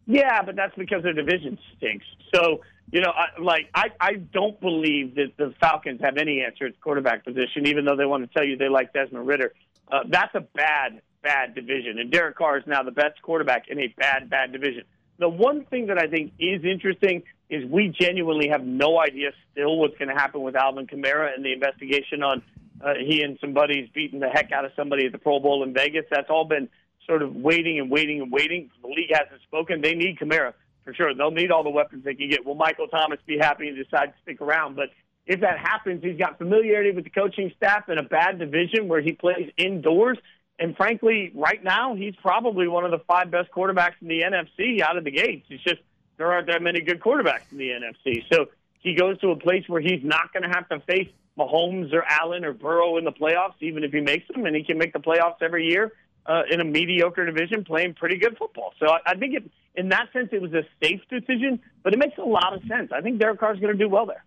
Yeah, 0.06 0.42
but 0.42 0.56
that's 0.56 0.74
because 0.76 1.02
their 1.02 1.12
division 1.12 1.58
stinks. 1.76 2.06
So 2.34 2.60
you 2.92 3.00
know, 3.00 3.10
I, 3.10 3.40
like 3.40 3.68
I, 3.74 3.90
I 4.00 4.14
don't 4.14 4.60
believe 4.60 5.14
that 5.14 5.36
the 5.36 5.54
Falcons 5.60 6.00
have 6.02 6.16
any 6.16 6.42
answer 6.42 6.66
at 6.66 6.80
quarterback 6.80 7.24
position, 7.24 7.66
even 7.66 7.84
though 7.84 7.96
they 7.96 8.06
want 8.06 8.28
to 8.28 8.34
tell 8.36 8.46
you 8.46 8.56
they 8.56 8.68
like 8.68 8.92
Desmond 8.92 9.26
Ridder. 9.26 9.52
Uh, 9.90 10.00
that's 10.08 10.34
a 10.34 10.40
bad, 10.40 11.00
bad 11.22 11.54
division, 11.54 11.98
and 11.98 12.10
Derek 12.10 12.36
Carr 12.36 12.58
is 12.58 12.66
now 12.66 12.82
the 12.82 12.90
best 12.90 13.20
quarterback 13.22 13.68
in 13.68 13.78
a 13.78 13.88
bad, 13.98 14.30
bad 14.30 14.52
division. 14.52 14.84
The 15.18 15.28
one 15.28 15.64
thing 15.66 15.88
that 15.88 15.98
I 15.98 16.06
think 16.06 16.32
is 16.38 16.64
interesting 16.64 17.22
is 17.50 17.64
we 17.70 17.88
genuinely 17.88 18.48
have 18.48 18.64
no 18.64 18.98
idea 18.98 19.32
still 19.52 19.76
what's 19.76 19.96
going 19.98 20.08
to 20.08 20.14
happen 20.14 20.42
with 20.42 20.56
Alvin 20.56 20.86
Kamara 20.86 21.34
and 21.34 21.44
the 21.44 21.52
investigation 21.52 22.22
on 22.22 22.42
uh, 22.82 22.94
he 22.94 23.22
and 23.22 23.38
some 23.40 23.52
buddies 23.52 23.88
beating 23.92 24.20
the 24.20 24.28
heck 24.28 24.52
out 24.52 24.64
of 24.64 24.72
somebody 24.74 25.06
at 25.06 25.12
the 25.12 25.18
Pro 25.18 25.38
Bowl 25.38 25.62
in 25.62 25.74
Vegas. 25.74 26.04
That's 26.10 26.30
all 26.30 26.46
been 26.46 26.68
sort 27.06 27.22
of 27.22 27.34
waiting 27.34 27.78
and 27.78 27.90
waiting 27.90 28.22
and 28.22 28.32
waiting. 28.32 28.70
The 28.80 28.88
league 28.88 29.10
hasn't 29.12 29.42
spoken. 29.42 29.82
They 29.82 29.94
need 29.94 30.18
Kamara 30.18 30.54
for 30.84 30.94
sure. 30.94 31.14
They'll 31.14 31.30
need 31.30 31.50
all 31.50 31.64
the 31.64 31.70
weapons 31.70 32.04
they 32.04 32.14
can 32.14 32.30
get. 32.30 32.46
Will 32.46 32.54
Michael 32.54 32.88
Thomas 32.88 33.18
be 33.26 33.36
happy 33.38 33.68
and 33.68 33.76
decide 33.76 34.06
to 34.06 34.14
stick 34.22 34.40
around? 34.40 34.76
But 34.76 34.90
if 35.26 35.40
that 35.40 35.58
happens, 35.58 36.02
he's 36.02 36.18
got 36.18 36.38
familiarity 36.38 36.92
with 36.92 37.04
the 37.04 37.10
coaching 37.10 37.52
staff 37.56 37.88
in 37.88 37.98
a 37.98 38.02
bad 38.02 38.38
division 38.38 38.88
where 38.88 39.00
he 39.00 39.12
plays 39.12 39.50
indoors. 39.56 40.18
And 40.60 40.76
frankly, 40.76 41.32
right 41.34 41.64
now, 41.64 41.94
he's 41.96 42.14
probably 42.16 42.68
one 42.68 42.84
of 42.84 42.90
the 42.90 43.00
five 43.08 43.30
best 43.30 43.50
quarterbacks 43.50 43.94
in 44.02 44.08
the 44.08 44.20
NFC 44.20 44.82
out 44.82 44.98
of 44.98 45.04
the 45.04 45.10
gates. 45.10 45.46
It's 45.48 45.64
just 45.64 45.80
there 46.18 46.30
aren't 46.30 46.48
that 46.48 46.60
many 46.60 46.82
good 46.82 47.00
quarterbacks 47.00 47.50
in 47.50 47.56
the 47.56 47.70
NFC. 47.70 48.24
So 48.30 48.46
he 48.80 48.94
goes 48.94 49.18
to 49.20 49.30
a 49.30 49.36
place 49.36 49.64
where 49.68 49.80
he's 49.80 50.04
not 50.04 50.34
going 50.34 50.42
to 50.42 50.50
have 50.50 50.68
to 50.68 50.80
face 50.80 51.08
Mahomes 51.38 51.94
or 51.94 52.04
Allen 52.06 52.44
or 52.44 52.52
Burrow 52.52 52.98
in 52.98 53.04
the 53.04 53.12
playoffs, 53.12 53.54
even 53.60 53.84
if 53.84 53.92
he 53.92 54.00
makes 54.00 54.28
them, 54.28 54.44
and 54.44 54.54
he 54.54 54.62
can 54.62 54.76
make 54.76 54.92
the 54.92 54.98
playoffs 54.98 55.40
every 55.40 55.66
year 55.66 55.92
uh, 56.26 56.42
in 56.50 56.60
a 56.60 56.64
mediocre 56.64 57.24
division, 57.24 57.64
playing 57.64 57.94
pretty 57.94 58.18
good 58.18 58.36
football. 58.36 58.74
So 58.78 58.86
I, 58.86 58.98
I 59.06 59.16
think 59.16 59.34
it, 59.34 59.50
in 59.76 59.88
that 59.88 60.08
sense, 60.12 60.28
it 60.32 60.42
was 60.42 60.52
a 60.52 60.64
safe 60.82 61.00
decision, 61.08 61.58
but 61.82 61.94
it 61.94 61.98
makes 61.98 62.18
a 62.18 62.22
lot 62.22 62.52
of 62.52 62.62
sense. 62.68 62.92
I 62.92 63.00
think 63.00 63.18
Derek 63.18 63.40
Carr's 63.40 63.58
going 63.60 63.72
to 63.72 63.78
do 63.78 63.88
well 63.88 64.04
there. 64.04 64.24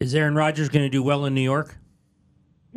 Is 0.00 0.14
Aaron 0.14 0.34
Rodgers 0.34 0.70
going 0.70 0.84
to 0.84 0.90
do 0.90 1.02
well 1.02 1.26
in 1.26 1.34
New 1.34 1.42
York? 1.42 1.76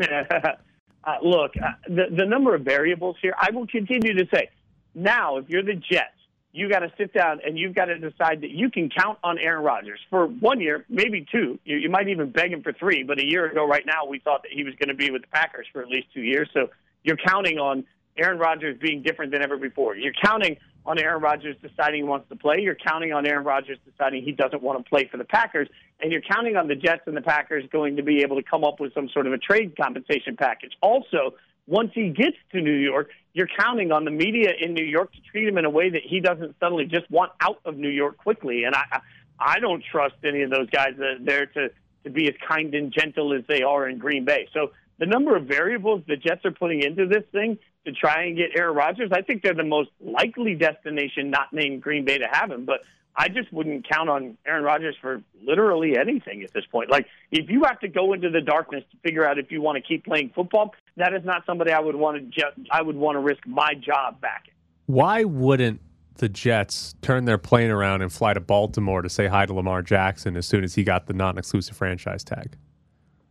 uh, 1.05 1.17
look, 1.21 1.51
uh, 1.57 1.71
the 1.87 2.05
the 2.15 2.25
number 2.25 2.55
of 2.55 2.61
variables 2.61 3.15
here. 3.21 3.33
I 3.39 3.51
will 3.51 3.67
continue 3.67 4.13
to 4.13 4.27
say. 4.33 4.49
Now, 4.93 5.37
if 5.37 5.49
you're 5.49 5.63
the 5.63 5.75
Jets, 5.75 6.15
you 6.53 6.69
got 6.69 6.79
to 6.79 6.91
sit 6.97 7.13
down 7.13 7.41
and 7.45 7.59
you've 7.59 7.75
got 7.75 7.85
to 7.85 7.99
decide 7.99 8.41
that 8.41 8.51
you 8.51 8.71
can 8.71 8.89
count 8.89 9.19
on 9.23 9.37
Aaron 9.37 9.63
Rodgers 9.63 9.99
for 10.09 10.25
one 10.25 10.61
year, 10.61 10.85
maybe 10.87 11.25
two. 11.29 11.59
You, 11.65 11.77
you 11.77 11.89
might 11.89 12.07
even 12.07 12.31
beg 12.31 12.51
him 12.51 12.63
for 12.63 12.71
three. 12.71 13.03
But 13.03 13.19
a 13.19 13.25
year 13.25 13.45
ago, 13.45 13.67
right 13.67 13.85
now, 13.85 14.05
we 14.05 14.19
thought 14.19 14.43
that 14.43 14.51
he 14.53 14.63
was 14.63 14.73
going 14.75 14.87
to 14.87 14.95
be 14.95 15.11
with 15.11 15.23
the 15.23 15.27
Packers 15.27 15.67
for 15.73 15.81
at 15.81 15.89
least 15.89 16.07
two 16.13 16.21
years. 16.21 16.49
So 16.53 16.69
you're 17.03 17.17
counting 17.17 17.59
on 17.59 17.83
Aaron 18.17 18.39
Rodgers 18.39 18.77
being 18.79 19.01
different 19.01 19.33
than 19.33 19.41
ever 19.41 19.57
before. 19.57 19.97
You're 19.97 20.13
counting 20.13 20.57
on 20.85 20.99
Aaron 20.99 21.21
Rodgers 21.21 21.55
deciding 21.61 22.03
he 22.03 22.07
wants 22.07 22.29
to 22.29 22.35
play. 22.35 22.57
You're 22.59 22.75
counting 22.75 23.11
on 23.11 23.25
Aaron 23.25 23.43
Rodgers 23.43 23.77
deciding 23.89 24.23
he 24.23 24.31
doesn't 24.31 24.61
want 24.61 24.83
to 24.83 24.89
play 24.89 25.07
for 25.11 25.17
the 25.17 25.25
Packers. 25.25 25.67
And 25.99 26.11
you're 26.11 26.21
counting 26.21 26.55
on 26.55 26.67
the 26.67 26.75
Jets 26.75 27.01
and 27.07 27.17
the 27.17 27.21
Packers 27.21 27.63
going 27.71 27.95
to 27.95 28.03
be 28.03 28.21
able 28.21 28.35
to 28.35 28.43
come 28.43 28.63
up 28.63 28.79
with 28.79 28.93
some 28.93 29.09
sort 29.09 29.27
of 29.27 29.33
a 29.33 29.37
trade 29.37 29.75
compensation 29.75 30.35
package. 30.37 30.73
Also, 30.81 31.35
once 31.67 31.91
he 31.93 32.09
gets 32.09 32.37
to 32.51 32.61
New 32.61 32.75
York, 32.75 33.09
you're 33.33 33.49
counting 33.59 33.91
on 33.91 34.05
the 34.05 34.11
media 34.11 34.51
in 34.59 34.73
New 34.73 34.85
York 34.85 35.11
to 35.13 35.19
treat 35.31 35.47
him 35.47 35.57
in 35.57 35.65
a 35.65 35.69
way 35.69 35.89
that 35.89 36.03
he 36.03 36.19
doesn't 36.19 36.55
suddenly 36.59 36.85
just 36.85 37.09
want 37.09 37.31
out 37.41 37.59
of 37.65 37.77
New 37.77 37.89
York 37.89 38.17
quickly. 38.17 38.65
And 38.65 38.75
I, 38.75 39.01
I 39.39 39.59
don't 39.59 39.83
trust 39.91 40.15
any 40.23 40.43
of 40.43 40.51
those 40.51 40.69
guys 40.69 40.93
that 40.97 41.05
are 41.05 41.19
there 41.19 41.45
to 41.47 41.69
to 42.05 42.11
be 42.11 42.27
as 42.27 42.35
kind 42.47 42.73
and 42.75 42.93
gentle 42.93 43.33
as 43.33 43.43
they 43.47 43.63
are 43.63 43.89
in 43.89 43.97
Green 43.97 44.25
Bay. 44.25 44.47
So 44.53 44.71
the 44.99 45.05
number 45.05 45.35
of 45.35 45.45
variables 45.45 46.03
the 46.07 46.15
Jets 46.15 46.45
are 46.45 46.51
putting 46.51 46.81
into 46.81 47.07
this 47.07 47.23
thing 47.31 47.57
to 47.85 47.91
try 47.91 48.23
and 48.23 48.37
get 48.37 48.57
Aaron 48.57 48.75
Rodgers, 48.75 49.11
I 49.13 49.21
think 49.21 49.43
they're 49.43 49.53
the 49.53 49.63
most 49.63 49.89
likely 49.99 50.55
destination 50.55 51.29
not 51.29 51.53
named 51.53 51.81
Green 51.81 52.05
Bay 52.05 52.17
to 52.17 52.27
have 52.31 52.49
him. 52.51 52.65
But 52.65 52.81
I 53.15 53.29
just 53.29 53.51
wouldn't 53.53 53.87
count 53.87 54.09
on 54.09 54.37
Aaron 54.45 54.63
Rodgers 54.63 54.95
for 54.99 55.21
literally 55.41 55.97
anything 55.97 56.43
at 56.43 56.53
this 56.53 56.65
point. 56.71 56.89
Like, 56.89 57.05
if 57.31 57.49
you 57.49 57.63
have 57.63 57.79
to 57.79 57.87
go 57.87 58.13
into 58.13 58.29
the 58.29 58.41
darkness 58.41 58.83
to 58.91 58.97
figure 59.03 59.25
out 59.25 59.39
if 59.39 59.51
you 59.51 59.61
want 59.61 59.77
to 59.77 59.81
keep 59.81 60.03
playing 60.05 60.31
football, 60.35 60.73
that 60.97 61.13
is 61.13 61.23
not 61.23 61.45
somebody 61.45 61.71
I 61.71 61.79
would 61.79 61.95
want 61.95 62.33
to. 62.33 62.43
I 62.71 62.81
would 62.81 62.95
want 62.95 63.15
to 63.15 63.19
risk 63.19 63.45
my 63.45 63.73
job 63.73 64.19
back. 64.19 64.49
Why 64.87 65.23
wouldn't 65.23 65.81
the 66.15 66.29
Jets 66.29 66.95
turn 67.01 67.25
their 67.25 67.37
plane 67.37 67.71
around 67.71 68.01
and 68.01 68.11
fly 68.11 68.33
to 68.33 68.39
Baltimore 68.39 69.01
to 69.01 69.09
say 69.09 69.27
hi 69.27 69.45
to 69.45 69.53
Lamar 69.53 69.81
Jackson 69.81 70.35
as 70.37 70.45
soon 70.45 70.63
as 70.63 70.75
he 70.75 70.83
got 70.83 71.07
the 71.07 71.13
non-exclusive 71.13 71.75
franchise 71.75 72.23
tag? 72.23 72.57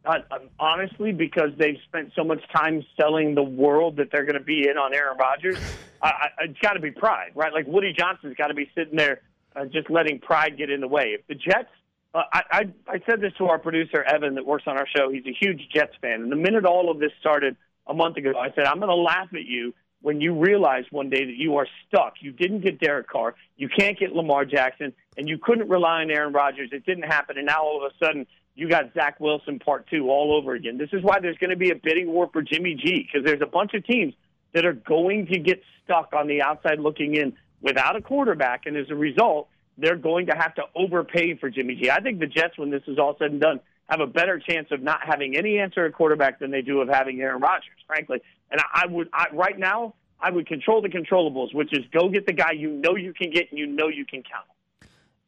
Uh, 0.04 0.18
honestly, 0.60 1.12
because 1.12 1.50
they've 1.58 1.78
spent 1.88 2.12
so 2.14 2.22
much 2.22 2.40
time 2.54 2.84
selling 3.00 3.34
the 3.34 3.42
world 3.42 3.96
that 3.96 4.08
they're 4.12 4.24
going 4.24 4.38
to 4.38 4.44
be 4.44 4.68
in 4.68 4.76
on 4.76 4.92
Aaron 4.92 5.16
Rodgers, 5.16 5.56
I, 6.02 6.08
I, 6.08 6.28
it's 6.44 6.58
got 6.58 6.74
to 6.74 6.80
be 6.80 6.90
pride, 6.90 7.30
right? 7.34 7.52
Like 7.52 7.66
Woody 7.66 7.94
Johnson's 7.96 8.36
got 8.36 8.48
to 8.48 8.54
be 8.54 8.70
sitting 8.74 8.96
there 8.96 9.22
uh, 9.56 9.64
just 9.66 9.88
letting 9.88 10.18
pride 10.18 10.58
get 10.58 10.70
in 10.70 10.80
the 10.80 10.88
way. 10.88 11.16
If 11.18 11.26
the 11.26 11.34
Jets, 11.34 11.70
uh, 12.14 12.22
I, 12.32 12.42
I, 12.50 12.60
I 12.86 13.00
said 13.08 13.20
this 13.20 13.32
to 13.38 13.46
our 13.46 13.58
producer 13.58 14.02
Evan 14.02 14.34
that 14.34 14.44
works 14.44 14.64
on 14.66 14.76
our 14.76 14.86
show. 14.94 15.10
He's 15.10 15.24
a 15.26 15.32
huge 15.38 15.68
Jets 15.74 15.94
fan, 16.02 16.22
and 16.22 16.30
the 16.30 16.36
minute 16.36 16.66
all 16.66 16.90
of 16.90 16.98
this 16.98 17.12
started 17.20 17.56
a 17.86 17.94
month 17.94 18.16
ago, 18.16 18.32
I 18.38 18.50
said 18.54 18.64
I'm 18.64 18.78
going 18.78 18.88
to 18.88 18.94
laugh 18.94 19.28
at 19.32 19.44
you 19.44 19.74
when 20.02 20.20
you 20.20 20.34
realize 20.38 20.84
one 20.90 21.08
day 21.08 21.24
that 21.24 21.36
you 21.36 21.56
are 21.56 21.66
stuck. 21.88 22.14
You 22.20 22.32
didn't 22.32 22.60
get 22.60 22.78
Derek 22.78 23.08
Carr, 23.08 23.34
you 23.56 23.68
can't 23.68 23.98
get 23.98 24.12
Lamar 24.12 24.44
Jackson, 24.44 24.92
and 25.16 25.28
you 25.28 25.38
couldn't 25.38 25.68
rely 25.68 26.02
on 26.02 26.10
Aaron 26.10 26.34
Rodgers. 26.34 26.70
It 26.72 26.84
didn't 26.84 27.04
happen, 27.04 27.38
and 27.38 27.46
now 27.46 27.62
all 27.62 27.84
of 27.84 27.90
a 27.90 28.04
sudden 28.04 28.26
you 28.54 28.68
got 28.68 28.92
Zach 28.94 29.18
Wilson 29.20 29.58
part 29.58 29.86
two 29.88 30.10
all 30.10 30.34
over 30.34 30.54
again. 30.54 30.78
This 30.78 30.90
is 30.92 31.02
why 31.02 31.20
there's 31.20 31.38
going 31.38 31.50
to 31.50 31.56
be 31.56 31.70
a 31.70 31.74
bidding 31.74 32.06
war 32.12 32.28
for 32.32 32.42
Jimmy 32.42 32.74
G 32.74 33.06
because 33.06 33.26
there's 33.26 33.42
a 33.42 33.46
bunch 33.46 33.74
of 33.74 33.84
teams 33.84 34.14
that 34.52 34.64
are 34.64 34.72
going 34.72 35.26
to 35.26 35.38
get 35.38 35.60
stuck 35.84 36.12
on 36.14 36.28
the 36.28 36.40
outside 36.40 36.78
looking 36.78 37.16
in 37.16 37.34
without 37.60 37.96
a 37.96 38.00
quarterback, 38.00 38.66
and 38.66 38.76
as 38.76 38.90
a 38.90 38.94
result, 38.94 39.48
they're 39.76 39.96
going 39.96 40.26
to 40.26 40.36
have 40.36 40.54
to 40.54 40.62
overpay 40.76 41.34
for 41.34 41.50
Jimmy 41.50 41.74
G. 41.74 41.90
I 41.90 42.00
think 42.00 42.20
the 42.20 42.26
Jets, 42.26 42.56
when 42.56 42.70
this 42.70 42.82
is 42.86 42.98
all 42.98 43.16
said 43.18 43.32
and 43.32 43.40
done, 43.40 43.60
have 43.88 44.00
a 44.00 44.06
better 44.06 44.38
chance 44.38 44.68
of 44.70 44.82
not 44.82 45.00
having 45.04 45.36
any 45.36 45.58
answer 45.58 45.84
at 45.84 45.92
quarterback 45.92 46.38
than 46.38 46.50
they 46.50 46.62
do 46.62 46.80
of 46.80 46.88
having 46.88 47.20
Aaron 47.20 47.40
Rodgers, 47.40 47.74
frankly. 47.86 48.22
And 48.50 48.60
I 48.72 48.86
would, 48.86 49.08
I, 49.12 49.26
right 49.32 49.58
now, 49.58 49.94
I 50.20 50.30
would 50.30 50.46
control 50.46 50.80
the 50.80 50.88
controllables, 50.88 51.52
which 51.52 51.72
is 51.72 51.84
go 51.92 52.08
get 52.08 52.26
the 52.26 52.32
guy 52.32 52.52
you 52.52 52.70
know 52.70 52.96
you 52.96 53.12
can 53.12 53.30
get 53.30 53.50
and 53.50 53.58
you 53.58 53.66
know 53.66 53.88
you 53.88 54.06
can 54.06 54.22
count. 54.22 54.46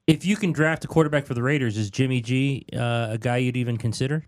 If 0.06 0.24
you 0.24 0.36
can 0.36 0.52
draft 0.52 0.84
a 0.84 0.88
quarterback 0.88 1.26
for 1.26 1.34
the 1.34 1.42
Raiders, 1.42 1.76
is 1.76 1.90
Jimmy 1.90 2.20
G 2.20 2.64
uh, 2.72 3.08
a 3.10 3.18
guy 3.18 3.38
you'd 3.38 3.56
even 3.56 3.76
consider? 3.76 4.24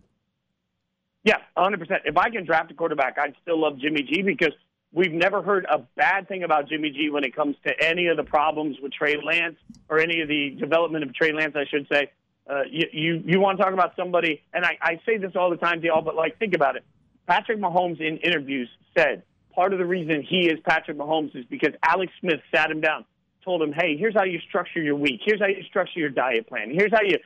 Yeah, 1.23 1.37
100%. 1.57 2.01
If 2.05 2.17
I 2.17 2.31
can 2.31 2.45
draft 2.45 2.71
a 2.71 2.75
quarterback, 2.75 3.17
I'd 3.19 3.35
still 3.43 3.61
love 3.61 3.79
Jimmy 3.79 4.03
G 4.03 4.23
because 4.23 4.53
we've 4.93 5.12
never 5.12 5.41
heard 5.41 5.67
a 5.71 5.79
bad 5.97 6.27
thing 6.27 6.43
about 6.43 6.69
Jimmy 6.69 6.91
G 6.91 7.11
when 7.11 7.23
it 7.23 7.35
comes 7.35 7.55
to 7.64 7.73
any 7.81 8.09
of 8.09 8.17
the 8.17 8.25
problems 8.25 8.77
with 8.83 8.93
Trey 8.93 9.17
Lance 9.23 9.57
or 9.88 10.01
any 10.01 10.21
of 10.21 10.29
the 10.29 10.57
development 10.59 11.05
of 11.05 11.14
Trey 11.14 11.33
Lance, 11.33 11.55
I 11.55 11.64
should 11.71 11.87
say. 11.93 12.11
Uh, 12.51 12.62
you, 12.69 12.87
you, 12.93 13.23
you 13.27 13.41
want 13.41 13.59
to 13.59 13.62
talk 13.62 13.73
about 13.75 13.93
somebody, 13.95 14.43
and 14.55 14.64
I, 14.64 14.79
I 14.81 15.01
say 15.05 15.19
this 15.19 15.33
all 15.37 15.51
the 15.51 15.59
time 15.59 15.81
to 15.83 15.87
y'all, 15.87 16.03
but 16.03 16.17
like, 16.17 16.38
think 16.38 16.55
about 16.55 16.77
it. 16.77 16.85
Patrick 17.27 17.61
Mahomes 17.61 18.01
in 18.01 18.17
interviews 18.19 18.71
said 18.97 19.23
part 19.55 19.75
of 19.75 19.79
the 19.79 19.85
reason 19.85 20.23
he 20.27 20.49
is 20.49 20.59
Patrick 20.64 20.97
Mahomes 20.97 21.37
is 21.37 21.45
because 21.45 21.75
Alex 21.83 22.11
Smith 22.21 22.41
sat 22.53 22.71
him 22.71 22.81
down 22.81 23.05
told 23.44 23.62
him, 23.62 23.72
"Hey, 23.72 23.96
here's 23.96 24.14
how 24.14 24.24
you 24.24 24.40
structure 24.40 24.83
your 24.83 24.96
week. 24.96 25.20
Here's 25.24 25.40
how 25.40 25.46
you 25.46 25.62
structure 25.64 26.01
your 26.01 26.11
diet 26.11 26.46
plan. 26.46 26.70
Here's 26.70 26.92
how 26.92 27.03
you 27.03 27.18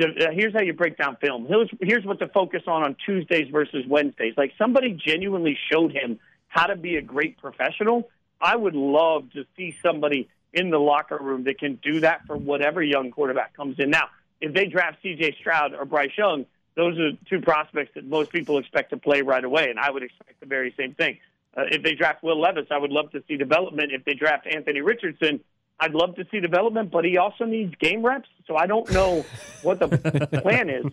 uh, 0.00 0.30
here's 0.32 0.52
how 0.52 0.62
you 0.62 0.72
break 0.72 0.96
down 0.96 1.16
film. 1.16 1.46
Here's 1.46 1.70
here's 1.80 2.04
what 2.04 2.18
to 2.20 2.28
focus 2.28 2.62
on 2.66 2.82
on 2.82 2.96
Tuesdays 3.04 3.48
versus 3.50 3.84
Wednesdays." 3.88 4.34
Like 4.36 4.52
somebody 4.58 4.92
genuinely 4.92 5.58
showed 5.70 5.92
him 5.92 6.18
how 6.48 6.66
to 6.66 6.76
be 6.76 6.96
a 6.96 7.02
great 7.02 7.38
professional. 7.38 8.08
I 8.40 8.56
would 8.56 8.74
love 8.74 9.30
to 9.32 9.44
see 9.56 9.76
somebody 9.82 10.28
in 10.52 10.70
the 10.70 10.78
locker 10.78 11.18
room 11.18 11.44
that 11.44 11.58
can 11.58 11.76
do 11.76 12.00
that 12.00 12.26
for 12.26 12.36
whatever 12.36 12.82
young 12.82 13.10
quarterback 13.10 13.54
comes 13.54 13.78
in. 13.78 13.90
Now, 13.90 14.08
if 14.40 14.52
they 14.52 14.66
draft 14.66 14.98
C.J. 15.02 15.36
Stroud 15.38 15.74
or 15.74 15.84
Bryce 15.84 16.10
Young, 16.16 16.46
those 16.74 16.98
are 16.98 17.10
two 17.28 17.40
prospects 17.40 17.92
that 17.94 18.04
most 18.04 18.30
people 18.30 18.58
expect 18.58 18.90
to 18.90 18.96
play 18.96 19.22
right 19.22 19.44
away, 19.44 19.70
and 19.70 19.78
I 19.78 19.90
would 19.90 20.02
expect 20.02 20.40
the 20.40 20.46
very 20.46 20.74
same 20.76 20.94
thing. 20.94 21.18
Uh, 21.56 21.64
if 21.70 21.82
they 21.82 21.94
draft 21.94 22.22
Will 22.22 22.40
Levis, 22.40 22.66
I 22.70 22.78
would 22.78 22.92
love 22.92 23.10
to 23.12 23.22
see 23.26 23.36
development. 23.36 23.92
If 23.92 24.04
they 24.04 24.14
draft 24.14 24.46
Anthony 24.46 24.80
Richardson, 24.80 25.40
I'd 25.80 25.94
love 25.94 26.14
to 26.16 26.26
see 26.30 26.40
development, 26.40 26.90
but 26.90 27.04
he 27.04 27.16
also 27.16 27.44
needs 27.44 27.74
game 27.76 28.04
reps. 28.04 28.28
So 28.46 28.56
I 28.56 28.66
don't 28.66 28.90
know 28.92 29.24
what 29.62 29.78
the 29.78 29.88
plan 30.42 30.68
is. 30.68 30.84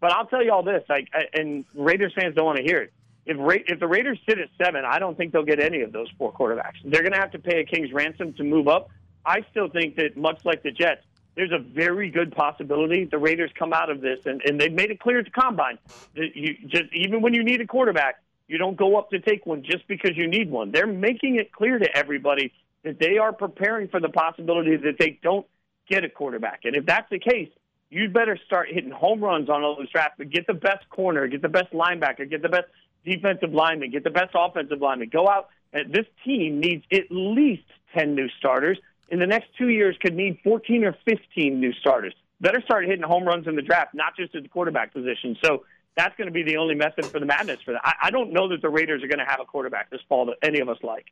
But 0.00 0.12
I'll 0.12 0.26
tell 0.26 0.42
you 0.42 0.52
all 0.52 0.62
this: 0.62 0.82
like, 0.88 1.08
and 1.34 1.64
Raiders 1.74 2.12
fans 2.18 2.34
don't 2.34 2.46
want 2.46 2.58
to 2.58 2.64
hear 2.64 2.78
it. 2.78 2.92
If 3.26 3.36
Ra- 3.38 3.64
if 3.66 3.78
the 3.78 3.86
Raiders 3.86 4.18
sit 4.26 4.38
at 4.38 4.48
seven, 4.62 4.84
I 4.84 4.98
don't 4.98 5.16
think 5.16 5.32
they'll 5.32 5.44
get 5.44 5.60
any 5.60 5.82
of 5.82 5.92
those 5.92 6.08
four 6.16 6.32
quarterbacks. 6.32 6.76
They're 6.84 7.02
going 7.02 7.12
to 7.12 7.18
have 7.18 7.32
to 7.32 7.38
pay 7.38 7.60
a 7.60 7.64
king's 7.64 7.92
ransom 7.92 8.32
to 8.34 8.42
move 8.42 8.66
up. 8.66 8.88
I 9.26 9.44
still 9.50 9.68
think 9.68 9.96
that 9.96 10.16
much 10.16 10.44
like 10.46 10.62
the 10.62 10.70
Jets, 10.70 11.02
there's 11.36 11.52
a 11.52 11.58
very 11.58 12.10
good 12.10 12.34
possibility 12.34 13.04
the 13.04 13.18
Raiders 13.18 13.50
come 13.58 13.74
out 13.74 13.90
of 13.90 14.00
this, 14.00 14.20
and, 14.24 14.40
and 14.46 14.58
they've 14.58 14.72
made 14.72 14.90
it 14.90 15.00
clear 15.00 15.18
at 15.18 15.26
the 15.26 15.30
combine 15.30 15.78
that 16.16 16.34
you 16.34 16.56
just 16.66 16.92
even 16.94 17.20
when 17.20 17.34
you 17.34 17.44
need 17.44 17.60
a 17.60 17.66
quarterback, 17.66 18.22
you 18.48 18.56
don't 18.56 18.76
go 18.76 18.96
up 18.96 19.10
to 19.10 19.20
take 19.20 19.44
one 19.44 19.62
just 19.62 19.86
because 19.86 20.16
you 20.16 20.26
need 20.26 20.50
one. 20.50 20.72
They're 20.72 20.86
making 20.86 21.36
it 21.36 21.52
clear 21.52 21.78
to 21.78 21.96
everybody 21.96 22.52
that 22.84 22.98
they 22.98 23.18
are 23.18 23.32
preparing 23.32 23.88
for 23.88 24.00
the 24.00 24.08
possibility 24.08 24.76
that 24.76 24.96
they 24.98 25.18
don't 25.22 25.46
get 25.88 26.04
a 26.04 26.08
quarterback. 26.08 26.60
And 26.64 26.76
if 26.76 26.86
that's 26.86 27.08
the 27.10 27.18
case, 27.18 27.50
you'd 27.90 28.12
better 28.12 28.38
start 28.46 28.68
hitting 28.70 28.90
home 28.90 29.22
runs 29.22 29.48
on 29.50 29.62
all 29.62 29.76
those 29.76 29.90
drafts, 29.90 30.14
but 30.18 30.30
get 30.30 30.46
the 30.46 30.54
best 30.54 30.88
corner, 30.88 31.26
get 31.26 31.42
the 31.42 31.48
best 31.48 31.72
linebacker, 31.72 32.28
get 32.28 32.42
the 32.42 32.48
best 32.48 32.66
defensive 33.04 33.52
lineman, 33.52 33.90
get 33.90 34.04
the 34.04 34.10
best 34.10 34.30
offensive 34.34 34.80
lineman. 34.80 35.08
Go 35.08 35.28
out. 35.28 35.48
This 35.72 36.06
team 36.24 36.60
needs 36.60 36.84
at 36.92 37.04
least 37.10 37.64
10 37.94 38.14
new 38.14 38.28
starters. 38.38 38.78
In 39.08 39.18
the 39.18 39.26
next 39.26 39.48
two 39.58 39.68
years, 39.68 39.96
could 40.00 40.14
need 40.14 40.38
14 40.44 40.84
or 40.84 40.96
15 41.04 41.60
new 41.60 41.72
starters. 41.74 42.14
Better 42.40 42.60
start 42.62 42.86
hitting 42.86 43.02
home 43.02 43.24
runs 43.24 43.46
in 43.46 43.56
the 43.56 43.62
draft, 43.62 43.94
not 43.94 44.16
just 44.16 44.34
at 44.34 44.42
the 44.42 44.48
quarterback 44.48 44.92
position. 44.92 45.36
So 45.44 45.64
that's 46.00 46.16
going 46.16 46.26
to 46.26 46.32
be 46.32 46.42
the 46.42 46.56
only 46.56 46.74
method 46.74 47.04
for 47.06 47.20
the 47.20 47.26
madness 47.26 47.58
for 47.64 47.72
that. 47.72 47.80
I, 47.84 47.94
I 48.04 48.10
don't 48.10 48.32
know 48.32 48.48
that 48.48 48.62
the 48.62 48.68
Raiders 48.70 49.02
are 49.04 49.08
going 49.08 49.18
to 49.18 49.24
have 49.24 49.40
a 49.40 49.44
quarterback 49.44 49.90
this 49.90 50.00
fall 50.08 50.24
that 50.26 50.36
any 50.42 50.60
of 50.60 50.68
us 50.68 50.78
like. 50.82 51.06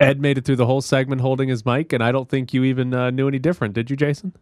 Ed 0.00 0.20
made 0.20 0.38
it 0.38 0.44
through 0.44 0.56
the 0.56 0.66
whole 0.66 0.80
segment 0.80 1.20
holding 1.20 1.48
his 1.48 1.66
mic, 1.66 1.92
and 1.92 2.02
I 2.02 2.12
don't 2.12 2.28
think 2.28 2.54
you 2.54 2.62
even 2.64 2.94
uh, 2.94 3.10
knew 3.10 3.26
any 3.26 3.38
different, 3.40 3.74
did 3.74 3.90
you, 3.90 3.96
Jason? 3.96 4.32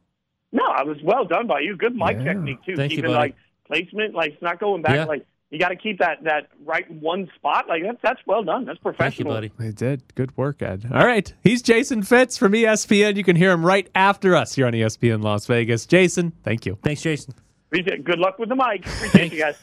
No, 0.52 0.64
I 0.64 0.82
was 0.82 0.98
well 1.02 1.24
done 1.24 1.46
by 1.46 1.60
you. 1.60 1.76
Good 1.76 1.94
mic 1.96 2.18
Yeah. 2.18 2.24
technique 2.24 2.58
too. 2.64 2.76
Thank 2.76 2.90
Keeping 2.90 3.06
buddy. 3.06 3.14
like 3.14 3.36
placement, 3.66 4.14
like 4.14 4.32
it's 4.34 4.42
not 4.42 4.60
going 4.60 4.82
back. 4.82 4.94
Yeah. 4.94 5.04
Like 5.04 5.26
you 5.50 5.58
got 5.58 5.68
to 5.70 5.76
keep 5.76 5.98
that 5.98 6.22
that 6.24 6.48
right 6.64 6.88
one 6.90 7.30
spot. 7.34 7.68
Like 7.68 7.82
that's 7.82 7.98
that's 8.02 8.20
well 8.26 8.42
done. 8.44 8.64
That's 8.64 8.78
professional. 8.78 9.32
Thank 9.34 9.44
you, 9.44 9.50
buddy. 9.58 9.70
They 9.70 9.72
did. 9.74 10.14
Good 10.14 10.36
work, 10.36 10.62
Ed. 10.62 10.88
All 10.92 11.04
right. 11.06 11.32
He's 11.42 11.62
Jason 11.62 12.02
Fitz 12.02 12.36
from 12.38 12.52
ESPN. 12.52 13.16
You 13.16 13.24
can 13.24 13.36
hear 13.36 13.50
him 13.52 13.64
right 13.64 13.88
after 13.94 14.36
us 14.36 14.54
here 14.54 14.66
on 14.66 14.72
ESPN 14.72 15.22
Las 15.22 15.46
Vegas. 15.46 15.86
Jason, 15.86 16.32
thank 16.42 16.66
you. 16.66 16.78
Thanks, 16.82 17.02
Jason. 17.02 17.34
Good 17.70 18.18
luck 18.18 18.38
with 18.38 18.48
the 18.48 18.56
mic. 18.56 18.86
Appreciate 18.86 19.32
you 19.32 19.38
guys. 19.38 19.56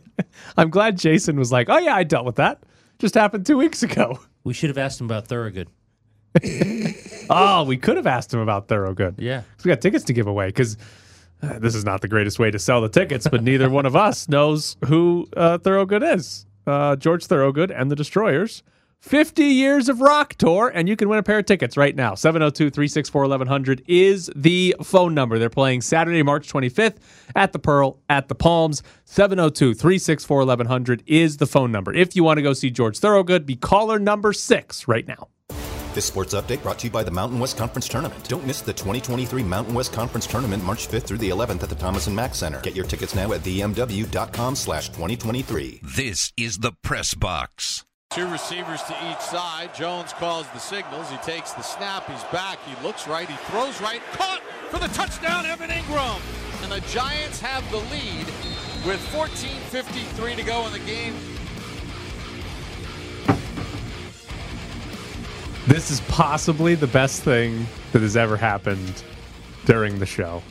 I'm 0.56 0.70
glad 0.70 0.98
Jason 0.98 1.38
was 1.38 1.52
like, 1.52 1.68
oh, 1.68 1.78
yeah, 1.78 1.94
I 1.94 2.04
dealt 2.04 2.26
with 2.26 2.36
that. 2.36 2.62
Just 2.98 3.14
happened 3.14 3.46
two 3.46 3.56
weeks 3.58 3.82
ago. 3.82 4.20
We 4.44 4.54
should 4.54 4.70
have 4.70 4.78
asked 4.78 5.00
him 5.00 5.06
about 5.06 5.28
Thorogood. 5.28 5.68
Oh, 7.30 7.62
we 7.62 7.76
could 7.76 7.96
have 7.96 8.08
asked 8.08 8.34
him 8.34 8.40
about 8.40 8.66
Thorogood. 8.66 9.14
Yeah, 9.18 9.42
we 9.64 9.68
got 9.68 9.80
tickets 9.80 10.04
to 10.06 10.12
give 10.12 10.26
away 10.26 10.48
because 10.48 10.76
uh, 11.42 11.60
this 11.60 11.76
is 11.76 11.84
not 11.84 12.00
the 12.00 12.08
greatest 12.08 12.40
way 12.40 12.50
to 12.50 12.58
sell 12.58 12.80
the 12.80 12.88
tickets, 12.88 13.28
but 13.30 13.42
neither 13.44 13.70
one 13.70 13.86
of 13.86 13.94
us 13.94 14.28
knows 14.28 14.76
who 14.86 15.28
uh, 15.36 15.58
Thorogood 15.58 16.02
is. 16.02 16.44
Uh, 16.66 16.96
George 16.96 17.24
Thorogood 17.26 17.70
and 17.70 17.88
the 17.90 17.94
Destroyers. 17.96 18.64
50 19.02 19.44
years 19.44 19.88
of 19.88 20.00
rock 20.00 20.34
tour, 20.34 20.70
and 20.72 20.88
you 20.88 20.94
can 20.94 21.08
win 21.08 21.18
a 21.18 21.24
pair 21.24 21.40
of 21.40 21.44
tickets 21.44 21.76
right 21.76 21.94
now. 21.94 22.14
702 22.14 22.70
364 22.70 23.22
1100 23.22 23.82
is 23.86 24.30
the 24.36 24.76
phone 24.82 25.12
number. 25.12 25.40
They're 25.40 25.50
playing 25.50 25.80
Saturday, 25.80 26.22
March 26.22 26.50
25th 26.50 26.98
at 27.34 27.52
the 27.52 27.58
Pearl 27.58 27.98
at 28.08 28.28
the 28.28 28.36
Palms. 28.36 28.82
702 29.04 29.74
364 29.74 30.38
1100 30.38 31.02
is 31.06 31.38
the 31.38 31.46
phone 31.46 31.72
number. 31.72 31.92
If 31.92 32.14
you 32.14 32.22
want 32.22 32.38
to 32.38 32.42
go 32.42 32.52
see 32.52 32.70
George 32.70 33.00
Thorogood 33.00 33.44
be 33.44 33.56
caller 33.56 33.98
number 33.98 34.32
six 34.32 34.86
right 34.86 35.06
now. 35.06 35.28
This 35.94 36.04
sports 36.06 36.32
update 36.32 36.62
brought 36.62 36.78
to 36.78 36.86
you 36.86 36.90
by 36.92 37.02
the 37.02 37.10
Mountain 37.10 37.40
West 37.40 37.58
Conference 37.58 37.88
Tournament. 37.88 38.26
Don't 38.28 38.46
miss 38.46 38.60
the 38.62 38.72
2023 38.72 39.42
Mountain 39.42 39.74
West 39.74 39.92
Conference 39.92 40.28
Tournament 40.28 40.64
March 40.64 40.88
5th 40.88 41.02
through 41.02 41.18
the 41.18 41.28
11th 41.28 41.64
at 41.64 41.68
the 41.68 41.74
Thomas 41.74 42.06
and 42.06 42.14
Mack 42.14 42.36
Center. 42.36 42.60
Get 42.60 42.76
your 42.76 42.86
tickets 42.86 43.16
now 43.16 43.32
at 43.32 43.40
themw.com 43.42 44.54
slash 44.54 44.88
2023. 44.90 45.80
This 45.82 46.32
is 46.38 46.58
the 46.58 46.72
Press 46.82 47.14
Box. 47.14 47.84
Two 48.14 48.28
receivers 48.28 48.82
to 48.82 48.94
each 49.10 49.20
side. 49.20 49.74
Jones 49.74 50.12
calls 50.12 50.46
the 50.50 50.58
signals. 50.58 51.08
He 51.08 51.16
takes 51.18 51.52
the 51.52 51.62
snap. 51.62 52.06
He's 52.10 52.22
back. 52.24 52.58
He 52.66 52.86
looks 52.86 53.08
right. 53.08 53.26
He 53.26 53.36
throws 53.50 53.80
right. 53.80 54.02
Caught 54.12 54.42
for 54.68 54.78
the 54.78 54.88
touchdown, 54.88 55.46
Evan 55.46 55.70
Engram. 55.70 56.20
And 56.62 56.70
the 56.70 56.80
Giants 56.88 57.40
have 57.40 57.68
the 57.70 57.78
lead 57.78 58.26
with 58.84 59.00
14.53 59.14 60.36
to 60.36 60.42
go 60.42 60.66
in 60.66 60.72
the 60.72 60.78
game. 60.80 61.14
This 65.66 65.90
is 65.90 66.02
possibly 66.02 66.74
the 66.74 66.88
best 66.88 67.22
thing 67.22 67.66
that 67.92 68.02
has 68.02 68.14
ever 68.14 68.36
happened 68.36 69.02
during 69.64 69.98
the 69.98 70.06
show. 70.06 70.42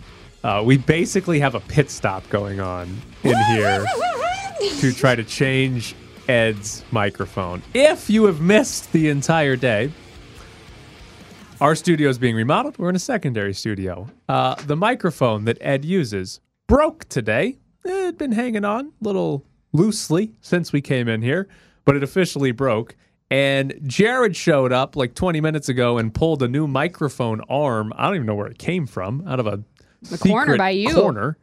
Uh, 0.43 0.64
we 0.66 0.78
basically 0.78 1.39
have 1.39 1.53
a 1.53 1.59
pit 1.59 1.91
stop 1.91 2.28
going 2.30 2.59
on 2.59 2.88
in 3.24 3.38
here 3.49 3.86
to 4.80 4.91
try 4.91 5.14
to 5.14 5.24
change 5.24 5.93
Ed's 6.32 6.86
microphone. 6.91 7.61
If 7.73 8.09
you 8.09 8.23
have 8.23 8.39
missed 8.39 8.93
the 8.93 9.09
entire 9.09 9.57
day, 9.57 9.91
our 11.59 11.75
studio 11.75 12.07
is 12.09 12.17
being 12.17 12.38
remodeled. 12.38 12.77
We're 12.77 12.88
in 12.89 12.95
a 12.95 12.99
secondary 12.99 13.53
studio. 13.53 14.07
Uh, 14.29 14.55
the 14.65 14.77
microphone 14.77 15.43
that 15.43 15.57
Ed 15.59 15.84
uses 15.84 16.39
broke 16.67 17.03
today. 17.09 17.57
It 17.84 18.05
had 18.05 18.17
been 18.17 18.32
hanging 18.32 18.63
on 18.63 18.93
a 19.01 19.03
little 19.03 19.45
loosely 19.73 20.32
since 20.39 20.71
we 20.71 20.79
came 20.79 21.09
in 21.09 21.21
here, 21.21 21.49
but 21.84 21.97
it 21.97 22.03
officially 22.03 22.53
broke. 22.53 22.95
And 23.29 23.77
Jared 23.86 24.34
showed 24.38 24.71
up 24.71 24.95
like 24.95 25.15
20 25.15 25.41
minutes 25.41 25.67
ago 25.67 25.97
and 25.97 26.13
pulled 26.13 26.41
a 26.43 26.47
new 26.47 26.65
microphone 26.65 27.41
arm. 27.49 27.91
I 27.97 28.05
don't 28.05 28.15
even 28.15 28.27
know 28.27 28.36
where 28.36 28.47
it 28.47 28.57
came 28.57 28.88
from, 28.88 29.27
out 29.27 29.41
of 29.41 29.47
a 29.47 29.61
The 30.03 30.17
corner 30.17 30.45
secret 30.53 30.57
by 30.59 30.69
you. 30.69 30.93
corner. 30.95 31.38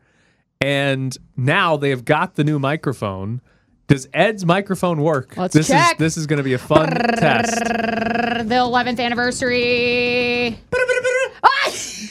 And 0.62 1.14
now 1.36 1.76
they 1.76 1.91
have 1.91 2.07
got 2.07 2.36
the 2.36 2.45
new 2.45 2.59
microphone. 2.59 3.43
Does 3.89 4.07
Ed's 4.12 4.45
microphone 4.45 5.01
work? 5.03 5.34
Let's 5.36 5.55
this 5.55 5.66
check. 5.68 5.93
is 5.95 5.99
this 5.99 6.16
is 6.18 6.26
going 6.26 6.36
to 6.36 6.43
be 6.43 6.53
a 6.53 6.59
fun 6.59 6.91
test. 6.91 7.57
The 7.57 8.55
11th 8.55 9.01
anniversary. 9.01 10.59
That's 10.70 12.05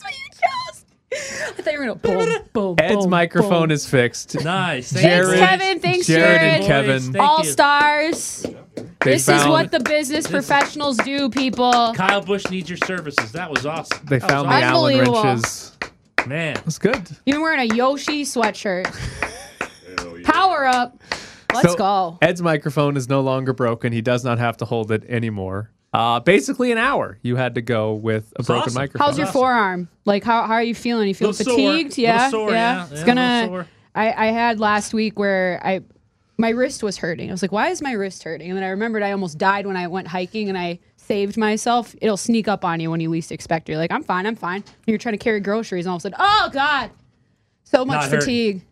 what 0.00 0.12
you 0.12 0.28
chose. 0.30 0.84
I 1.12 1.62
thought 1.62 1.72
you 1.72 1.78
were 1.80 1.86
going 1.86 1.98
to 1.98 2.02
boom, 2.02 2.42
boom, 2.52 2.76
Ed's 2.78 2.94
boom, 3.02 3.10
microphone 3.10 3.62
boom. 3.68 3.70
is 3.72 3.86
fixed. 3.88 4.36
Nice. 4.44 4.92
Thanks, 4.92 5.02
Jared, 5.02 5.38
Kevin. 5.40 5.80
Thanks, 5.80 6.06
Jared 6.06 6.38
Jared. 6.40 6.54
and 6.54 6.64
Kevin. 6.66 7.02
Thank 7.12 7.24
All 7.24 7.38
you. 7.40 7.44
stars. 7.50 8.46
They 8.76 9.12
This 9.12 9.28
is 9.28 9.44
what 9.46 9.72
the 9.72 9.80
business 9.80 10.28
professionals 10.28 10.96
do, 10.98 11.28
people. 11.30 11.94
Kyle 11.96 12.20
Busch 12.20 12.48
needs 12.48 12.68
your 12.70 12.76
services. 12.78 13.32
That 13.32 13.50
was 13.50 13.66
awesome. 13.66 13.98
They 14.06 14.18
That 14.18 14.24
was 14.26 14.30
found 14.30 14.48
the 14.48 14.54
awesome. 14.54 14.62
Allen 14.68 14.98
wrenches. 15.12 15.72
Man. 16.28 16.54
That's 16.54 16.78
good. 16.78 17.08
Even 17.26 17.40
wearing 17.40 17.70
a 17.70 17.74
Yoshi 17.74 18.22
sweatshirt. 18.24 18.86
Power 20.26 20.66
up. 20.66 21.00
Let's 21.54 21.72
So, 21.72 21.76
go. 21.78 22.18
Ed's 22.20 22.42
microphone 22.42 22.96
is 22.96 23.08
no 23.08 23.20
longer 23.20 23.52
broken. 23.52 23.92
He 23.92 24.02
does 24.02 24.24
not 24.24 24.38
have 24.38 24.56
to 24.58 24.64
hold 24.64 24.90
it 24.90 25.04
anymore. 25.08 25.70
Uh, 25.92 26.20
basically, 26.20 26.72
an 26.72 26.78
hour 26.78 27.18
you 27.22 27.36
had 27.36 27.54
to 27.54 27.62
go 27.62 27.94
with 27.94 28.32
a 28.36 28.42
broken 28.42 28.64
awesome. 28.64 28.74
microphone. 28.74 29.06
How's 29.06 29.16
your 29.16 29.28
forearm? 29.28 29.88
Like, 30.04 30.24
how, 30.24 30.42
how 30.46 30.54
are 30.54 30.62
you 30.62 30.74
feeling? 30.74 31.08
You 31.08 31.14
feel 31.14 31.28
Little 31.30 31.44
sore. 31.46 31.56
fatigued? 31.56 31.96
Yeah, 31.96 32.28
sore, 32.30 32.50
yeah. 32.50 32.86
It's 32.90 33.00
Yeah, 33.00 33.06
gonna. 33.06 33.66
I 33.94 34.12
I 34.12 34.26
had 34.32 34.60
last 34.60 34.92
week 34.92 35.18
where 35.18 35.58
I 35.64 35.80
my 36.36 36.50
wrist 36.50 36.82
was 36.82 36.98
hurting. 36.98 37.30
I 37.30 37.32
was 37.32 37.40
like, 37.40 37.52
why 37.52 37.68
is 37.70 37.80
my 37.80 37.92
wrist 37.92 38.22
hurting? 38.24 38.50
And 38.50 38.56
then 38.58 38.64
I 38.64 38.68
remembered 38.68 39.02
I 39.02 39.12
almost 39.12 39.38
died 39.38 39.66
when 39.66 39.76
I 39.76 39.86
went 39.86 40.06
hiking 40.08 40.50
and 40.50 40.58
I 40.58 40.80
saved 40.96 41.38
myself. 41.38 41.94
It'll 42.02 42.18
sneak 42.18 42.46
up 42.46 42.62
on 42.62 42.78
you 42.80 42.90
when 42.90 43.00
you 43.00 43.08
least 43.08 43.32
expect. 43.32 43.68
it. 43.68 43.72
You're 43.72 43.78
like, 43.80 43.92
I'm 43.92 44.02
fine, 44.02 44.26
I'm 44.26 44.36
fine. 44.36 44.56
And 44.56 44.64
you're 44.86 44.98
trying 44.98 45.14
to 45.14 45.24
carry 45.24 45.40
groceries, 45.40 45.86
and 45.86 45.90
all 45.92 45.96
of 45.96 46.00
a 46.00 46.02
sudden, 46.02 46.18
oh 46.20 46.50
god, 46.52 46.90
so 47.64 47.86
much 47.86 48.02
Not 48.02 48.20
hurting. 48.20 48.62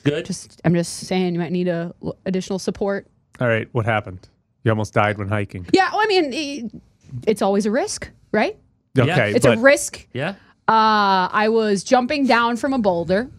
Fatigue. 0.00 0.14
Good. 0.18 0.24
Just 0.26 0.60
I'm 0.64 0.74
just 0.74 0.98
saying, 1.06 1.34
you 1.34 1.40
might 1.40 1.52
need 1.52 1.68
a 1.68 1.94
l- 2.02 2.16
additional 2.26 2.58
support. 2.58 3.06
All 3.40 3.48
right, 3.48 3.68
what 3.72 3.84
happened? 3.86 4.28
You 4.64 4.70
almost 4.70 4.92
died 4.92 5.18
when 5.18 5.28
hiking. 5.28 5.66
Yeah, 5.72 5.90
well, 5.92 6.00
I 6.02 6.06
mean, 6.06 6.32
it, 6.32 6.82
it's 7.26 7.42
always 7.42 7.64
a 7.66 7.70
risk, 7.70 8.10
right? 8.32 8.58
Okay, 8.98 9.32
It's 9.34 9.46
but 9.46 9.58
a 9.58 9.60
risk. 9.60 10.06
Yeah. 10.12 10.30
Uh, 10.68 11.28
I 11.32 11.48
was 11.48 11.82
jumping 11.82 12.26
down 12.26 12.56
from 12.56 12.72
a 12.74 12.78
boulder 12.78 13.30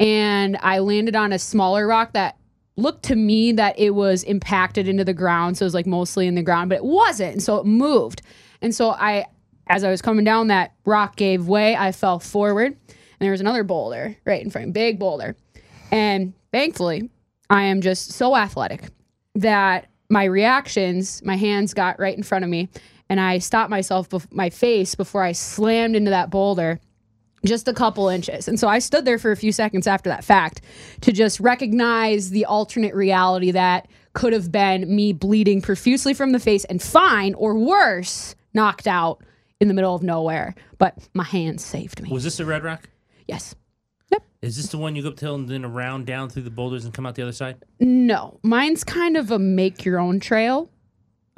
and 0.00 0.56
I 0.60 0.78
landed 0.78 1.14
on 1.16 1.32
a 1.32 1.38
smaller 1.38 1.86
rock 1.86 2.12
that 2.14 2.36
looked 2.76 3.04
to 3.04 3.16
me 3.16 3.52
that 3.52 3.78
it 3.78 3.90
was 3.90 4.22
impacted 4.24 4.88
into 4.88 5.04
the 5.04 5.12
ground. 5.12 5.56
So 5.58 5.64
it 5.64 5.66
was 5.66 5.74
like 5.74 5.86
mostly 5.86 6.26
in 6.26 6.34
the 6.34 6.42
ground, 6.42 6.70
but 6.70 6.76
it 6.76 6.84
wasn't. 6.84 7.32
And 7.34 7.42
so 7.42 7.58
it 7.58 7.66
moved. 7.66 8.22
And 8.60 8.74
so 8.74 8.90
I, 8.90 9.26
as 9.68 9.84
I 9.84 9.90
was 9.90 10.02
coming 10.02 10.24
down, 10.24 10.48
that 10.48 10.72
rock 10.84 11.16
gave 11.16 11.46
way. 11.46 11.76
I 11.76 11.92
fell 11.92 12.18
forward 12.18 12.66
and 12.88 13.20
there 13.20 13.30
was 13.30 13.40
another 13.40 13.62
boulder 13.62 14.16
right 14.24 14.42
in 14.42 14.50
front, 14.50 14.72
big 14.72 14.98
boulder. 14.98 15.36
And 15.94 16.34
thankfully, 16.50 17.08
I 17.48 17.62
am 17.62 17.80
just 17.80 18.10
so 18.10 18.36
athletic 18.36 18.88
that 19.36 19.86
my 20.10 20.24
reactions, 20.24 21.22
my 21.24 21.36
hands 21.36 21.72
got 21.72 22.00
right 22.00 22.16
in 22.16 22.24
front 22.24 22.44
of 22.44 22.50
me, 22.50 22.68
and 23.08 23.20
I 23.20 23.38
stopped 23.38 23.70
myself, 23.70 24.10
bef- 24.10 24.26
my 24.32 24.50
face, 24.50 24.96
before 24.96 25.22
I 25.22 25.30
slammed 25.30 25.94
into 25.94 26.10
that 26.10 26.30
boulder 26.30 26.80
just 27.46 27.68
a 27.68 27.72
couple 27.72 28.08
inches. 28.08 28.48
And 28.48 28.58
so 28.58 28.66
I 28.66 28.80
stood 28.80 29.04
there 29.04 29.18
for 29.18 29.30
a 29.30 29.36
few 29.36 29.52
seconds 29.52 29.86
after 29.86 30.10
that 30.10 30.24
fact 30.24 30.62
to 31.02 31.12
just 31.12 31.38
recognize 31.38 32.30
the 32.30 32.44
alternate 32.44 32.94
reality 32.94 33.52
that 33.52 33.86
could 34.14 34.32
have 34.32 34.50
been 34.50 34.92
me 34.92 35.12
bleeding 35.12 35.60
profusely 35.60 36.12
from 36.12 36.32
the 36.32 36.40
face 36.40 36.64
and 36.64 36.82
fine, 36.82 37.34
or 37.34 37.54
worse, 37.54 38.34
knocked 38.52 38.88
out 38.88 39.22
in 39.60 39.68
the 39.68 39.74
middle 39.74 39.94
of 39.94 40.02
nowhere. 40.02 40.56
But 40.78 41.06
my 41.14 41.24
hands 41.24 41.64
saved 41.64 42.02
me. 42.02 42.10
Was 42.10 42.24
this 42.24 42.40
a 42.40 42.44
Red 42.44 42.64
Rock? 42.64 42.88
Yes. 43.28 43.54
Is 44.44 44.56
this 44.56 44.66
the 44.66 44.76
one 44.76 44.94
you 44.94 45.02
go 45.02 45.08
up 45.08 45.16
the 45.16 45.24
hill 45.24 45.36
and 45.36 45.48
then 45.48 45.64
around 45.64 46.04
down 46.04 46.28
through 46.28 46.42
the 46.42 46.50
boulders 46.50 46.84
and 46.84 46.92
come 46.92 47.06
out 47.06 47.14
the 47.14 47.22
other 47.22 47.32
side? 47.32 47.56
No, 47.80 48.38
mine's 48.42 48.84
kind 48.84 49.16
of 49.16 49.30
a 49.30 49.38
make 49.38 49.86
your 49.86 49.98
own 49.98 50.20
trail. 50.20 50.70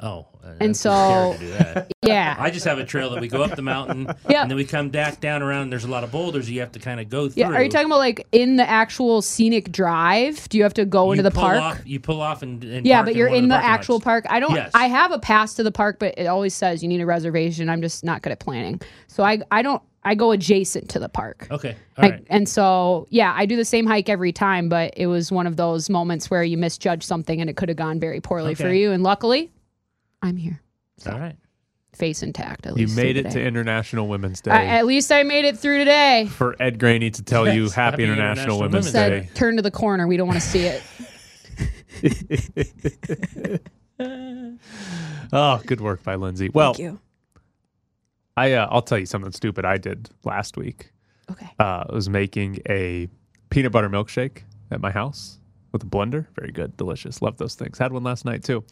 Oh, 0.01 0.27
Uh, 0.47 0.53
and 0.61 0.75
so- 0.77 1.33
scared 1.35 1.39
to 1.39 1.45
do 1.45 1.51
that. 1.73 1.91
Yeah. 2.07 2.37
I 2.39 2.51
just 2.51 2.63
have 2.65 2.77
a 2.79 2.85
trail 2.85 3.09
that 3.09 3.19
we 3.19 3.27
go 3.27 3.43
up 3.43 3.57
the 3.57 3.61
mountain, 3.61 4.05
Yeah. 4.29 4.43
and 4.43 4.49
then 4.49 4.55
we 4.55 4.63
come 4.63 4.87
back 4.89 5.19
down 5.19 5.41
around. 5.43 5.63
And 5.63 5.71
there's 5.73 5.83
a 5.83 5.89
lot 5.89 6.05
of 6.05 6.11
boulders 6.11 6.49
you 6.49 6.61
have 6.61 6.71
to 6.71 6.79
kind 6.79 7.01
of 7.01 7.09
go 7.09 7.27
through. 7.27 7.41
Yeah, 7.41 7.51
are 7.51 7.61
you 7.61 7.69
talking 7.69 7.87
about 7.87 7.97
like 7.97 8.25
in 8.31 8.55
the 8.55 8.67
actual 8.69 9.21
scenic 9.21 9.73
drive? 9.73 10.47
Do 10.47 10.57
you 10.57 10.63
have 10.63 10.73
to 10.75 10.85
go 10.85 11.11
into 11.11 11.23
the 11.23 11.31
park? 11.31 11.61
Off, 11.61 11.81
you 11.85 11.99
pull 11.99 12.21
off 12.21 12.43
and, 12.43 12.63
and 12.63 12.85
yeah, 12.85 13.03
but 13.03 13.13
you're 13.15 13.27
one 13.27 13.37
of 13.39 13.43
in 13.43 13.49
the, 13.49 13.55
parking 13.55 13.69
actual 13.71 13.95
lots. 13.95 14.03
park. 14.05 14.25
I 14.29 14.39
don't. 14.39 14.55
Yes. 14.55 14.71
I 14.73 14.87
have 14.87 15.11
a 15.11 15.19
pass 15.19 15.55
to 15.55 15.63
the 15.63 15.71
park, 15.71 15.97
but 15.99 16.13
it 16.17 16.27
always 16.27 16.53
says 16.53 16.81
you 16.81 16.87
need 16.87 17.01
a 17.01 17.05
reservation. 17.05 17.69
I'm 17.69 17.81
just 17.81 18.05
not 18.05 18.21
good 18.21 18.31
at 18.31 18.39
planning, 18.39 18.79
so 19.07 19.23
I 19.23 19.39
I 19.51 19.61
don't. 19.61 19.81
I 20.03 20.15
go 20.15 20.31
adjacent 20.31 20.87
to 20.91 20.99
the 20.99 21.09
park. 21.09 21.47
Okay, 21.51 21.75
all 21.97 22.05
I- 22.05 22.09
right. 22.11 22.23
And 22.29 22.47
so 22.47 23.07
yeah, 23.09 23.33
I 23.35 23.45
do 23.45 23.57
the 23.57 23.65
same 23.65 23.85
hike 23.85 24.07
every 24.07 24.31
time, 24.31 24.69
but 24.69 24.93
it 24.95 25.07
was 25.07 25.29
one 25.29 25.45
of 25.45 25.57
those 25.57 25.89
moments 25.89 26.29
where 26.31 26.43
you 26.43 26.57
misjudge 26.57 27.03
something 27.03 27.41
and 27.41 27.49
it 27.49 27.57
could 27.57 27.67
have 27.67 27.77
gone 27.77 27.99
very 27.99 28.21
poorly 28.21 28.55
for 28.55 28.71
you. 28.71 28.93
And 28.93 29.03
luckily, 29.03 29.51
I'm 30.21 30.35
here, 30.35 30.61
All 31.05 31.19
right. 31.19 31.35
face 31.93 32.23
intact. 32.23 32.65
At 32.65 32.77
you 32.77 32.85
least 32.85 32.95
made 32.95 33.15
through 33.15 33.29
it 33.29 33.33
to. 33.33 33.41
International 33.43 34.07
Women's 34.07 34.41
Day. 34.41 34.51
I, 34.51 34.65
at 34.65 34.85
least 34.85 35.11
I 35.11 35.23
made 35.23 35.45
it 35.45 35.57
through 35.57 35.79
today. 35.79 36.27
For 36.31 36.55
Ed 36.61 36.79
Graney 36.79 37.09
to 37.11 37.23
tell 37.23 37.47
you 37.51 37.69
Happy, 37.69 37.75
Happy 37.75 38.03
International, 38.03 38.55
International 38.55 38.59
Women's 38.59 38.93
Women's 38.93 38.93
Day. 38.93 39.27
Said 39.27 39.35
turn 39.35 39.55
to 39.57 39.61
the 39.61 39.71
corner. 39.71 40.07
We 40.07 40.17
don't 40.17 40.27
want 40.27 40.41
to 40.41 40.47
see 40.47 40.65
it. 40.65 40.83
oh, 45.33 45.61
good 45.65 45.81
work 45.81 46.03
by 46.03 46.15
Lindsay. 46.15 46.49
Well, 46.49 46.73
Thank 46.73 46.83
you. 46.83 46.99
I 48.35 48.53
uh, 48.53 48.67
I'll 48.69 48.81
tell 48.83 48.99
you 48.99 49.05
something 49.05 49.31
stupid 49.31 49.65
I 49.65 49.77
did 49.77 50.09
last 50.23 50.57
week. 50.57 50.91
Okay. 51.31 51.47
Uh, 51.59 51.85
I 51.89 51.93
was 51.93 52.09
making 52.09 52.59
a 52.69 53.07
peanut 53.49 53.71
butter 53.71 53.89
milkshake 53.89 54.43
at 54.71 54.79
my 54.79 54.91
house 54.91 55.39
with 55.71 55.83
a 55.83 55.85
blender. 55.87 56.27
Very 56.35 56.51
good, 56.51 56.77
delicious. 56.77 57.21
Love 57.21 57.37
those 57.37 57.55
things. 57.55 57.77
Had 57.77 57.91
one 57.91 58.03
last 58.03 58.25
night 58.25 58.43
too. 58.43 58.63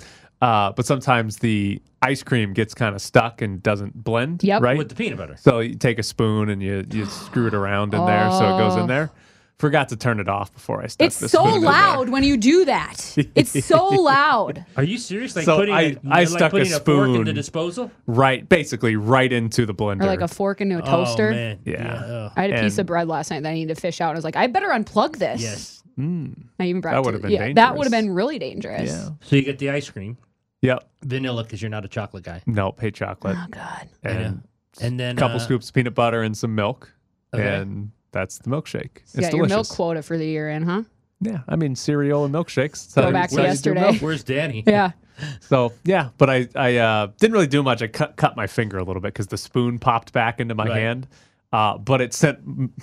Uh, 0.46 0.72
but 0.74 0.86
sometimes 0.86 1.38
the 1.38 1.82
ice 2.02 2.22
cream 2.22 2.54
gets 2.54 2.74
kind 2.76 2.94
of 2.96 3.02
stuck 3.02 3.42
and 3.42 3.64
doesn't 3.64 4.04
blend. 4.04 4.44
Yep. 4.44 4.62
Right. 4.62 4.78
With 4.78 4.90
the 4.90 4.96
peanut 4.96 5.18
butter. 5.18 5.36
So 5.40 5.60
you 5.60 5.76
take 5.76 5.98
a 5.98 6.04
spoon 6.04 6.50
and 6.50 6.62
you 6.62 6.86
you 6.92 7.06
screw 7.06 7.48
it 7.48 7.54
around 7.56 7.94
in 7.94 8.06
there 8.06 8.30
so 8.32 8.56
it 8.56 8.58
goes 8.60 8.76
Oh. 8.78 8.82
in 8.82 8.88
there. 8.88 9.10
Forgot 9.58 9.88
to 9.90 9.96
turn 9.96 10.20
it 10.20 10.28
off 10.28 10.54
before 10.54 10.84
I 10.84 10.88
stuck 10.88 11.06
It's 11.08 11.18
the 11.20 11.30
so 11.30 11.40
spoon 11.46 11.54
in 11.56 11.62
there. 11.62 11.72
loud 11.72 12.10
when 12.10 12.24
you 12.26 12.36
do 12.36 12.66
that. 12.66 13.18
It's 13.36 13.66
so 13.66 13.88
loud. 13.88 14.66
Are 14.76 14.84
you 14.84 14.98
serious? 14.98 15.34
Like 15.36 15.46
So 15.46 15.56
putting 15.56 15.74
I- 15.74 15.82
a, 15.82 15.96
I 16.12 16.20
like 16.20 16.28
stuck 16.28 16.42
a 16.42 16.58
putting 16.58 16.74
a, 16.74 16.80
fork 16.82 17.08
in 17.10 17.24
the 17.24 17.32
disposal? 17.34 17.90
Right, 18.06 18.48
basically 18.48 18.98
right 18.98 19.32
into 19.32 19.66
the 19.66 19.74
blender. 19.74 20.02
Or 20.04 20.08
like 20.08 20.20
a 20.22 20.28
fork 20.28 20.60
into 20.62 20.78
a 20.78 20.82
toaster. 20.82 21.30
Oh 21.30 21.34
man. 21.34 21.60
Yeah. 21.66 21.94
ugh. 21.94 22.32
I 22.36 22.42
had 22.44 22.52
a 22.52 22.62
piece 22.62 22.74
And- 22.74 22.82
of 22.82 22.86
bread 22.88 23.08
last 23.08 23.32
night 23.32 23.44
that 23.44 23.50
I 23.50 23.54
needed 23.54 23.74
to 23.76 23.82
fish 23.82 24.02
out. 24.02 24.10
And 24.10 24.18
I 24.18 24.20
was 24.20 24.26
like, 24.26 24.36
I 24.36 24.46
better 24.48 24.68
unplug 24.70 25.16
this. 25.18 25.42
Yes. 25.42 25.82
I 25.98 26.02
even 26.04 26.82
brought 26.82 26.92
That 26.92 27.00
it 27.00 27.04
to- 27.04 27.06
would've 27.06 27.22
been 27.22 27.32
yeah, 27.32 27.54
That 27.54 27.78
would 27.78 27.86
have 27.86 27.92
been 27.92 28.10
really 28.14 28.38
dangerous. 28.38 28.92
Yeah. 28.92 29.10
So 29.22 29.38
you 29.38 29.42
get 29.44 29.58
the 29.60 29.70
ice 29.70 29.90
cream, 29.90 30.18
Yep. 30.66 30.90
vanilla, 31.04 31.44
because 31.44 31.62
you're 31.62 31.70
not 31.70 31.86
a 31.86 31.88
chocolate 31.88 32.24
guy, 32.24 32.42
Nope. 32.46 32.80
Hate 32.80 32.96
chocolate. 32.96 33.38
Oh 33.40 33.48
God. 33.52 33.88
and 34.04 34.42
and 34.82 35.00
then 35.00 35.16
a 35.18 35.20
couple 35.20 35.38
uh, 35.38 35.40
scoops 35.40 35.70
of 35.70 35.74
peanut 35.76 35.96
butter 35.96 36.22
and 36.22 36.36
some 36.38 36.54
milk, 36.56 36.92
Okay. 37.34 37.56
and 37.58 37.92
that's 38.12 38.40
the 38.40 38.50
milkshake. 38.50 38.98
You 38.98 39.20
it's 39.20 39.30
got 39.30 39.34
your 39.34 39.48
milk 39.48 39.68
quota 39.70 40.02
for 40.02 40.18
the 40.18 40.26
year 40.26 40.50
in, 40.50 40.64
huh? 40.64 40.84
Yeah, 41.22 41.40
I 41.48 41.56
mean 41.56 41.76
cereal 41.76 42.26
and 42.26 42.34
milkshakes. 42.34 42.94
That's 42.94 43.08
Go 43.08 43.12
back 43.12 43.30
to 43.30 43.36
how 43.38 43.42
you 43.44 43.48
do 43.48 43.52
yesterday. 43.52 43.98
Where's 44.00 44.24
Danny? 44.24 44.64
Yeah. 44.68 44.92
So 45.40 45.72
yeah, 45.86 46.10
but 46.18 46.30
I 46.30 46.48
I 46.56 46.76
uh, 46.76 47.08
didn't 47.20 47.34
really 47.34 47.48
do 47.48 47.64
much. 47.64 47.82
I 47.82 47.88
cut 47.88 48.18
cut 48.18 48.36
my 48.36 48.48
finger 48.48 48.78
a 48.78 48.84
little 48.84 49.02
bit 49.02 49.14
because 49.14 49.28
the 49.28 49.38
spoon 49.38 49.80
popped 49.80 50.12
back 50.12 50.42
into 50.42 50.56
my 50.56 50.66
Right. 50.66 50.76
hand. 50.82 51.08
Uh, 51.54 51.78
but 51.78 52.02
it 52.02 52.14
sent 52.14 52.40
it 52.48 52.80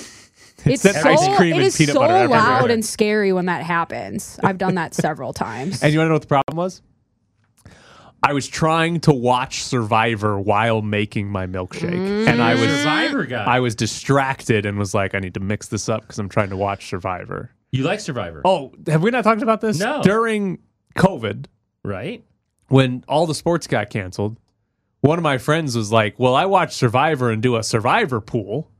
It's 0.64 0.82
sent 0.82 0.96
so 0.96 1.10
ice 1.10 1.36
cream 1.36 1.52
it 1.52 1.56
and 1.56 1.66
is 1.66 1.76
peanut 1.76 1.92
so 1.92 2.00
butter 2.00 2.14
everywhere. 2.14 2.38
loud 2.40 2.70
and 2.70 2.82
scary 2.82 3.34
when 3.34 3.46
that 3.46 3.62
happens. 3.64 4.40
I've 4.42 4.56
done 4.56 4.76
that 4.76 4.94
several 5.06 5.34
times. 5.34 5.82
And 5.82 5.92
you 5.92 5.98
want 5.98 6.06
to 6.06 6.10
know 6.10 6.14
what 6.14 6.22
the 6.22 6.28
problem 6.28 6.56
was? 6.56 6.80
I 8.22 8.32
was 8.34 8.46
trying 8.46 9.00
to 9.00 9.12
watch 9.12 9.64
Survivor 9.64 10.38
while 10.38 10.80
making 10.80 11.28
my 11.28 11.46
milkshake, 11.46 12.28
and 12.28 12.40
I 12.40 12.54
was 12.54 12.68
Survivor 12.78 13.24
guy. 13.24 13.44
I 13.44 13.60
was 13.60 13.74
distracted 13.74 14.64
and 14.64 14.78
was 14.78 14.94
like, 14.94 15.14
I 15.14 15.18
need 15.18 15.34
to 15.34 15.40
mix 15.40 15.66
this 15.68 15.88
up 15.88 16.02
because 16.02 16.18
I'm 16.18 16.28
trying 16.28 16.50
to 16.50 16.56
watch 16.56 16.86
Survivor. 16.86 17.50
you 17.72 17.82
like 17.82 17.98
Survivor? 18.00 18.42
Oh, 18.44 18.72
have 18.86 19.02
we 19.02 19.10
not 19.10 19.24
talked 19.24 19.42
about 19.42 19.60
this? 19.60 19.78
No. 19.78 20.02
During 20.02 20.60
COVID, 20.96 21.46
right. 21.82 22.22
when 22.68 23.04
all 23.08 23.26
the 23.26 23.34
sports 23.34 23.66
got 23.66 23.90
canceled, 23.90 24.38
one 25.00 25.18
of 25.18 25.24
my 25.24 25.38
friends 25.38 25.76
was 25.76 25.90
like, 25.90 26.16
Well, 26.18 26.36
I 26.36 26.46
watch 26.46 26.74
Survivor 26.74 27.30
and 27.30 27.42
do 27.42 27.56
a 27.56 27.62
Survivor 27.64 28.20
pool. 28.20 28.70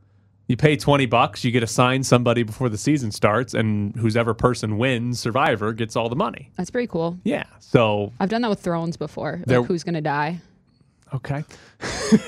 You 0.49 0.57
pay 0.57 0.77
20 0.77 1.07
bucks, 1.07 1.45
you 1.45 1.51
get 1.51 1.63
assigned 1.63 2.05
somebody 2.05 2.43
before 2.43 2.69
the 2.69 2.77
season 2.77 3.11
starts, 3.13 3.55
and 3.55 3.95
whoever 3.97 4.35
person 4.35 4.77
wins 4.77 5.19
Survivor 5.21 5.73
gets 5.73 5.97
all 5.97 6.09
the 6.09 6.17
money. 6.17 6.51
That's 6.57 6.71
pretty 6.71 6.89
cool. 6.89 7.17
Yeah. 7.25 7.45
So, 7.61 8.13
I've 8.21 8.29
done 8.29 8.43
that 8.43 8.51
with 8.51 8.61
Thrones 8.61 8.97
before. 8.97 9.41
Like 9.47 9.65
who's 9.67 9.83
gonna 9.85 10.01
die? 10.03 10.41
okay. 11.15 11.45
so, 11.81 12.19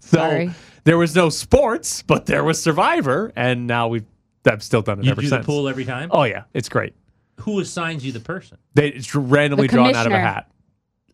Sorry. 0.00 0.50
there 0.84 0.98
was 0.98 1.14
no 1.14 1.28
sports, 1.28 2.02
but 2.02 2.26
there 2.26 2.42
was 2.44 2.60
Survivor, 2.60 3.32
and 3.36 3.66
now 3.66 3.88
we've 3.88 4.04
I've 4.44 4.62
still 4.62 4.82
done 4.82 5.00
it 5.00 5.04
You 5.04 5.10
ever 5.10 5.20
do 5.22 5.28
since. 5.28 5.44
the 5.44 5.46
pool 5.46 5.68
every 5.68 5.84
time. 5.84 6.08
Oh, 6.12 6.22
yeah. 6.22 6.44
It's 6.54 6.68
great. 6.68 6.94
Who 7.40 7.58
assigns 7.58 8.04
you 8.06 8.12
the 8.12 8.20
person? 8.20 8.58
They, 8.74 8.88
it's 8.90 9.12
randomly 9.12 9.66
The 9.66 9.72
drawn 9.74 9.86
out 9.88 10.06
of 10.06 10.12
a 10.12 10.14
commissioner. 10.14 10.18
hat. 10.20 10.50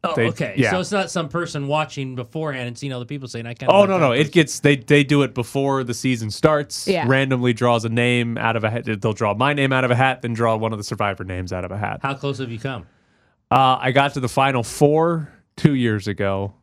Oh, 0.05 0.15
They- 0.17 0.29
okay. 0.29 0.55
yeah. 0.57 0.73
So 0.73 0.81
it's 0.81 0.91
not 0.91 1.11
some 1.13 1.29
person 1.29 1.69
watching 1.69 2.17
beforehand 2.17 2.67
and 2.67 2.77
seeing 2.77 2.93
all 2.93 2.99
the 2.99 3.07
people 3.07 3.29
saying, 3.29 3.47
"I 3.47 3.55
kind 3.55 3.71
of 3.71 3.77
Oh 3.77 3.85
no 3.85 3.99
no! 3.99 4.11
It 4.11 4.33
gets 4.33 4.59
they 4.61 4.75
they 4.77 5.05
do 5.05 5.23
it 5.23 5.33
before 5.33 5.85
the 5.85 5.95
season 5.95 6.31
starts. 6.33 6.89
Yeah. 6.89 7.05
Randomly 7.07 7.53
draws 7.53 7.85
a 7.85 7.89
name 7.89 8.37
out 8.37 8.57
of 8.57 8.65
a 8.65 8.71
hat. 8.71 8.85
They'll 9.01 9.13
draw 9.13 9.35
my 9.35 9.53
name 9.55 9.73
out 9.73 9.85
of 9.85 9.93
a 9.93 9.95
hat, 9.95 10.23
then 10.23 10.33
draw 10.35 10.57
one 10.57 10.73
of 10.73 10.79
the 10.79 10.85
survivor 10.85 11.23
names 11.23 11.53
out 11.53 11.65
of 11.65 11.71
a 11.71 11.79
hat. 11.79 12.01
How 12.03 12.15
close 12.15 12.39
have 12.39 12.51
you 12.51 12.59
come? 12.59 12.87
Uh, 13.51 13.79
I 13.81 13.93
got 13.93 14.15
to 14.15 14.21
the 14.21 14.29
final 14.29 14.63
four 14.65 15.29
two 15.57 15.75
years 15.75 16.09
ago, 16.09 16.55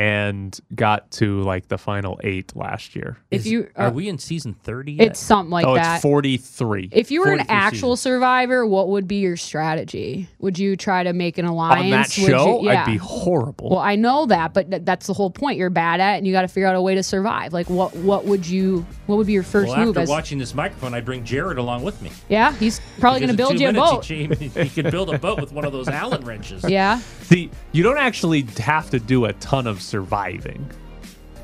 and 0.00 0.58
got 0.74 1.10
to 1.10 1.42
like 1.42 1.68
the 1.68 1.76
final 1.76 2.18
eight 2.24 2.56
last 2.56 2.96
year. 2.96 3.18
If 3.30 3.44
you 3.44 3.68
Are 3.76 3.88
uh, 3.88 3.90
we 3.90 4.08
in 4.08 4.16
season 4.18 4.54
thirty? 4.54 4.92
Yet? 4.92 5.08
it's 5.08 5.20
something 5.20 5.50
like 5.50 5.66
oh, 5.66 5.74
that. 5.74 5.96
it's 5.96 6.02
forty 6.02 6.38
three. 6.38 6.88
If 6.90 7.10
you 7.10 7.20
were 7.20 7.32
an 7.32 7.40
43 7.40 7.54
actual 7.54 7.96
survivor, 7.96 8.66
what 8.66 8.88
would 8.88 9.06
be 9.06 9.16
your 9.16 9.36
strategy? 9.36 10.26
Would 10.38 10.58
you 10.58 10.74
try 10.74 11.02
to 11.02 11.12
make 11.12 11.36
an 11.36 11.44
alliance? 11.44 11.84
On 11.84 11.90
that 11.90 12.16
Would 12.18 12.30
show, 12.30 12.62
you, 12.62 12.70
I'd 12.70 12.86
be 12.86 12.96
horrible. 12.96 13.70
Well, 13.70 13.78
I 13.78 13.96
know 13.96 14.24
that, 14.24 14.54
but 14.54 14.70
th- 14.70 14.82
that's 14.86 15.06
the 15.06 15.12
whole 15.12 15.30
point. 15.30 15.58
You're 15.58 15.68
bad 15.68 16.00
at, 16.00 16.14
it 16.14 16.18
and 16.18 16.26
you 16.26 16.32
got 16.32 16.42
to 16.42 16.48
figure 16.48 16.66
out 16.66 16.76
a 16.76 16.82
way 16.82 16.94
to 16.94 17.02
survive. 17.02 17.52
Like, 17.52 17.68
what 17.68 17.94
what 17.96 18.24
would 18.24 18.46
you? 18.46 18.86
What 19.04 19.16
would 19.16 19.26
be 19.26 19.34
your 19.34 19.42
first 19.42 19.68
well, 19.68 19.84
move? 19.84 19.88
after 19.98 20.00
As, 20.00 20.08
watching 20.08 20.38
this 20.38 20.54
microphone, 20.54 20.94
I'd 20.94 21.04
bring 21.04 21.24
Jared 21.24 21.58
along 21.58 21.82
with 21.82 22.00
me. 22.00 22.10
yeah, 22.30 22.54
he's 22.54 22.80
probably 23.00 23.20
going 23.20 23.28
to 23.30 23.36
Because 23.36 23.50
build 23.50 23.60
in 23.60 23.60
you 23.60 23.68
a 23.68 23.72
two 23.72 23.78
boat. 23.78 24.10
minutes, 24.10 24.54
He, 24.54 24.62
he 24.62 24.68
could 24.70 24.90
build 24.90 25.12
a 25.12 25.18
boat 25.18 25.40
with 25.40 25.52
one 25.52 25.66
of 25.66 25.72
those 25.72 25.88
Allen 25.88 26.24
wrenches. 26.24 26.64
Yeah, 26.70 27.00
See, 27.22 27.50
you 27.72 27.82
don't 27.82 27.98
actually 27.98 28.42
have 28.58 28.90
to 28.90 28.98
do 29.00 29.24
a 29.24 29.32
ton 29.34 29.66
of 29.66 29.82
surviving. 29.90 30.70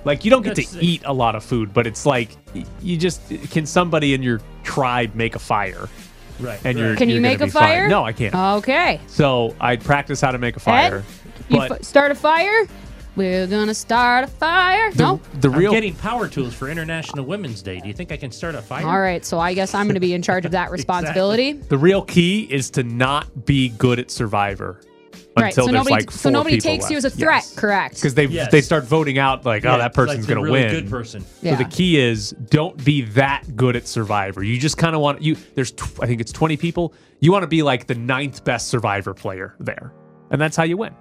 Like 0.05 0.25
you 0.25 0.31
don't 0.31 0.43
get 0.43 0.55
That's 0.55 0.73
to 0.73 0.85
eat 0.85 1.03
a 1.05 1.13
lot 1.13 1.35
of 1.35 1.45
food, 1.45 1.75
but 1.75 1.87
it's 1.87 2.07
like 2.07 2.31
you 2.81 2.97
just 2.97 3.21
can 3.51 3.67
somebody 3.67 4.15
in 4.15 4.23
your 4.23 4.41
tribe 4.63 5.15
make 5.17 5.35
a 5.35 5.39
fire, 5.41 5.89
Right. 6.39 6.61
and 6.65 6.79
you're 6.79 6.95
Can 6.97 7.09
you 7.09 7.17
you're 7.17 7.23
make 7.23 7.41
a 7.41 7.47
be 7.47 7.51
fine. 7.51 7.63
fire? 7.63 7.89
No, 7.89 8.05
I 8.05 8.13
can't. 8.13 8.35
okay. 8.59 9.01
so 9.09 9.55
I'd 9.61 9.83
practice 9.83 10.21
how 10.21 10.31
to 10.31 10.39
make 10.39 10.57
a 10.57 10.61
fire. 10.61 11.03
You 11.49 11.61
f- 11.61 11.83
start 11.83 12.13
a 12.13 12.15
fire. 12.15 12.67
We're 13.17 13.47
gonna 13.49 13.75
start 13.75 14.25
a 14.25 14.27
fire. 14.29 14.93
the, 14.93 15.03
no. 15.03 15.21
the 15.41 15.49
I'm 15.51 15.59
real 15.59 15.73
getting 15.73 15.95
power 15.95 16.29
tools 16.29 16.55
for 16.55 16.69
International 16.69 17.25
Women's 17.25 17.63
Day. 17.63 17.81
Do 17.81 17.89
you 17.89 17.95
think 17.95 18.13
I 18.13 18.17
can 18.17 18.31
start 18.31 18.55
a 18.55 18.63
fire? 18.63 18.87
All 18.87 19.01
right, 19.01 19.25
so 19.25 19.41
I 19.41 19.55
guess 19.55 19.75
I'm 19.75 19.87
going 19.87 19.95
to 19.95 20.01
be 20.01 20.13
in 20.15 20.21
charge 20.23 20.45
of 20.45 20.53
that 20.53 20.71
responsibility. 20.79 21.53
the 21.55 21.79
real 21.79 22.03
key 22.03 22.43
is 22.43 22.69
to 22.73 22.83
not 22.85 23.45
be 23.47 23.71
good 23.71 23.99
at 23.99 24.11
Survivor 24.11 24.81
Right, 25.37 25.47
until 25.49 25.67
so 25.67 25.73
there's 25.73 25.73
nobody, 25.75 25.91
like 25.93 26.11
so 26.11 26.19
four 26.19 26.31
nobody 26.33 26.57
people 26.57 26.71
takes 26.71 26.91
you 26.91 26.97
as 26.97 27.05
a 27.05 27.11
threat, 27.11 27.43
Yes. 27.45 27.55
correct? 27.55 27.95
because 27.97 28.15
they 28.15 28.27
Yes. 28.27 28.51
they 28.51 28.61
start 28.61 28.85
voting 28.85 29.19
out 29.19 29.45
like 29.45 29.65
Yeah, 29.65 29.75
oh 29.75 29.79
that 29.79 29.89
it's 29.89 29.99
like 29.99 30.07
person's 30.09 30.27
gonna 30.27 30.41
really 30.43 30.61
win. 30.63 30.71
good 30.71 30.91
person. 30.91 31.25
Yeah. 31.43 31.57
So 31.57 31.65
the 31.65 31.69
key 31.71 31.99
is 31.99 32.31
don't 32.51 32.83
be 32.85 33.03
that 33.03 33.57
good 33.57 33.77
at 33.77 33.87
Survivor. 33.87 34.43
You 34.43 34.59
just 34.59 34.79
kind 34.79 34.95
of 34.97 35.03
want 35.03 35.23
you. 35.23 35.37
There's 35.55 35.73
tw- 35.73 36.01
I 36.03 36.07
think 36.07 36.21
it's 36.21 36.33
20 36.33 36.57
people. 36.57 36.95
You 37.21 37.33
want 37.33 37.43
to 37.43 37.49
be 37.49 37.63
like 37.63 37.87
the 37.87 37.95
ninth 37.95 38.45
best 38.45 38.69
Survivor 38.69 39.15
player 39.15 39.55
there, 39.61 39.93
and 40.31 40.41
that's 40.41 40.57
how 40.57 40.65
you 40.65 40.77
win. 40.77 40.95